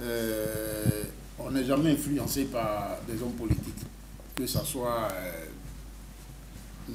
[0.00, 1.02] euh,
[1.38, 3.74] on n'est jamais influencé par des hommes politiques,
[4.34, 5.46] que ce soit euh,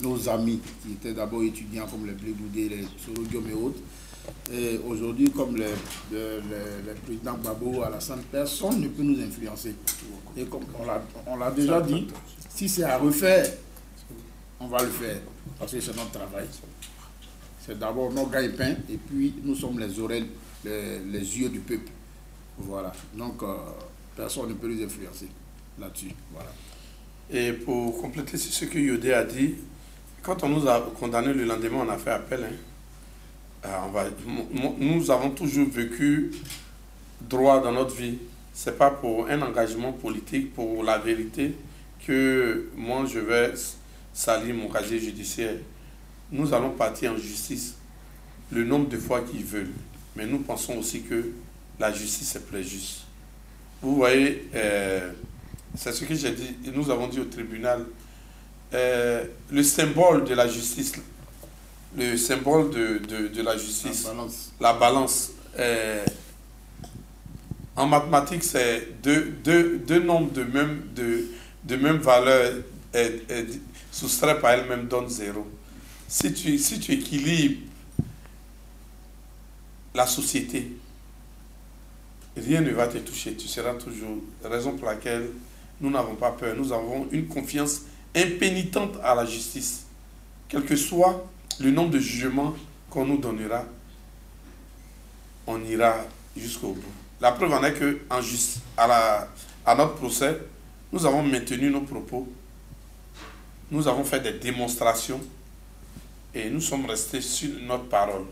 [0.01, 3.79] nos amis qui étaient d'abord étudiants comme les Blédoudé, les Sorodium et autres,
[4.53, 5.67] et aujourd'hui comme le,
[7.03, 9.75] président Babo, Alassane, personne ne peut nous influencer.
[10.37, 10.63] Et comme
[11.27, 12.07] on l'a déjà dit,
[12.49, 13.51] si c'est à refaire,
[14.59, 15.17] on va le faire,
[15.59, 16.45] parce que c'est notre travail.
[17.79, 20.27] D'abord nos gagne-pain, et puis nous sommes les oreilles
[20.63, 21.91] les, yeux du peuple.
[22.57, 22.91] Voilà.
[23.13, 23.55] Donc, euh,
[24.15, 25.27] personne ne peut les influencer
[25.79, 26.11] là-dessus.
[26.31, 26.51] Voilà.
[27.29, 29.55] Et pour compléter ce que Yodé a dit,
[30.21, 32.43] quand on nous a condamnés le lendemain, on a fait appel.
[32.43, 32.55] Hein.
[33.65, 34.05] Euh, on va,
[34.79, 36.31] nous avons toujours vécu
[37.21, 38.17] droit dans notre vie.
[38.53, 41.55] Ce n'est pas pour un engagement politique, pour la vérité,
[42.05, 43.53] que moi je vais
[44.13, 45.55] salir mon casier judiciaire.
[46.31, 47.75] Nous allons partir en justice
[48.51, 49.73] le nombre de fois qu'ils veulent.
[50.15, 51.31] Mais nous pensons aussi que
[51.79, 53.01] la justice est plus juste.
[53.81, 55.11] Vous voyez, euh,
[55.75, 57.85] c'est ce que j'ai dit, et nous avons dit au tribunal,
[58.73, 60.93] euh, le symbole de la justice,
[61.97, 64.07] le symbole de, la justice,
[64.59, 66.05] la balance, euh,
[67.75, 71.25] en mathématiques, c'est deux, deux, nombres de même, de,
[71.63, 72.53] de même valeur
[73.91, 75.47] soustraits par elles-mêmes donnent zéro.
[76.13, 77.61] Si tu, si tu équilibres
[79.95, 80.73] la société,
[82.35, 83.33] rien ne va te toucher.
[83.35, 84.17] Tu seras toujours.
[84.43, 85.29] Raison pour laquelle
[85.79, 86.53] nous n'avons pas peur.
[86.57, 87.83] Nous avons une confiance
[88.13, 89.85] impénitente à la justice.
[90.49, 91.25] Quel que soit
[91.61, 92.55] le nombre de jugements
[92.89, 93.63] qu'on nous donnera,
[95.47, 95.95] on ira
[96.35, 96.81] jusqu'au bout.
[97.21, 99.29] La preuve en est que en juste, à, la,
[99.65, 100.41] à notre procès,
[100.91, 102.27] nous avons maintenu nos propos,
[103.71, 105.21] nous avons fait des démonstrations
[106.33, 108.25] et nous sommes restés sur notre parole.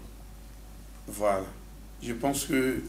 [1.07, 1.45] Voilà.
[2.01, 2.81] Je pense que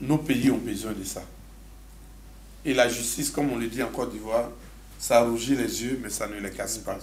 [0.00, 1.22] nos pays ont besoin de ça.
[2.64, 4.48] Et la justice, comme on le dit en Côte d'Ivoire,
[4.98, 6.98] ça rougit les yeux, mais ça ne les casse pas.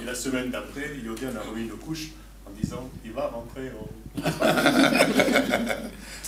[0.00, 2.08] Et la semaine d'après, il y a remis une couche
[2.44, 3.88] en disant il va rentrer au.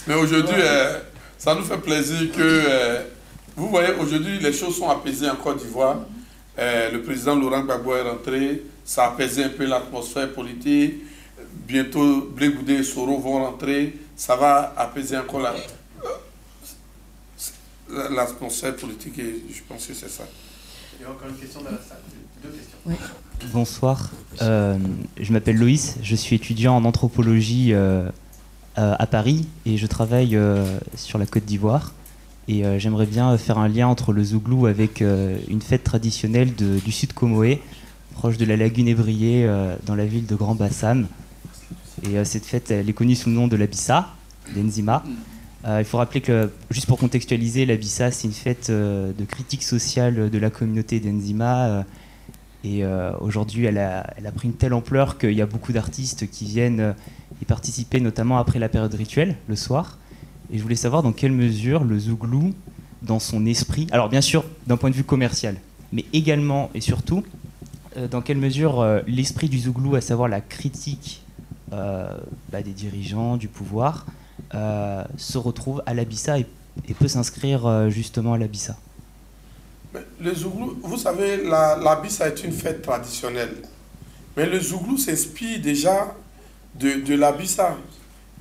[0.06, 1.00] mais aujourd'hui, euh,
[1.38, 2.38] ça nous fait plaisir que.
[2.40, 3.02] Euh,
[3.56, 5.98] vous voyez, aujourd'hui, les choses sont apaisées en Côte d'Ivoire.
[6.60, 10.94] Le président Laurent Gbagbo est rentré, ça a apaisé un peu l'atmosphère politique.
[11.66, 15.54] Bientôt, Blé et Soro vont rentrer, ça va apaiser encore la,
[18.10, 20.24] l'atmosphère politique et je pense que c'est ça.
[20.98, 21.98] Il y a encore une question dans la salle.
[22.42, 22.78] Deux questions.
[22.84, 22.94] Oui.
[23.52, 24.10] Bonsoir.
[24.42, 24.76] Euh,
[25.18, 25.96] je m'appelle Loïs.
[26.02, 28.08] Je suis étudiant en anthropologie euh,
[28.76, 31.92] à Paris et je travaille euh, sur la Côte d'Ivoire.
[32.52, 37.12] Et j'aimerais bien faire un lien entre le Zouglou avec une fête traditionnelle du sud
[37.12, 37.62] Comoé,
[38.14, 39.48] proche de la lagune Ébriée,
[39.86, 41.06] dans la ville de Grand Bassam.
[42.02, 44.14] Et cette fête, elle est connue sous le nom de l'Abissa,
[44.56, 45.04] d'Enzima.
[45.66, 49.62] Euh, il faut rappeler que, juste pour contextualiser, l'Abissa, c'est une fête euh, de critique
[49.62, 51.66] sociale de la communauté d'Enzima.
[51.66, 51.82] Euh,
[52.62, 52.84] et
[53.20, 56.44] aujourd'hui, elle a, elle a, pris une telle ampleur qu'il y a beaucoup d'artistes qui
[56.44, 56.94] viennent
[57.40, 59.96] y participer, notamment après la période rituelle, le soir.
[60.52, 62.52] Et je voulais savoir dans quelle mesure le Zouglou,
[63.02, 65.56] dans son esprit, alors bien sûr d'un point de vue commercial,
[65.92, 67.24] mais également et surtout,
[68.10, 71.22] dans quelle mesure l'esprit du Zouglou, à savoir la critique
[71.70, 74.06] bah, des dirigeants, du pouvoir,
[74.54, 76.46] euh, se retrouve à l'Abissa et,
[76.98, 78.76] peut s'inscrire euh, justement à l'Abissa
[80.20, 83.54] Le Zouglou, vous savez, l'Abissa est une fête traditionnelle.
[84.36, 86.14] Mais le Zouglou s'inspire déjà
[86.74, 87.76] de, de l'Abissa.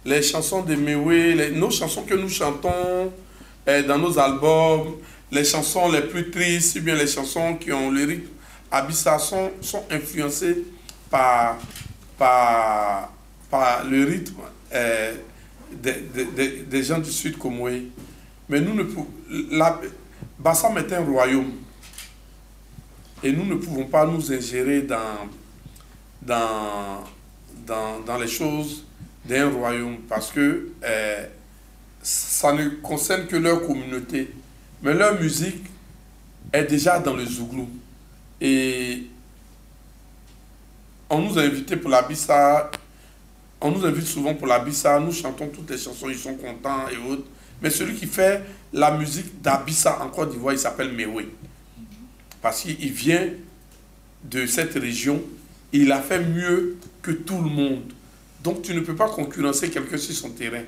[0.09, 3.13] Les chansons de Mewe, nos chansons que nous chantons
[3.67, 4.95] euh, dans nos albums,
[5.31, 8.27] les chansons les plus tristes, ou bien les chansons qui ont le rythme
[8.71, 9.51] Abissa sont,
[9.91, 10.63] influencées
[11.11, 11.59] par,
[12.17, 13.13] par,
[13.51, 14.33] par le rythme
[15.79, 17.69] des, gens du Sud comme moi.
[18.49, 19.07] Mais nous ne pouvons.
[20.39, 21.51] Bassam est un royaume.
[23.21, 25.29] Et nous ne pouvons pas nous ingérer dans,
[26.19, 27.03] dans,
[27.67, 28.88] dans, dans les choses
[29.29, 31.25] d'un royaume parce que eh,
[32.01, 34.31] ça ne concerne que leur communauté.
[34.81, 35.65] Mais leur musique
[36.51, 37.69] est déjà dans le Zouglou.
[38.41, 39.03] Et
[41.09, 42.71] on nous a invités pour la Bissa
[43.61, 46.87] on nous invite souvent pour la Bissa, nous chantons toutes les chansons, ils sont contents
[46.89, 47.25] et autres.
[47.61, 48.41] Mais celui qui fait
[48.71, 51.25] la musique d'Abissa en Côte d'Ivoire, il s'appelle Mewe.
[52.41, 53.27] Parce qu'il vient
[54.23, 55.21] de cette région,
[55.73, 57.91] il a fait mieux que tout le monde.
[58.43, 60.63] Donc tu ne peux pas concurrencer quelqu'un sur son terrain.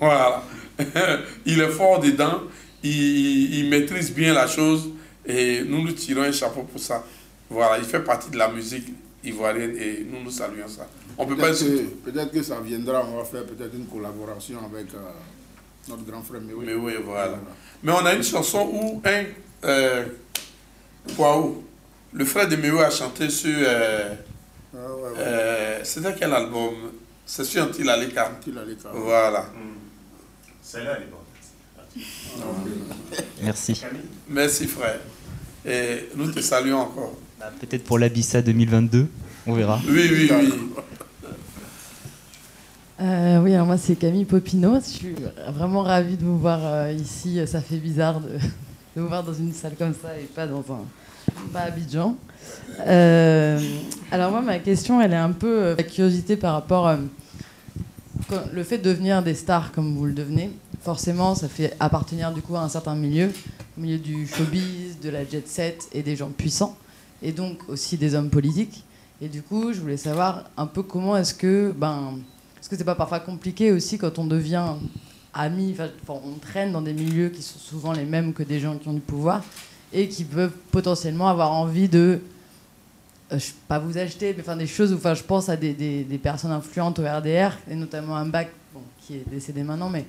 [0.00, 0.42] Voilà.
[1.46, 2.42] il est fort dedans,
[2.82, 4.90] il, il, maîtrise bien la chose
[5.26, 7.04] et nous nous tirons un chapeau pour ça.
[7.50, 8.88] Voilà, il fait partie de la musique
[9.24, 10.88] ivoirienne et nous nous saluons ça.
[11.18, 14.92] On peut peut-être que, peut que ça viendra, on va faire peut-être une collaboration avec
[14.94, 14.98] euh,
[15.88, 17.38] notre grand frère Mais oui, voilà.
[17.82, 19.24] Mais on a une chanson où un.
[19.64, 20.04] Euh,
[22.12, 23.54] Le frère de Mewe a chanté sur.
[23.56, 24.14] Euh,
[24.76, 26.74] ah, euh, C'était quel album?
[27.24, 28.32] C'est sur Antilaleka.
[28.32, 28.90] Antilaleka.
[28.92, 29.42] Voilà.
[29.42, 29.78] Hmm.
[30.62, 31.20] Celle-là, elle est bonne.
[33.42, 33.82] Merci.
[34.28, 35.00] Merci, frère.
[35.64, 37.16] Et nous te saluons encore.
[37.38, 39.06] Bah, peut-être pour l'Abissa 2022,
[39.46, 39.80] on verra.
[39.88, 40.52] Oui, oui, oui.
[42.98, 44.76] Euh, oui, alors moi c'est Camille Popino.
[44.76, 45.14] Je suis
[45.48, 47.38] vraiment ravie de vous voir euh, ici.
[47.46, 48.38] Ça fait bizarre de,
[48.96, 50.82] vous voir dans une salle comme ça et pas dans un
[51.52, 52.16] pas Abidjan.
[52.80, 53.58] Euh,
[54.10, 56.96] alors moi ma question elle est un peu la curiosité par rapport
[58.52, 60.50] le fait de devenir des stars comme vous le devenez.
[60.80, 63.30] Forcément ça fait appartenir du coup à un certain milieu,
[63.76, 66.76] au milieu du showbiz, de la jet set et des gens puissants
[67.22, 68.84] et donc aussi des hommes politiques.
[69.20, 72.18] Et du coup je voulais savoir un peu comment est-ce que ben
[72.60, 74.64] est-ce que c'est pas parfois compliqué aussi quand on devient
[75.36, 75.74] ami,
[76.08, 78.94] on traîne dans des milieux qui sont souvent les mêmes que des gens qui ont
[78.94, 79.44] du pouvoir
[79.92, 82.20] et qui peuvent potentiellement avoir envie de
[83.32, 83.38] euh,
[83.68, 86.52] pas vous acheter, mais enfin des choses où enfin, je pense à des, des, personnes
[86.52, 88.30] influentes au RDR, et notamment un
[89.00, 90.04] qui est décédé maintenant, mais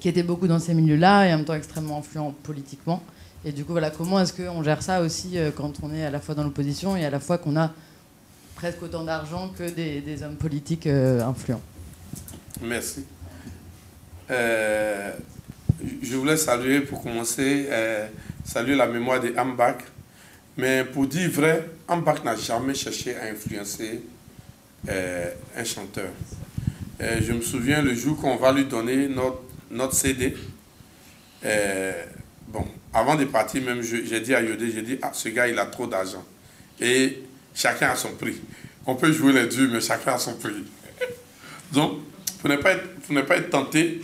[0.00, 3.02] qui était beaucoup dans ces milieux-là et en même temps extrêmement influent politiquement.
[3.44, 6.10] Et du coup, voilà, comment est-ce qu'on gère ça aussi euh, quand on est à
[6.10, 7.72] la fois dans l'opposition et à la fois qu'on a
[8.54, 11.60] presque autant d'argent que des, hommes politiques euh, influents.
[12.62, 13.04] Merci.
[14.30, 15.12] Euh,
[16.02, 17.68] je voulais saluer, pour commencer,
[18.44, 19.76] saluer la mémoire de Ambach.
[20.56, 24.00] Mais pour dire vrai, Ambach n'a jamais cherché à influencer
[24.88, 26.10] un chanteur.
[27.00, 30.36] je me souviens le jour qu'on va lui donner notre, notre CD.
[32.48, 35.58] bon, avant de partir, même, j'ai dit à Yodé, j'ai dit, ah, ce gars, il
[35.58, 36.24] a trop d'argent.
[36.80, 37.22] Et
[37.52, 38.40] chacun a son prix.
[38.86, 40.64] On peut jouer les deux, mais chacun a son prix.
[41.72, 42.00] Donc,
[42.40, 42.76] pour ne pas
[43.26, 44.00] pas être tenté,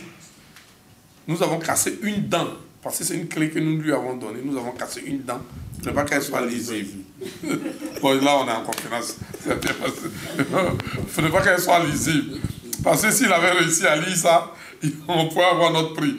[1.27, 2.49] nous avons cassé une dent,
[2.81, 4.39] parce que c'est une clé que nous lui avons donnée.
[4.43, 5.41] Nous avons cassé une dent
[5.77, 7.03] pour ne pas qu'elle soit lisible.
[8.01, 9.15] bon, là, on est en conférence.
[9.43, 12.39] pour ne pas qu'elle soit lisible.
[12.83, 14.51] Parce que s'il avait réussi à lire ça,
[15.07, 16.17] on pourrait avoir notre prix.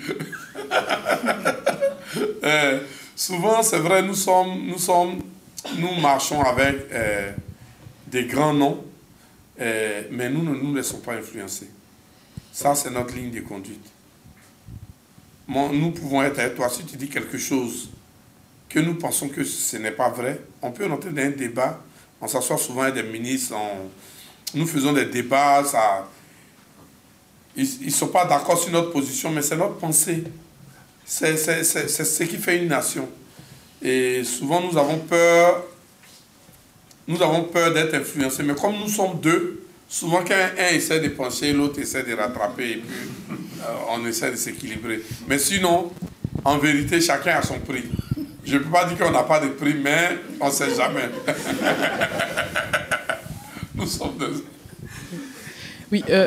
[2.44, 2.78] Eh,
[3.16, 5.22] souvent, c'est vrai, nous sommes, nous sommes
[5.78, 7.32] nous marchons avec euh,
[8.06, 8.84] des grands noms,
[9.60, 11.68] euh, mais nous ne nous laissons pas influencer.
[12.52, 13.91] Ça, c'est notre ligne de conduite.
[15.72, 16.68] Nous pouvons être avec toi.
[16.68, 17.90] Si tu dis quelque chose
[18.68, 21.80] que nous pensons que ce n'est pas vrai, on peut entrer dans un débat.
[22.20, 23.54] On s'assoit souvent avec des ministres,
[24.54, 26.08] nous faisons des débats, ça,
[27.56, 30.24] ils ne sont pas d'accord sur notre position, mais c'est notre pensée.
[31.04, 33.08] C'est ce qui fait une nation.
[33.82, 35.64] Et souvent, nous avons peur,
[37.08, 38.44] nous avons peur d'être influencés.
[38.44, 39.61] Mais comme nous sommes deux,
[39.92, 44.30] souvent quand un essaie de pencher, l'autre essaie de rattraper, et puis euh, on essaie
[44.30, 45.02] de s'équilibrer.
[45.28, 45.92] Mais sinon,
[46.44, 47.84] en vérité, chacun a son prix.
[48.44, 51.10] Je ne peux pas dire qu'on n'a pas de prix, mais on ne sait jamais.
[53.74, 54.44] nous sommes deux.
[55.92, 56.26] Oui, euh,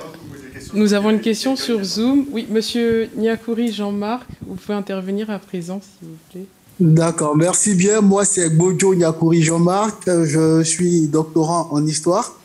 [0.74, 2.28] nous avons une question sur Zoom.
[2.32, 6.46] Oui, monsieur Niakouri Jean-Marc, vous pouvez intervenir à présent, s'il vous plaît.
[6.80, 8.02] D'accord, merci bien.
[8.02, 10.04] Moi, c'est Bojo Niakouri Jean-Marc.
[10.06, 12.36] Je suis doctorant en histoire.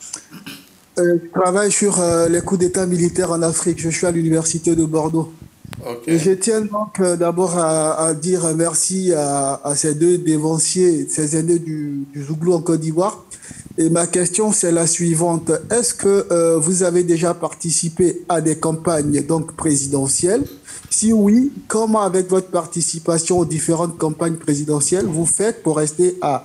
[1.00, 3.80] Euh, je travaille sur euh, les coups d'État militaires en Afrique.
[3.80, 5.32] Je suis à l'Université de Bordeaux.
[6.06, 11.58] Et je tiens donc euh, d'abord à, dire merci à, ces deux dévanciers, ces aînés
[11.58, 13.24] du, du Zouglou en Côte d'Ivoire.
[13.78, 15.50] Et ma question, c'est la suivante.
[15.70, 20.42] Est-ce que vous avez déjà participé à des campagnes donc présidentielles?
[20.90, 26.44] Si oui, comment avec votre participation aux différentes campagnes présidentielles vous faites pour rester à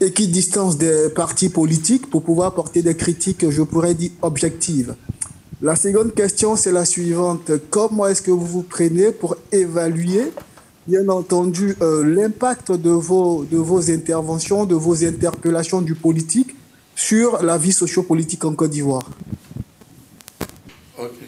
[0.00, 4.94] équidistance des partis politiques pour pouvoir porter des critiques, je pourrais dire, objectives
[5.62, 7.50] La seconde question, c'est la suivante.
[7.70, 10.32] Comment est-ce que vous vous prenez pour évaluer,
[10.86, 16.54] bien entendu, euh, l'impact de vos, de vos interventions, de vos interpellations du politique
[16.94, 19.08] sur la vie sociopolitique en Côte d'Ivoire?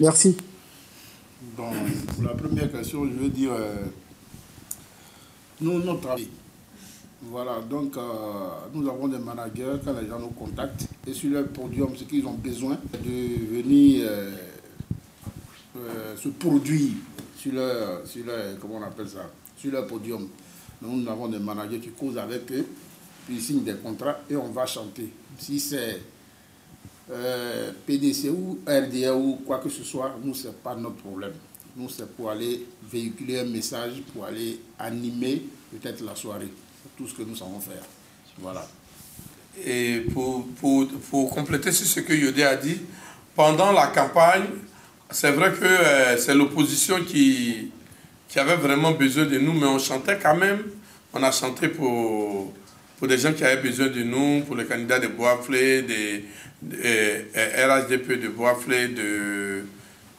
[0.01, 0.37] Merci
[1.59, 3.85] pour la première question, je veux dire, euh,
[5.61, 6.29] nous, notre travail.
[7.31, 8.01] Voilà, donc euh,
[8.73, 12.25] nous avons des managers quand les gens nous contactent et sur leur podium, ce qu'ils
[12.27, 16.93] ont besoin de venir euh, se produire
[17.37, 19.29] sur leur, sur leur, comment on appelle ça,
[19.59, 20.27] sur leur podium.
[20.81, 22.67] nous avons des managers qui causent avec eux,
[23.27, 25.13] puis ils signent des contrats et on va chanter.
[25.39, 26.01] Si c'est
[27.87, 31.33] PDC ou RDA ou quoi que ce soit, nous, ce n'est pas notre problème.
[31.77, 36.49] Nous, c'est pour aller véhiculer un message, pour aller animer peut-être la soirée.
[36.97, 37.83] Tout ce que nous savons faire.
[38.39, 38.67] Voilà.
[39.65, 42.81] Et pour, pour, pour compléter sur ce que Yodé a dit,
[43.35, 44.45] pendant la campagne,
[45.11, 47.71] c'est vrai que euh, c'est l'opposition qui,
[48.29, 50.63] qui avait vraiment besoin de nous, mais on chantait quand même.
[51.13, 52.53] On a chanté pour,
[52.99, 56.25] pour des gens qui avaient besoin de nous, pour les candidats de Boisflé, des,
[56.63, 59.65] des, RHDP de Boisflé, de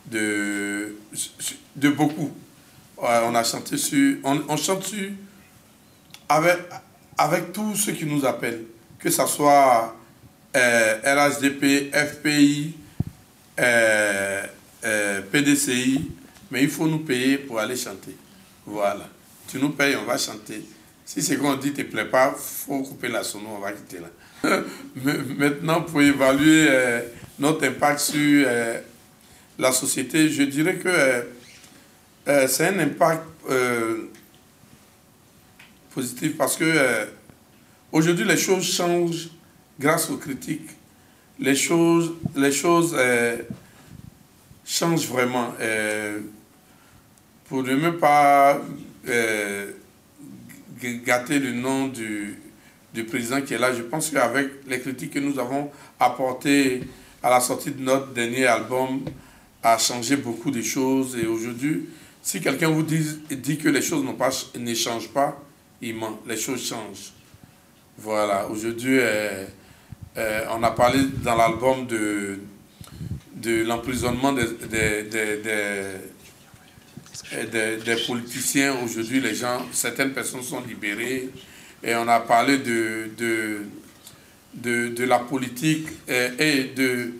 [0.10, 0.96] de,
[1.76, 2.32] de beaucoup.
[2.98, 5.10] on a chanté sur, on, chante sur
[6.30, 6.58] avec,
[7.18, 8.64] avec tous ceux qui nous appellent,
[9.00, 9.96] que ce soit
[10.56, 12.76] euh, RHDP, FPI,
[13.60, 14.44] euh,
[14.86, 16.12] euh, PDCI,
[16.52, 18.16] mais il faut nous payer pour aller chanter.
[18.66, 19.08] Voilà.
[19.48, 20.64] Tu nous payes, on va chanter.
[21.06, 23.72] Si c'est qu'on dit ne te plaît pas, il faut couper la sono, on va
[23.72, 24.10] quitter là.
[25.38, 26.70] Maintenant, pour évaluer
[27.40, 28.48] notre impact sur
[29.60, 31.22] la société, je dirais que euh,
[32.28, 33.24] euh, c'est un impact
[35.90, 37.08] euh, positif parce que
[37.92, 39.30] aujourd'hui les choses changent
[39.80, 40.70] grâce aux critiques.
[41.40, 42.96] Les choses, les choses
[44.66, 45.54] changent vraiment.
[47.48, 48.62] pour ne même pas
[51.06, 52.38] gâter le nom du,
[52.94, 56.82] du président qui est là, je pense qu'avec les critiques que nous avons apportées
[57.22, 59.02] à la sortie de notre dernier album,
[59.62, 61.18] a changé beaucoup de choses.
[61.18, 61.90] Et aujourd'hui,
[62.22, 65.42] si quelqu'un vous dit, dit que les choses pas, ne changent pas,
[65.82, 66.20] il ment.
[66.28, 67.12] Les choses changent.
[67.98, 68.48] Voilà.
[68.48, 69.46] Aujourd'hui, euh,
[70.18, 72.40] euh, on a parlé dans l'album de,
[73.36, 75.04] de l'emprisonnement des, des,
[77.52, 78.76] des, des, politiciens.
[78.84, 81.30] Aujourd'hui, les gens, certaines personnes sont libérées.
[81.84, 83.62] Et on a parlé de, de,
[84.54, 87.14] de, de la politique euh, et de,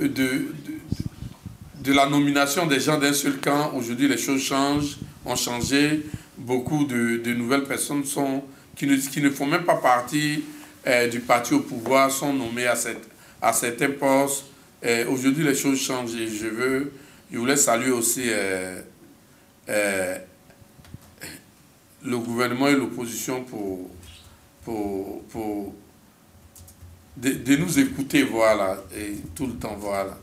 [0.00, 0.52] de,
[1.84, 6.02] de la nomination des gens d'un seul camp, aujourd'hui les choses changent, ont changé.
[6.36, 8.44] Beaucoup de, nouvelles personnes sont,
[8.76, 10.44] qui, ne, qui ne font même pas partie
[10.86, 13.08] euh, du parti au pouvoir sont nommées à, cette,
[13.40, 14.46] à certains postes.
[15.08, 16.92] Aujourd'hui les choses changent et je veux,
[17.32, 18.82] je voulais saluer aussi euh,
[19.70, 20.18] euh,
[22.02, 23.88] le gouvernement et l'opposition pour,
[24.62, 25.74] pour, pour
[27.16, 30.18] de, de, nous écouter, voilà, et tout le temps, voilà.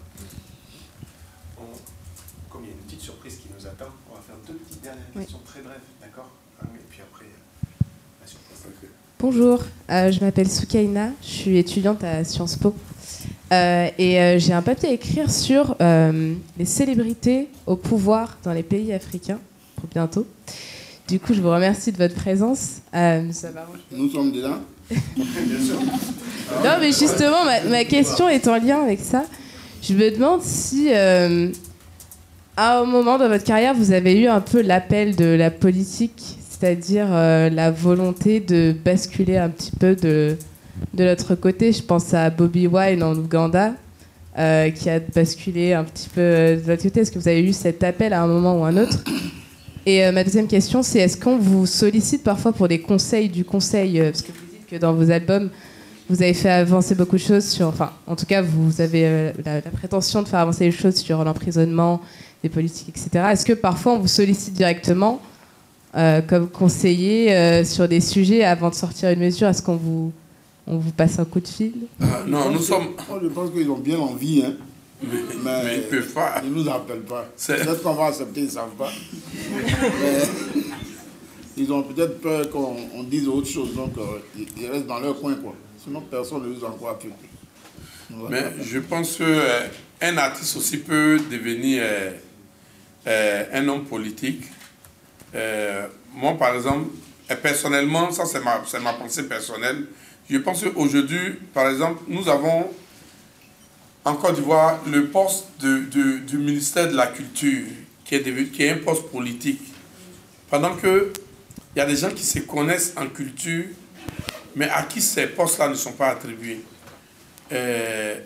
[4.47, 5.90] deux petites dernières questions très brèves, d'accord hein, Et puis après, la surprise.
[9.21, 9.59] Bonjour,
[9.91, 12.73] euh, je m'appelle Soukaina, je suis étudiante à Sciences Po.
[13.53, 18.63] Euh, et euh, j'ai un papier à écrire sur les célébrités au pouvoir dans les
[18.63, 19.37] pays africains
[19.75, 20.25] pour bientôt.
[21.07, 22.77] Du coup, je vous remercie de votre présence.
[22.91, 23.21] Ça.
[23.91, 24.57] Nous sommes dedans.
[26.63, 29.23] Non, mais justement, ma, ma question est en lien avec ça.
[29.83, 34.61] Je me demande si, à un moment dans votre carrière, vous avez eu un peu
[34.61, 40.37] l'appel de la politique, c'est-à-dire euh, la volonté de basculer un petit peu de,
[40.93, 41.71] de l'autre côté.
[41.71, 43.73] Je pense à Bobby Wine en Ouganda,
[44.37, 46.99] euh, qui a basculé un petit peu de l'autre côté.
[46.99, 48.99] Est-ce que vous avez eu cet appel à un moment ou un autre?
[49.87, 53.43] Et euh, ma deuxième question, c'est est-ce qu'on vous sollicite parfois pour des conseils du
[53.43, 53.99] conseil?
[53.99, 55.49] Euh, Parce que vous dites que dans vos albums,
[56.11, 57.69] vous avez fait avancer beaucoup de choses sur.
[57.69, 60.97] Enfin, en tout cas, vous avez euh, la, la prétention de faire avancer les choses
[60.97, 62.01] sur l'emprisonnement,
[62.43, 63.29] les politiques, etc.
[63.31, 65.19] Est-ce que parfois on vous sollicite directement
[65.95, 69.47] euh, comme conseiller euh, sur des sujets avant de sortir une mesure?
[69.47, 70.11] Est-ce qu'on vous,
[70.67, 71.73] on vous passe un coup de fil?
[72.27, 72.89] Non, nous sommes.
[73.09, 74.53] Moi, je pense qu'ils ont bien envie, hein.
[75.03, 76.41] Mais, mais ils peuvent pas.
[76.43, 77.27] Ils nous appellent pas.
[77.47, 78.91] Peut-être qu'on va accepter, ils ne savent pas.
[79.99, 80.21] Mais
[81.57, 84.99] ils ont peut-être peur qu'on on dise autre chose, donc euh, ils, ils restent dans
[84.99, 85.55] leur coin, quoi.
[85.83, 87.09] Sinon, personne ne nous envoie plus.
[88.29, 92.11] Mais je pense qu'un artiste aussi peut devenir euh,
[93.07, 94.43] euh, un homme politique.
[95.35, 96.89] Euh, moi, par exemple,
[97.29, 99.85] et personnellement, ça c'est ma, ma pensée personnelle,
[100.29, 102.69] je pense qu'aujourd'hui, par exemple, nous avons
[104.03, 107.65] en Côte d'Ivoire le poste de, de- du ministère de la Culture,
[108.03, 109.61] qui est, devenu- qui est un poste politique.
[110.49, 111.13] Pendant que
[111.75, 113.63] il y a des gens qui se connaissent en culture,
[114.55, 116.61] mais à qui ces postes-là ne sont pas attribués.
[117.53, 118.19] Euh,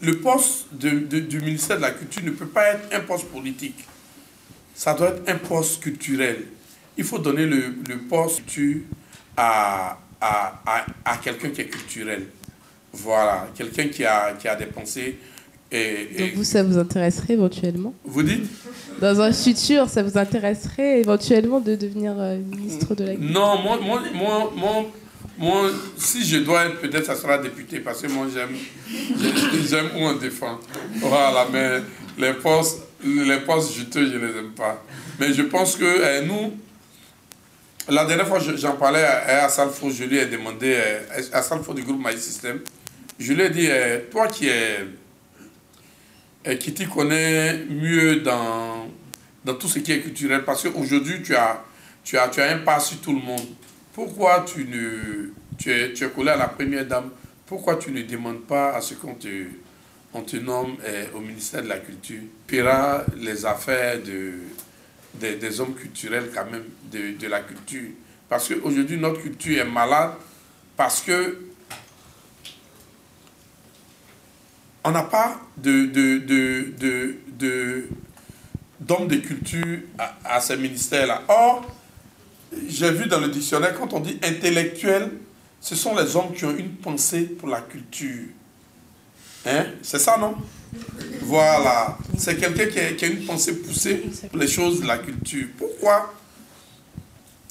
[0.00, 3.26] le poste de- de- du ministère de la Culture ne peut pas être un poste
[3.26, 3.84] politique.
[4.76, 6.36] Ça doit être un poste culturel.
[6.98, 8.42] Il faut donner le, le poste
[9.36, 12.26] à, à, à, à quelqu'un qui est culturel.
[12.92, 15.18] Voilà, quelqu'un qui a, qui a des pensées.
[15.72, 18.44] Et, et- Donc vous, ça vous intéresserait éventuellement vous dites
[19.00, 23.30] Dans un futur, ça vous intéresserait éventuellement de devenir euh, ministre de la Culture?
[23.32, 24.86] Non, moi, moi, moi, moi,
[25.38, 28.56] moi, si je dois être, peut-être ça sera député, parce que moi j'aime-
[29.68, 30.58] j'aime où on défend.
[31.00, 31.80] Voilà, mais
[32.16, 32.82] les postes,
[33.24, 34.82] les postes je ne les aime pas.
[35.18, 36.54] Mais je pense que euh, nous,
[37.88, 40.76] la dernière fois je- j'en parlais à, à Salfo, je lui ai demandé,
[41.32, 42.60] à Salfo du groupe My System,
[43.18, 44.78] je lui ai dit, euh, toi qui es
[46.60, 48.88] qui t'y connaît mieux dans,
[49.44, 50.44] dans tout ce qui est culturel.
[50.44, 51.60] Parce qu'aujourd'hui, tu as,
[52.04, 53.46] tu, as, tu as un pas sur tout le monde.
[53.92, 55.30] Pourquoi tu ne.
[55.58, 57.10] Tu es, tu es collé à la première dame?
[57.46, 59.26] Pourquoi tu ne demandes pas à ce qu'on te,
[60.16, 60.76] on te nomme
[61.14, 64.32] au ministère de la Culture Pira les affaires de,
[65.14, 67.90] des, hommes culturels, quand même, de, de la culture.
[68.28, 70.12] Parce qu'aujourd'hui, notre culture est malade.
[70.76, 71.38] Parce que
[74.84, 77.88] on n'a pas de, de, de, de,
[78.78, 81.22] d'hommes de culture à, à ces ministères-là.
[81.28, 81.66] Or,
[82.68, 85.10] j'ai vu dans le dictionnaire, quand on dit intellectuel,
[85.60, 88.26] ce sont les hommes qui ont une pensée pour la culture.
[89.46, 89.66] Hein?
[89.82, 90.34] C'est ça, non?
[91.22, 91.96] Voilà.
[92.18, 95.46] C'est quelqu'un qui a, une pensée poussée pour les choses de la culture.
[95.56, 96.12] Pourquoi?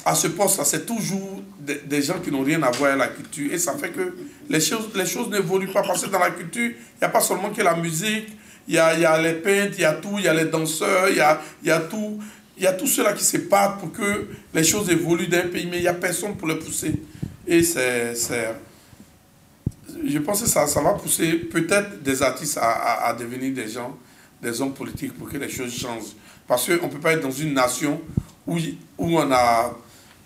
[0.03, 3.51] À ce poste, c'est toujours des, gens qui n'ont rien à voir avec la culture.
[3.51, 4.15] Et ça fait que
[4.49, 5.81] les choses, les choses n'évoluent pas.
[5.81, 8.27] Parce que dans la culture, il n'y a pas seulement que la musique,
[8.67, 10.45] il y a, y a les peintres, il y a tout, il y a les
[10.45, 12.19] danseurs, il y a, y a tout.
[12.57, 15.67] Il y a tous ceux-là qui se battent pour que les choses évoluent d'un pays,
[15.69, 16.93] mais il n'y a personne pour les pousser.
[17.47, 18.13] Et c'est.
[20.03, 23.97] Je pense que ça, ça va pousser peut-être des artistes à, à- devenir des gens,
[24.41, 26.13] des hommes politiques pour que les choses changent.
[26.47, 28.01] Parce qu'on ne peut pas être dans une nation
[28.45, 28.57] où,
[28.97, 29.73] où on, a,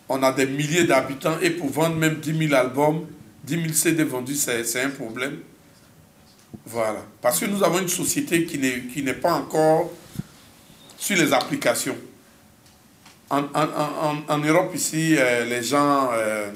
[0.09, 3.05] on a des milliers d'habitants et pour vendre même 10 000 albums,
[3.43, 5.37] 10 000 CD vendus, c'est un problème.
[6.65, 7.03] Voilà.
[7.21, 8.57] Parce que nous avons une société qui
[9.03, 9.91] n'est pas encore
[10.97, 11.95] sur les applications.
[13.29, 16.49] En- en- en- en Europe, ici, euh, les gens euh,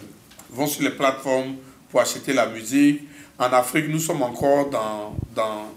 [0.49, 1.55] vont sur les plateformes
[1.93, 3.03] pour acheter la musique.
[3.37, 5.67] En Afrique, nous sommes encore dans, dans,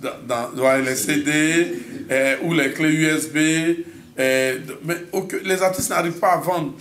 [0.00, 1.74] dans, dans- les CD
[2.08, 3.36] euh, ou les clés USB.
[4.20, 6.74] euh, mais aucun- les artistes n'arrivent pas à vendre.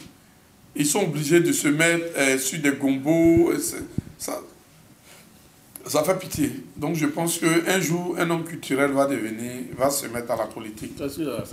[0.75, 3.51] Ils sont obligés de se mettre euh, sur des gombos.
[4.19, 4.39] Ça,
[5.85, 6.51] ça fait pitié.
[6.77, 10.45] Donc je pense qu'un jour, un homme culturel va devenir, va se mettre à la
[10.45, 10.93] politique.
[10.97, 11.43] Ça, c'est la.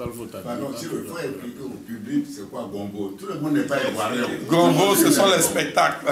[0.43, 3.17] Pardon, si il faut expliquer au public c'est quoi Gombo?
[3.19, 4.25] Tout le monde n'est pas ivoirien.
[4.49, 6.07] Gombo, ce sont les spectacles.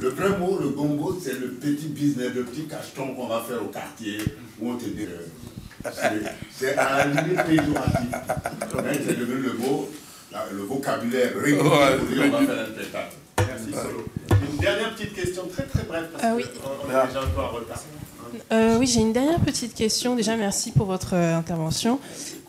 [0.00, 3.62] le vrai mot, le gombo, c'est le petit business, le petit cacheton qu'on va faire
[3.62, 4.18] au quartier
[4.60, 5.04] où on te dit.
[5.06, 6.22] euh, c'est-
[6.52, 8.08] C'est à la limite péjoratif.
[8.84, 9.88] Mais c'est devenu le mot,
[10.52, 11.68] le vocabulaire régulier on
[12.30, 13.14] va faire un spectacle.
[13.48, 14.04] Merci Solo.
[14.52, 16.44] Une dernière petite question très très brève parce Ah oui.
[16.44, 17.82] qu'on est déjà un peu en retard.
[18.52, 20.14] Euh, oui, j'ai une dernière petite question.
[20.14, 21.98] Déjà, merci pour votre euh, intervention.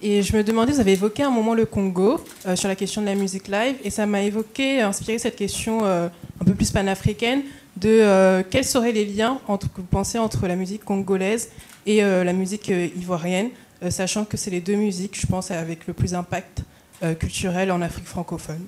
[0.02, 3.02] Et je me demandais, vous avez évoqué un moment le Congo euh, sur la question
[3.02, 6.08] de la musique live, et ça m'a évoqué, inspiré cette question euh,
[6.42, 7.44] un peu plus panafricaine
[7.78, 11.50] de euh, quels seraient les liens entre, que vous pensez entre la musique congolaise
[11.86, 13.50] et euh, la musique euh, ivoirienne,
[13.84, 16.64] euh, sachant que c'est les deux musiques, je pense, avec le plus d'impact
[17.04, 18.66] euh, culturel en Afrique francophone.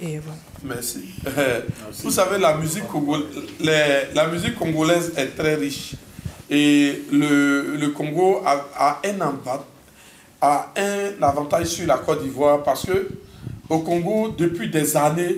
[0.00, 0.38] Et voilà.
[0.64, 1.14] Merci.
[2.02, 2.84] Vous savez, la musique,
[3.60, 5.94] la musique congolaise est très riche.
[6.50, 9.20] Et le, le Congo a, a un
[10.40, 13.08] a un avantage sur la Côte d'Ivoire parce que
[13.68, 15.36] au Congo, depuis des années,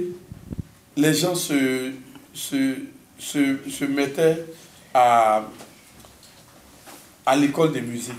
[0.96, 1.92] les gens se,
[2.32, 2.76] se,
[3.18, 4.44] se, se mettaient
[4.92, 5.42] à,
[7.24, 8.14] à l'école de musique.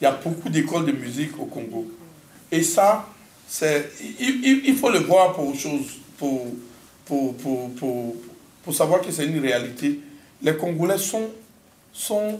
[0.00, 1.86] Il y a beaucoup d'écoles de musique au Congo.
[2.52, 3.06] Et ça,
[4.20, 5.86] il, il- faut le voir pour chose,
[6.18, 6.46] pour,
[7.06, 8.16] pour, pour, pour,
[8.74, 10.00] savoir que c'est une réalité.
[10.42, 11.30] Les Congolais sont,
[11.92, 12.38] sont,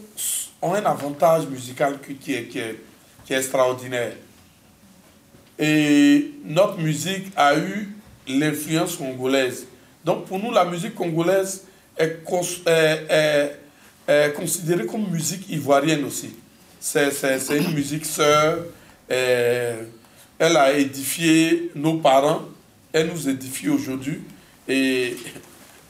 [0.61, 2.79] ont un avantage musical qui, est, qui, est,
[3.25, 4.13] qui est extraordinaire.
[5.59, 7.89] Et notre musique a eu
[8.29, 9.67] l'influence congolaise.
[10.05, 11.65] Donc pour nous, la musique congolaise
[11.97, 12.21] est,
[12.67, 13.57] est-
[14.07, 16.31] est- considérée comme musique ivoirienne aussi.
[16.79, 17.11] C'est
[17.59, 18.59] une musique sœur.
[20.39, 22.43] Elle a édifié nos parents.
[22.93, 24.21] Elle nous édifie aujourd'hui.
[24.67, 25.17] Et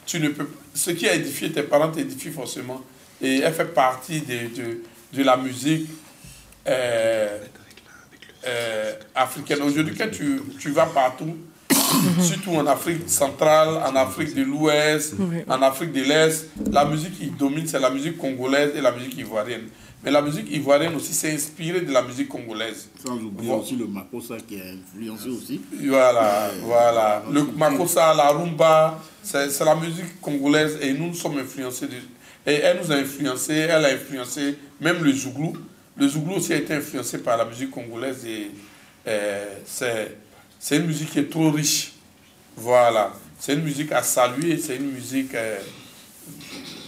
[0.06, 2.82] tu ne peux, ce qui a édifié tes parents t'édifie forcément.
[3.20, 5.88] Et elle fait partie de, de, de la musique
[6.66, 7.38] euh,
[8.46, 9.62] euh, africaine.
[9.62, 11.36] Aujourd'hui, quand tu, tu vas partout,
[12.20, 15.38] surtout en Afrique centrale, en Afrique de l'Ouest, Oui.
[15.48, 19.16] en Afrique de l'Est, la musique qui domine, c'est la musique congolaise et la musique
[19.18, 19.68] ivoirienne.
[20.04, 22.88] Mais la musique ivoirienne aussi s'est inspirée de la musique congolaise.
[23.04, 23.62] Sans oublier Voilà.
[23.62, 25.60] aussi le Makossa qui a influencé aussi.
[25.84, 27.22] Voilà, voilà.
[27.32, 31.86] Le makossa, la rumba, c'est c'est la musique congolaise et nous nous sommes influencés.
[31.88, 31.94] De,
[32.50, 35.54] et elle nous a influencés, elle a influencé même le zouglou.
[35.96, 38.52] Le zouglou aussi a été influencé par la musique congolaise et
[39.08, 40.16] euh, c'est
[40.58, 41.92] c'est une musique qui est trop riche.
[42.56, 43.12] Voilà.
[43.38, 45.34] C'est une musique à saluer, c'est une musique.
[45.34, 45.60] euh,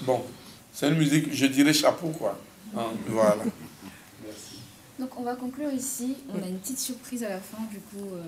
[0.03, 0.25] bon,
[0.73, 2.39] c'est une musique, je dirais chapeau quoi.
[2.77, 3.45] Hein, voilà.
[4.99, 6.17] Donc on va conclure ici.
[6.29, 8.23] On a une petite surprise à la fin, du coup, euh,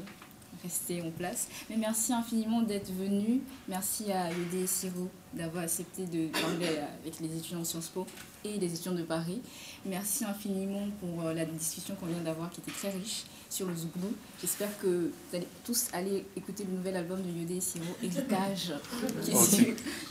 [0.62, 1.48] restez en place.
[1.68, 3.40] Mais merci infiniment d'être venu.
[3.68, 8.06] Merci à Yodé et Siro d'avoir accepté de parler avec les étudiants de Sciences Po
[8.44, 9.42] et les étudiants de Paris.
[9.84, 13.74] Merci infiniment pour euh, la discussion qu'on vient d'avoir qui était très riche sur le
[13.74, 14.14] Zouglou.
[14.40, 18.72] J'espère que vous allez tous aller écouter le nouvel album de Yodé et Siro, Héritage,
[19.22, 19.44] qui est Ok.
[19.44, 19.66] sur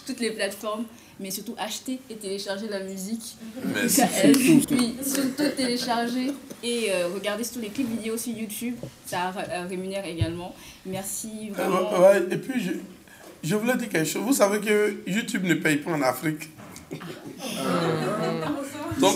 [0.05, 0.85] toutes les plateformes,
[1.19, 3.35] mais surtout acheter et télécharger la musique.
[3.65, 4.01] Merci.
[4.35, 4.75] Surtout.
[4.75, 6.31] oui, surtout télécharger
[6.61, 8.75] et euh, regarder tous les clips vidéo sur YouTube.
[9.07, 10.53] Ça euh, rémunère également.
[10.85, 11.91] Merci vraiment.
[11.93, 12.71] Euh, ouais, et puis, je,
[13.43, 14.21] je voulais dire quelque chose.
[14.21, 16.47] Vous savez que YouTube ne paye pas en Afrique.
[18.99, 19.15] Donc,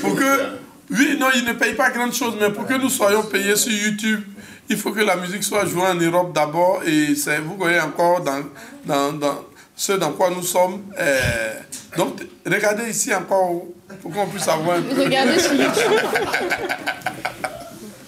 [0.00, 3.22] pour que, oui, non, il ne paye pas grand chose, mais pour que nous soyons
[3.24, 4.22] payés sur YouTube,
[4.68, 6.82] il faut que la musique soit jouée en Europe d'abord.
[6.86, 8.42] Et c'est, vous voyez encore dans,
[8.84, 9.44] dans, dans
[9.74, 10.82] ce dans quoi nous sommes.
[10.98, 11.52] euh,
[11.96, 13.62] donc, regardez ici encore
[14.00, 15.02] pour qu'on puisse avoir un peu.
[15.02, 15.92] Regardez sur YouTube.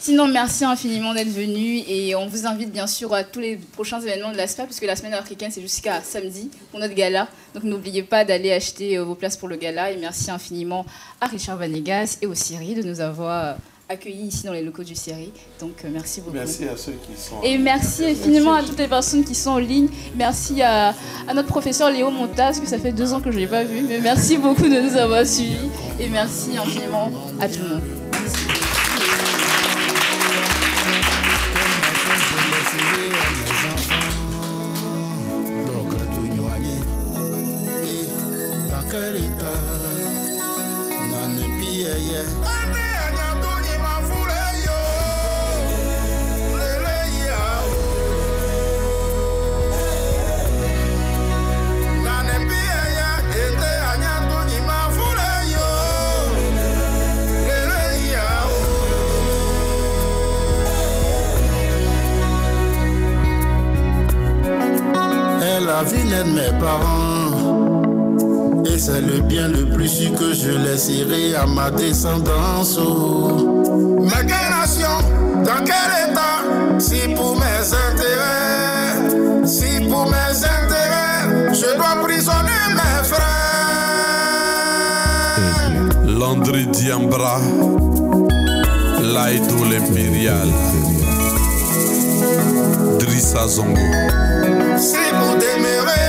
[0.04, 4.02] Sinon, merci infiniment d'être venu et on vous invite bien sûr à tous les prochains
[4.02, 7.26] événements de l'ASPA puisque la semaine africaine c'est jusqu'à samedi pour notre gala.
[7.54, 10.84] Donc n'oubliez pas d'aller acheter euh, vos places pour le gala et merci infiniment
[11.22, 13.58] à Richard Vanegas et au Siri de nous avoir euh,
[13.88, 15.32] accueillis ici dans les locaux du Siri.
[15.58, 16.36] Donc euh, merci beaucoup.
[16.36, 17.40] Merci à ceux qui sont.
[17.42, 19.88] Et merci infiniment à toutes les personnes qui sont en ligne.
[20.16, 20.94] Merci à,
[21.26, 23.64] à notre professeur Léo Montas, que ça fait deux ans que je ne l'ai pas
[23.64, 23.80] vu.
[23.88, 25.70] Mais merci beaucoup de nous avoir suivis.
[25.98, 27.10] Et merci infiniment
[27.40, 28.53] à tout le monde.
[66.26, 67.82] Mes parents.
[68.66, 72.78] Et c'est le bien le plus sûr que je laisserai à ma descendance.
[72.78, 73.62] oh.
[74.00, 74.96] Mais quelle nation,
[75.44, 76.42] dans quel état?
[76.78, 83.34] Si pour mes intérêts, si pour mes intérêts, je dois prisonner mes frères.
[86.06, 87.38] Landry Diambra,
[89.00, 90.48] Laïdou l'Impérial.
[92.98, 93.80] Drissa Zongo.
[94.78, 96.03] Si vous demeurez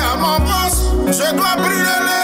[1.07, 2.14] à mon poste,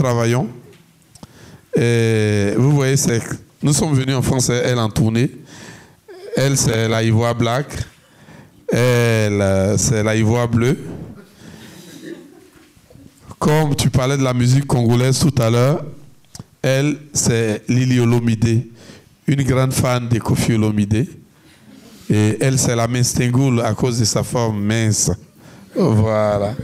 [0.00, 0.48] travaillons.
[1.76, 2.96] Et vous voyez,
[3.62, 5.30] nous sommes venus en France, elle en tournée.
[6.36, 7.66] Elle, c'est la ivoire black.
[8.72, 10.78] Elle, c'est la ivoire bleue.
[13.38, 15.84] Comme tu parlais de la musique congolaise tout à l'heure,
[16.62, 18.66] elle, c'est Lili Olomide,
[19.26, 21.08] une grande fan de Kofi Olomide.
[22.08, 25.10] Et elle, c'est la Minstengoul à cause de sa forme mince.
[25.74, 26.54] Voilà.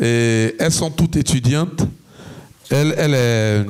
[0.00, 1.86] Et elles sont toutes étudiantes.
[2.74, 3.66] Elle, elle est,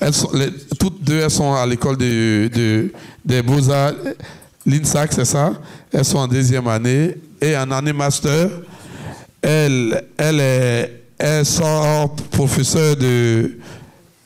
[0.00, 2.92] elles sont, les- toutes deux, elles sont à l'école de, de-
[3.24, 3.92] des beaux-arts,
[4.66, 5.52] l'INSAC, c'est ça.
[5.92, 7.16] Elles sont en deuxième année.
[7.40, 8.50] Et en année master,
[9.40, 13.56] elle, elle est, elles sont professeure de,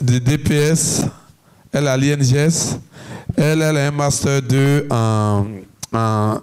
[0.00, 1.02] de DPS.
[1.72, 2.78] Elle a l'INGS.
[3.36, 5.46] Elle, elle a un master 2 en,
[5.92, 6.40] en,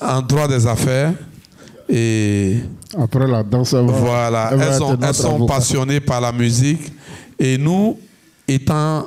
[0.00, 1.12] en droit des affaires.
[1.88, 2.58] Et
[2.96, 6.92] Après la danse, va- voilà, elles, sont, elles passionnées par la musique.
[7.38, 7.98] Et nous,
[8.46, 9.06] étant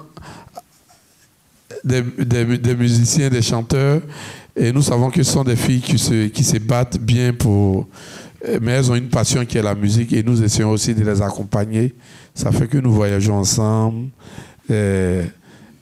[1.84, 4.02] des, des- des musiciens, des chanteurs,
[4.56, 7.88] et nous savons que ce sont des filles qui se, qui se battent bien pour...
[8.62, 11.22] Mais elles ont une passion qui est la musique et nous essayons aussi de les
[11.22, 11.94] accompagner.
[12.34, 14.10] Ça fait que nous voyageons ensemble.
[14.70, 15.22] Et-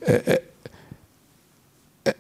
[0.08, 0.40] et- et-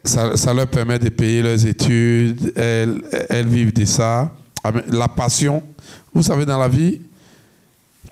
[0.04, 4.32] ça, ça leur permet de payer leurs études, elles, elles vivent de ça.
[4.64, 5.64] La passion,
[6.14, 7.02] vous savez, dans la vie,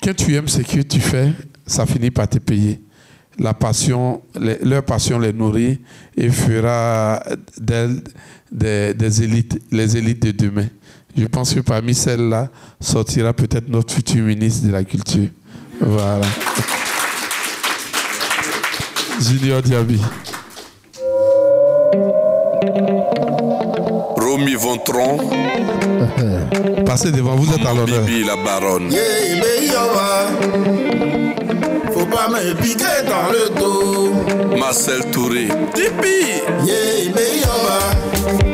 [0.02, 1.34] quand tu aimes ce que tu fais,
[1.66, 2.82] ça finit par te payer.
[3.40, 4.22] La passion,
[4.64, 5.80] leur passion les nourrit
[6.16, 7.22] et fera
[7.58, 8.02] d'elles
[8.52, 10.68] des, des élites, les élites de demain.
[11.16, 12.50] Je pense que parmi celles-là
[12.80, 15.30] sortira peut-être notre futur ministre de la Culture.
[15.82, 16.26] Voilà.
[19.20, 20.00] Junior Diaby.
[24.38, 25.18] Romy Vontron.
[26.86, 28.04] Passez devant, vous êtes à l'honneur.
[28.04, 28.90] Bibi la baronne.
[28.90, 30.28] Va.
[31.92, 34.58] Faut pas me piquer dans le dos.
[34.58, 35.48] Marcel Touré.
[35.74, 36.44] Tipi.
[36.66, 38.47] Yeah,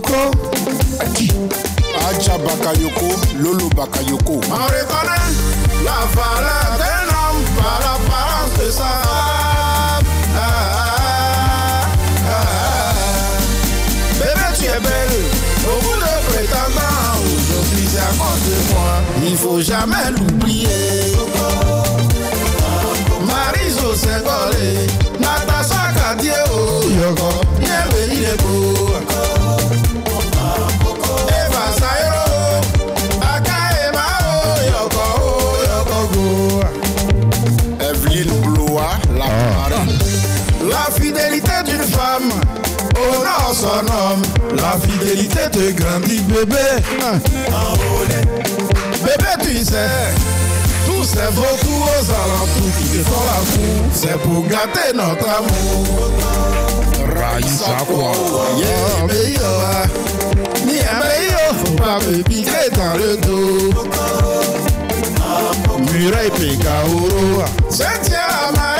[0.00, 0.30] Coco.
[2.06, 3.08] Aja Bakayoko,
[3.42, 4.34] Lolo Bakayoko.
[4.34, 5.34] On reconnaît
[5.84, 10.04] la valeur d'un homme par l'apparence de sa femme.
[10.36, 11.02] Ah, ah,
[12.28, 12.94] ah, ah.
[14.20, 15.18] Bébé, tu es belle,
[15.64, 17.18] beaucoup de prétendants.
[17.18, 18.92] Aujourd'hui, c'est à cause de moi.
[19.26, 21.16] Il faut jamais l'oublier.
[23.26, 24.86] Mariso Sengole,
[25.18, 27.30] Natasha Kadieo, Yoko,
[27.60, 29.07] Yebe, il est
[45.68, 46.56] te grandit, bébé.
[49.04, 49.90] Bébé, tu sais,
[50.86, 56.10] tous ces beaucoup aux alentours qui te font la cour, c'est pour gâter notre amour.
[57.16, 58.12] Raïssa quoi
[58.58, 58.66] Yeah,
[59.42, 59.84] ah.
[60.64, 63.84] Ni un meilleur, faut pas me piquer dans le dos.
[65.92, 68.77] Mireille Pekaoro, c'est tiens marelle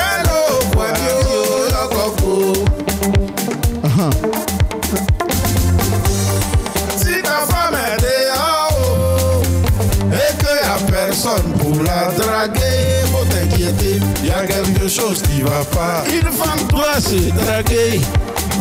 [11.83, 16.03] la draguer, faut t'inquiéter, il y a quelque chose qui va pas.
[16.11, 18.01] Une femme doit se draguer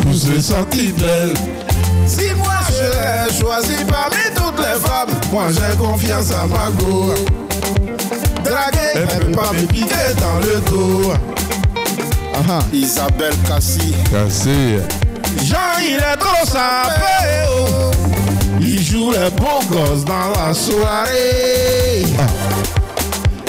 [0.02, 1.34] pour se sentir belle.
[2.06, 7.14] Si moi je l'ai choisi parmi toutes les femmes, moi j'ai confiance à ma go.
[8.44, 11.12] Draguer, elle peut pas me piquer dans le dos.
[12.72, 13.94] Isabelle Cassi.
[14.10, 14.78] Cassi.
[15.44, 17.90] Jean, il est trop sapé, oh.
[18.60, 22.04] Il joue les bons gosses dans la soirée.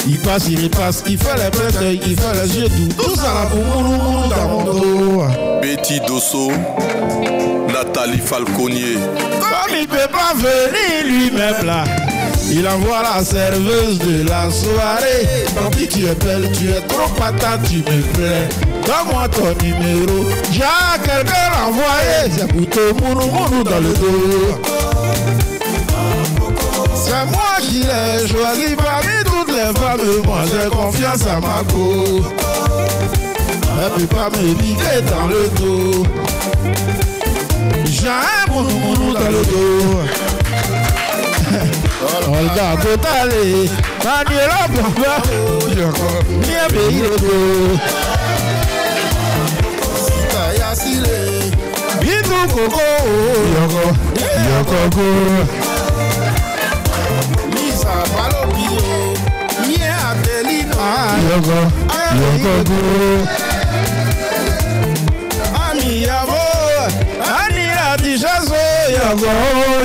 [0.07, 3.03] Il passe, il passe, il fait les prêtres, il fait les yeux doux.
[3.03, 5.23] Tout ça là pour moulou dans mon dos.
[5.61, 6.51] Betty Dosso.
[7.71, 8.97] Nathalie Falconier.
[9.39, 11.83] Comme il peut pas venir lui-même là,
[12.51, 15.27] il envoie la serveuse de la soirée.
[15.55, 18.49] Tant pis, tu es belle, tu es trop patate, tu me plais.
[18.85, 20.63] Donne-moi ton numéro, j'ai
[21.03, 22.31] quelqu'un envoyé.
[22.35, 24.59] C'est pour te mounou dans le dos.
[26.95, 28.75] C'est moi qui l'ai choisi
[29.73, 30.25] parmi toutes les femmes.
[30.25, 32.23] Moi j'ai confiance à ma go.
[33.81, 36.03] Elle peut pas me piquer dans le dos.
[37.85, 39.99] J'ai un mounou mounou dans le dos.
[42.27, 43.69] Olga Kotale,
[44.03, 45.13] Manuela Bamba,
[46.41, 47.37] Mia Beirego.
[49.95, 51.17] Sita Yasile,
[51.99, 52.87] Bintu Koko,
[53.55, 53.85] Yoko,
[54.45, 55.68] Yoko Go.
[60.89, 61.59] Yoko
[62.65, 62.79] Go.
[65.53, 66.41] Ami Yavo,
[67.21, 68.61] Ani Adijazo,
[68.97, 69.31] Yoko,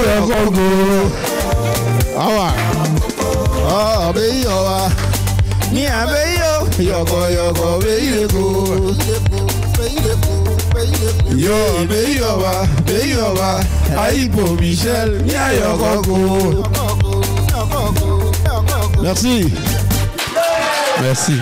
[0.09, 0.67] Yoko Go.
[2.17, 2.49] Awa.
[3.67, 4.79] Oh, be yo wa.
[5.73, 6.53] Ni a be yo.
[6.79, 8.43] Yoko yoko be yoko.
[11.37, 13.51] Yo be yo wa, be yo wa.
[13.99, 16.17] Aipo Michel, ni a yoko go.
[19.03, 19.74] Merci.
[21.05, 21.39] Merci.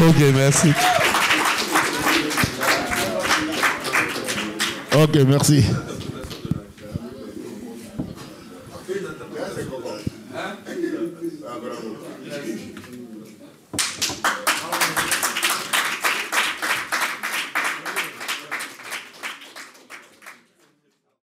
[0.00, 0.72] Ok, merci.
[4.94, 5.64] Ok, merci.